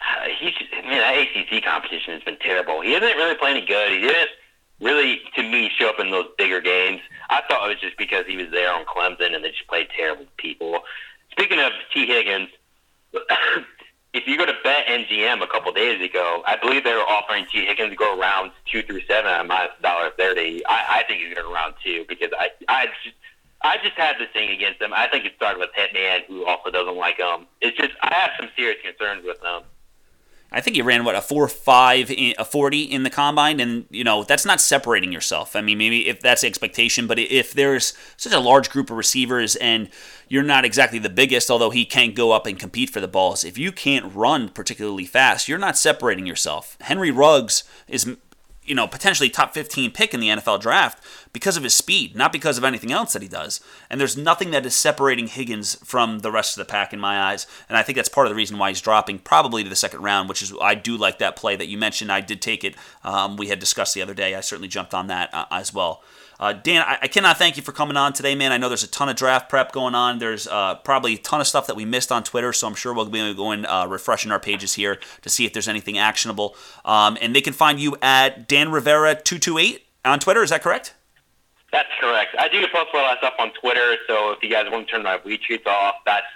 Uh, 0.00 0.24
he's 0.40 0.54
man, 0.72 0.98
that 0.98 1.16
ACC 1.16 1.62
competition 1.62 2.14
has 2.14 2.24
been 2.24 2.38
terrible. 2.38 2.80
He 2.80 2.92
isn't 2.92 3.16
really 3.16 3.36
playing 3.36 3.58
any 3.58 3.66
good. 3.66 3.92
He 3.92 4.00
didn't 4.00 4.30
really, 4.80 5.20
to 5.36 5.44
me, 5.44 5.70
show 5.78 5.88
up 5.88 6.00
in 6.00 6.10
those 6.10 6.26
bigger 6.36 6.60
games. 6.60 7.00
I 7.30 7.40
thought 7.48 7.64
it 7.64 7.68
was 7.68 7.80
just 7.80 7.96
because 7.96 8.26
he 8.26 8.36
was 8.36 8.50
there 8.50 8.74
on 8.74 8.84
Clemson 8.84 9.32
and 9.32 9.44
they 9.44 9.50
just 9.50 9.68
played 9.68 9.90
terrible 9.96 10.26
people. 10.38 10.80
Speaking 11.30 11.60
of 11.60 11.70
Tee 11.94 12.06
Higgins, 12.06 12.48
if 14.12 14.26
you 14.26 14.36
go 14.36 14.44
to 14.44 14.52
BetMGM 14.64 15.42
a 15.42 15.46
couple 15.46 15.72
days 15.72 16.02
ago, 16.02 16.42
I 16.46 16.56
believe 16.56 16.84
they 16.84 16.92
were 16.92 17.00
offering 17.00 17.46
Tee 17.50 17.64
Higgins 17.64 17.90
to 17.90 17.96
go 17.96 18.18
rounds 18.18 18.52
two 18.70 18.82
through 18.82 19.00
seven 19.02 19.30
at 19.30 19.46
minus 19.46 19.72
dollar 19.82 20.10
thirty. 20.18 20.64
I, 20.66 20.98
I 20.98 21.02
think 21.04 21.22
he's 21.22 21.34
going 21.34 21.46
to 21.46 21.52
round 21.52 21.74
two 21.82 22.04
because 22.08 22.30
I 22.38 22.50
I 22.68 22.86
just, 22.86 23.16
I 23.62 23.76
just 23.78 23.96
had 23.96 24.16
this 24.18 24.28
thing 24.32 24.50
against 24.50 24.82
him. 24.82 24.92
I 24.92 25.08
think 25.08 25.24
it 25.24 25.32
started 25.36 25.58
with 25.58 25.70
Hitman, 25.72 26.24
who 26.26 26.44
also 26.44 26.70
doesn't 26.70 26.96
like 26.96 27.18
him. 27.18 27.46
It's 27.62 27.76
just 27.76 27.92
I 28.02 28.12
have 28.14 28.32
some 28.38 28.50
serious 28.54 28.78
concerns 28.82 29.24
with 29.24 29.40
him. 29.40 29.62
I 30.52 30.60
think 30.60 30.76
he 30.76 30.82
ran 30.82 31.04
what 31.04 31.14
a 31.14 31.22
four 31.22 31.48
five, 31.48 32.10
in, 32.10 32.34
a 32.38 32.44
forty 32.44 32.82
in 32.82 33.02
the 33.02 33.10
combine, 33.10 33.58
and 33.58 33.86
you 33.90 34.04
know 34.04 34.22
that's 34.22 34.44
not 34.44 34.60
separating 34.60 35.12
yourself. 35.12 35.56
I 35.56 35.62
mean, 35.62 35.78
maybe 35.78 36.08
if 36.08 36.20
that's 36.20 36.42
the 36.42 36.46
expectation, 36.46 37.06
but 37.06 37.18
if 37.18 37.52
there's 37.52 37.94
such 38.16 38.32
a 38.32 38.40
large 38.40 38.70
group 38.70 38.90
of 38.90 38.96
receivers 38.96 39.56
and 39.56 39.88
you're 40.28 40.42
not 40.42 40.64
exactly 40.64 40.98
the 40.98 41.10
biggest, 41.10 41.50
although 41.50 41.70
he 41.70 41.84
can 41.84 42.14
go 42.14 42.32
up 42.32 42.46
and 42.46 42.58
compete 42.58 42.88
for 42.88 43.00
the 43.00 43.08
balls. 43.08 43.44
If 43.44 43.58
you 43.58 43.70
can't 43.70 44.14
run 44.14 44.48
particularly 44.48 45.04
fast, 45.04 45.46
you're 45.46 45.58
not 45.58 45.76
separating 45.76 46.26
yourself. 46.26 46.78
Henry 46.80 47.10
Ruggs 47.10 47.64
is 47.86 48.16
you 48.64 48.74
know, 48.74 48.86
potentially 48.86 49.28
top 49.28 49.54
15 49.54 49.90
pick 49.90 50.14
in 50.14 50.20
the 50.20 50.28
NFL 50.28 50.60
draft 50.60 51.02
because 51.32 51.56
of 51.56 51.64
his 51.64 51.74
speed, 51.74 52.14
not 52.14 52.32
because 52.32 52.58
of 52.58 52.64
anything 52.64 52.92
else 52.92 53.12
that 53.12 53.22
he 53.22 53.28
does. 53.28 53.60
And 53.90 54.00
there's 54.00 54.16
nothing 54.16 54.52
that 54.52 54.64
is 54.64 54.74
separating 54.74 55.26
Higgins 55.26 55.74
from 55.84 56.20
the 56.20 56.30
rest 56.30 56.56
of 56.56 56.64
the 56.64 56.70
pack 56.70 56.92
in 56.92 57.00
my 57.00 57.20
eyes. 57.20 57.46
And 57.68 57.76
I 57.76 57.82
think 57.82 57.96
that's 57.96 58.08
part 58.08 58.26
of 58.26 58.30
the 58.30 58.36
reason 58.36 58.58
why 58.58 58.68
he's 58.68 58.80
dropping 58.80 59.18
probably 59.18 59.64
to 59.64 59.68
the 59.68 59.76
second 59.76 60.02
round, 60.02 60.28
which 60.28 60.42
is 60.42 60.52
I 60.60 60.74
do 60.74 60.96
like 60.96 61.18
that 61.18 61.36
play 61.36 61.56
that 61.56 61.68
you 61.68 61.76
mentioned. 61.76 62.12
I 62.12 62.20
did 62.20 62.40
take 62.40 62.62
it. 62.62 62.76
Um, 63.02 63.36
we 63.36 63.48
had 63.48 63.58
discussed 63.58 63.94
the 63.94 64.02
other 64.02 64.14
day. 64.14 64.34
I 64.34 64.40
certainly 64.40 64.68
jumped 64.68 64.94
on 64.94 65.08
that 65.08 65.34
uh, 65.34 65.46
as 65.50 65.74
well. 65.74 66.02
Uh, 66.42 66.52
Dan, 66.52 66.82
I, 66.82 66.98
I, 67.02 67.06
cannot 67.06 67.38
thank 67.38 67.56
you 67.56 67.62
for 67.62 67.70
coming 67.70 67.96
on 67.96 68.12
today, 68.12 68.34
man. 68.34 68.50
I 68.50 68.56
know 68.56 68.68
there's 68.68 68.82
a 68.82 68.88
ton 68.88 69.08
of 69.08 69.14
draft 69.14 69.48
prep 69.48 69.70
going 69.70 69.94
on. 69.94 70.18
There's 70.18 70.48
uh, 70.48 70.74
probably 70.74 71.14
a 71.14 71.18
ton 71.18 71.40
of 71.40 71.46
stuff 71.46 71.68
that 71.68 71.76
we 71.76 71.84
missed 71.84 72.10
on 72.10 72.24
Twitter, 72.24 72.52
so 72.52 72.66
I'm 72.66 72.74
sure 72.74 72.92
we'll 72.92 73.08
be 73.08 73.32
going 73.32 73.64
uh, 73.64 73.86
refreshing 73.86 74.32
our 74.32 74.40
pages 74.40 74.74
here 74.74 74.98
to 75.20 75.28
see 75.28 75.46
if 75.46 75.52
there's 75.52 75.68
anything 75.68 75.98
actionable. 75.98 76.56
Um, 76.84 77.16
and 77.20 77.32
they 77.32 77.42
can 77.42 77.52
find 77.52 77.78
you 77.78 77.96
at 78.02 78.48
Dan 78.48 78.72
Rivera 78.72 79.14
two 79.14 79.38
two 79.38 79.56
eight 79.56 79.86
on 80.04 80.18
Twitter. 80.18 80.42
Is 80.42 80.50
that 80.50 80.64
correct? 80.64 80.94
That's 81.70 81.88
correct. 82.00 82.34
I 82.36 82.48
do 82.48 82.60
post 82.72 82.88
a 82.92 82.96
lot 82.96 83.12
of 83.12 83.18
stuff 83.18 83.34
on 83.38 83.52
Twitter, 83.60 83.94
so 84.08 84.32
if 84.32 84.42
you 84.42 84.50
guys 84.50 84.66
want 84.68 84.88
to 84.88 84.92
turn 84.92 85.04
my 85.04 85.18
retweets 85.18 85.68
off, 85.68 85.94
that's 86.04 86.26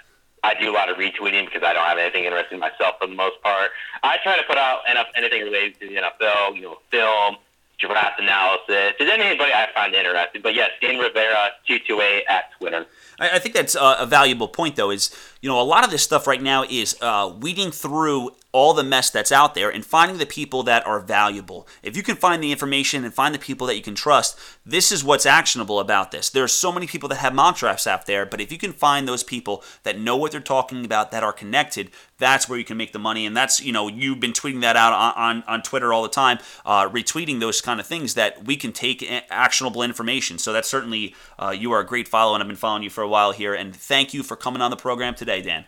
I 0.41 0.53
do 0.53 0.71
a 0.71 0.73
lot 0.73 0.89
of 0.89 0.95
retweeting 0.95 1.47
because 1.47 1.63
I 1.63 1.73
don't 1.73 1.83
have 1.83 1.97
anything 1.97 2.23
interesting 2.23 2.59
myself 2.59 2.95
for 3.01 3.07
the 3.07 3.15
most 3.15 3.41
part. 3.43 3.71
I 4.03 4.19
try 4.23 4.37
to 4.37 4.43
put 4.43 4.57
out 4.57 4.83
anything 5.17 5.43
related 5.43 5.81
to 5.81 5.89
the 5.89 5.95
NFL, 5.95 6.55
you 6.55 6.61
know, 6.61 6.77
film 6.91 7.39
draft 7.79 8.19
analysis. 8.19 8.93
Is 8.99 9.09
anybody 9.09 9.51
I 9.53 9.67
find 9.73 9.93
interesting? 9.93 10.41
But 10.41 10.55
yes, 10.55 10.71
Dan 10.81 10.97
Rivera 10.97 11.51
two 11.67 11.79
two 11.79 12.01
eight 12.01 12.23
at 12.27 12.51
Twitter. 12.57 12.85
I 13.19 13.39
think 13.39 13.55
that's 13.55 13.75
a 13.79 14.05
valuable 14.05 14.47
point, 14.47 14.75
though. 14.75 14.91
Is 14.91 15.15
you 15.41 15.49
know 15.49 15.59
a 15.59 15.63
lot 15.63 15.83
of 15.83 15.91
this 15.91 16.03
stuff 16.03 16.27
right 16.27 16.41
now 16.41 16.63
is 16.63 16.97
uh, 17.01 17.33
weeding 17.39 17.71
through 17.71 18.31
all 18.51 18.73
the 18.73 18.83
mess 18.83 19.09
that's 19.09 19.31
out 19.31 19.53
there 19.53 19.69
and 19.69 19.85
finding 19.85 20.17
the 20.17 20.25
people 20.25 20.63
that 20.63 20.85
are 20.87 20.99
valuable. 20.99 21.67
If 21.83 21.95
you 21.95 22.01
can 22.01 22.15
find 22.15 22.41
the 22.41 22.51
information 22.51 23.03
and 23.03 23.13
find 23.13 23.35
the 23.35 23.39
people 23.39 23.67
that 23.67 23.75
you 23.75 23.83
can 23.83 23.93
trust, 23.93 24.39
this 24.65 24.91
is 24.91 25.03
what's 25.03 25.25
actionable 25.27 25.79
about 25.79 26.11
this. 26.11 26.29
There 26.29 26.43
are 26.43 26.47
so 26.47 26.71
many 26.71 26.87
people 26.87 27.07
that 27.09 27.17
have 27.17 27.35
mock 27.35 27.57
drafts 27.57 27.85
out 27.85 28.07
there, 28.07 28.25
but 28.25 28.41
if 28.41 28.51
you 28.51 28.57
can 28.57 28.73
find 28.73 29.07
those 29.07 29.21
people 29.21 29.63
that 29.83 29.99
know 29.99 30.17
what 30.17 30.31
they're 30.31 30.41
talking 30.41 30.85
about, 30.85 31.11
that 31.11 31.23
are 31.23 31.33
connected, 31.33 31.91
that's 32.17 32.49
where 32.49 32.57
you 32.57 32.65
can 32.65 32.77
make 32.77 32.93
the 32.93 32.99
money. 32.99 33.25
And 33.25 33.35
that's, 33.35 33.61
you 33.61 33.71
know, 33.71 33.87
you've 33.87 34.19
been 34.19 34.33
tweeting 34.33 34.61
that 34.61 34.75
out 34.75 34.93
on, 34.93 35.37
on, 35.37 35.43
on 35.47 35.61
Twitter 35.61 35.93
all 35.93 36.03
the 36.03 36.09
time, 36.09 36.39
uh, 36.65 36.89
retweeting 36.89 37.39
those 37.39 37.61
kind 37.61 37.79
of 37.79 37.85
things 37.85 38.15
that 38.15 38.45
we 38.45 38.55
can 38.55 38.71
take 38.71 39.05
actionable 39.29 39.83
information. 39.83 40.37
So 40.37 40.53
that's 40.53 40.67
certainly, 40.67 41.15
uh, 41.39 41.51
you 41.51 41.71
are 41.71 41.79
a 41.79 41.85
great 41.85 42.07
follow, 42.07 42.33
and 42.33 42.41
I've 42.41 42.47
been 42.47 42.57
following 42.57 42.83
you 42.83 42.89
for 42.89 43.01
a 43.01 43.09
while 43.09 43.31
here. 43.31 43.53
And 43.53 43.75
thank 43.75 44.13
you 44.13 44.23
for 44.23 44.35
coming 44.35 44.61
on 44.61 44.71
the 44.71 44.77
program 44.77 45.15
today, 45.15 45.41
Dan. 45.41 45.65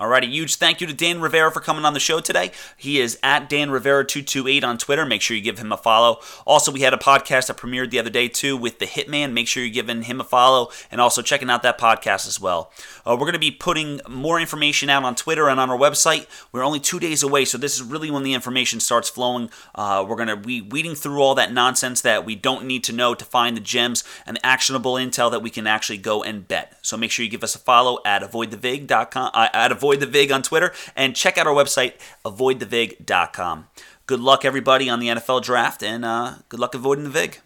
Alrighty, 0.00 0.30
huge 0.30 0.54
thank 0.54 0.80
you 0.80 0.86
to 0.86 0.94
Dan 0.94 1.20
Rivera 1.20 1.52
for 1.52 1.60
coming 1.60 1.84
on 1.84 1.92
the 1.92 2.00
show 2.00 2.20
today. 2.20 2.52
He 2.74 2.98
is 3.02 3.18
at 3.22 3.50
Dan 3.50 3.68
Rivera228 3.68 4.64
on 4.64 4.78
Twitter. 4.78 5.04
Make 5.04 5.20
sure 5.20 5.36
you 5.36 5.42
give 5.42 5.58
him 5.58 5.72
a 5.72 5.76
follow. 5.76 6.20
Also, 6.46 6.72
we 6.72 6.80
had 6.80 6.94
a 6.94 6.96
podcast 6.96 7.48
that 7.48 7.58
premiered 7.58 7.90
the 7.90 7.98
other 7.98 8.08
day 8.08 8.26
too 8.26 8.56
with 8.56 8.78
the 8.78 8.86
Hitman. 8.86 9.34
Make 9.34 9.46
sure 9.46 9.62
you're 9.62 9.70
giving 9.70 10.04
him 10.04 10.18
a 10.18 10.24
follow 10.24 10.70
and 10.90 11.02
also 11.02 11.20
checking 11.20 11.50
out 11.50 11.62
that 11.64 11.78
podcast 11.78 12.26
as 12.26 12.40
well. 12.40 12.72
Uh, 13.04 13.12
we're 13.12 13.26
going 13.26 13.34
to 13.34 13.38
be 13.38 13.50
putting 13.50 14.00
more 14.08 14.40
information 14.40 14.88
out 14.88 15.04
on 15.04 15.14
Twitter 15.14 15.50
and 15.50 15.60
on 15.60 15.68
our 15.68 15.76
website. 15.76 16.26
We're 16.50 16.64
only 16.64 16.80
two 16.80 16.98
days 16.98 17.22
away, 17.22 17.44
so 17.44 17.58
this 17.58 17.74
is 17.74 17.82
really 17.82 18.10
when 18.10 18.22
the 18.22 18.32
information 18.32 18.80
starts 18.80 19.10
flowing. 19.10 19.50
Uh, 19.74 20.02
we're 20.08 20.16
going 20.16 20.28
to 20.28 20.36
be 20.36 20.62
weeding 20.62 20.94
through 20.94 21.20
all 21.20 21.34
that 21.34 21.52
nonsense 21.52 22.00
that 22.00 22.24
we 22.24 22.34
don't 22.34 22.64
need 22.64 22.84
to 22.84 22.94
know 22.94 23.14
to 23.14 23.24
find 23.26 23.54
the 23.54 23.60
gems 23.60 24.02
and 24.24 24.38
the 24.38 24.46
actionable 24.46 24.94
intel 24.94 25.30
that 25.30 25.42
we 25.42 25.50
can 25.50 25.66
actually 25.66 25.98
go 25.98 26.22
and 26.22 26.48
bet. 26.48 26.78
So 26.80 26.96
make 26.96 27.10
sure 27.10 27.22
you 27.22 27.30
give 27.30 27.44
us 27.44 27.54
a 27.54 27.58
follow 27.58 27.98
at 28.06 28.22
avoidthevig.com, 28.22 29.30
uh, 29.34 29.48
at 29.52 29.70
avoid 29.70 29.89
Avoid 29.90 30.00
the 30.00 30.06
Vig 30.06 30.30
on 30.30 30.42
Twitter, 30.42 30.72
and 30.94 31.16
check 31.16 31.36
out 31.36 31.48
our 31.48 31.52
website, 31.52 31.94
avoidthevig.com. 32.24 33.66
Good 34.06 34.20
luck, 34.20 34.44
everybody, 34.44 34.88
on 34.88 35.00
the 35.00 35.08
NFL 35.08 35.42
draft, 35.42 35.82
and 35.82 36.04
uh, 36.04 36.34
good 36.48 36.60
luck 36.60 36.76
avoiding 36.76 37.02
the 37.02 37.10
Vig. 37.10 37.40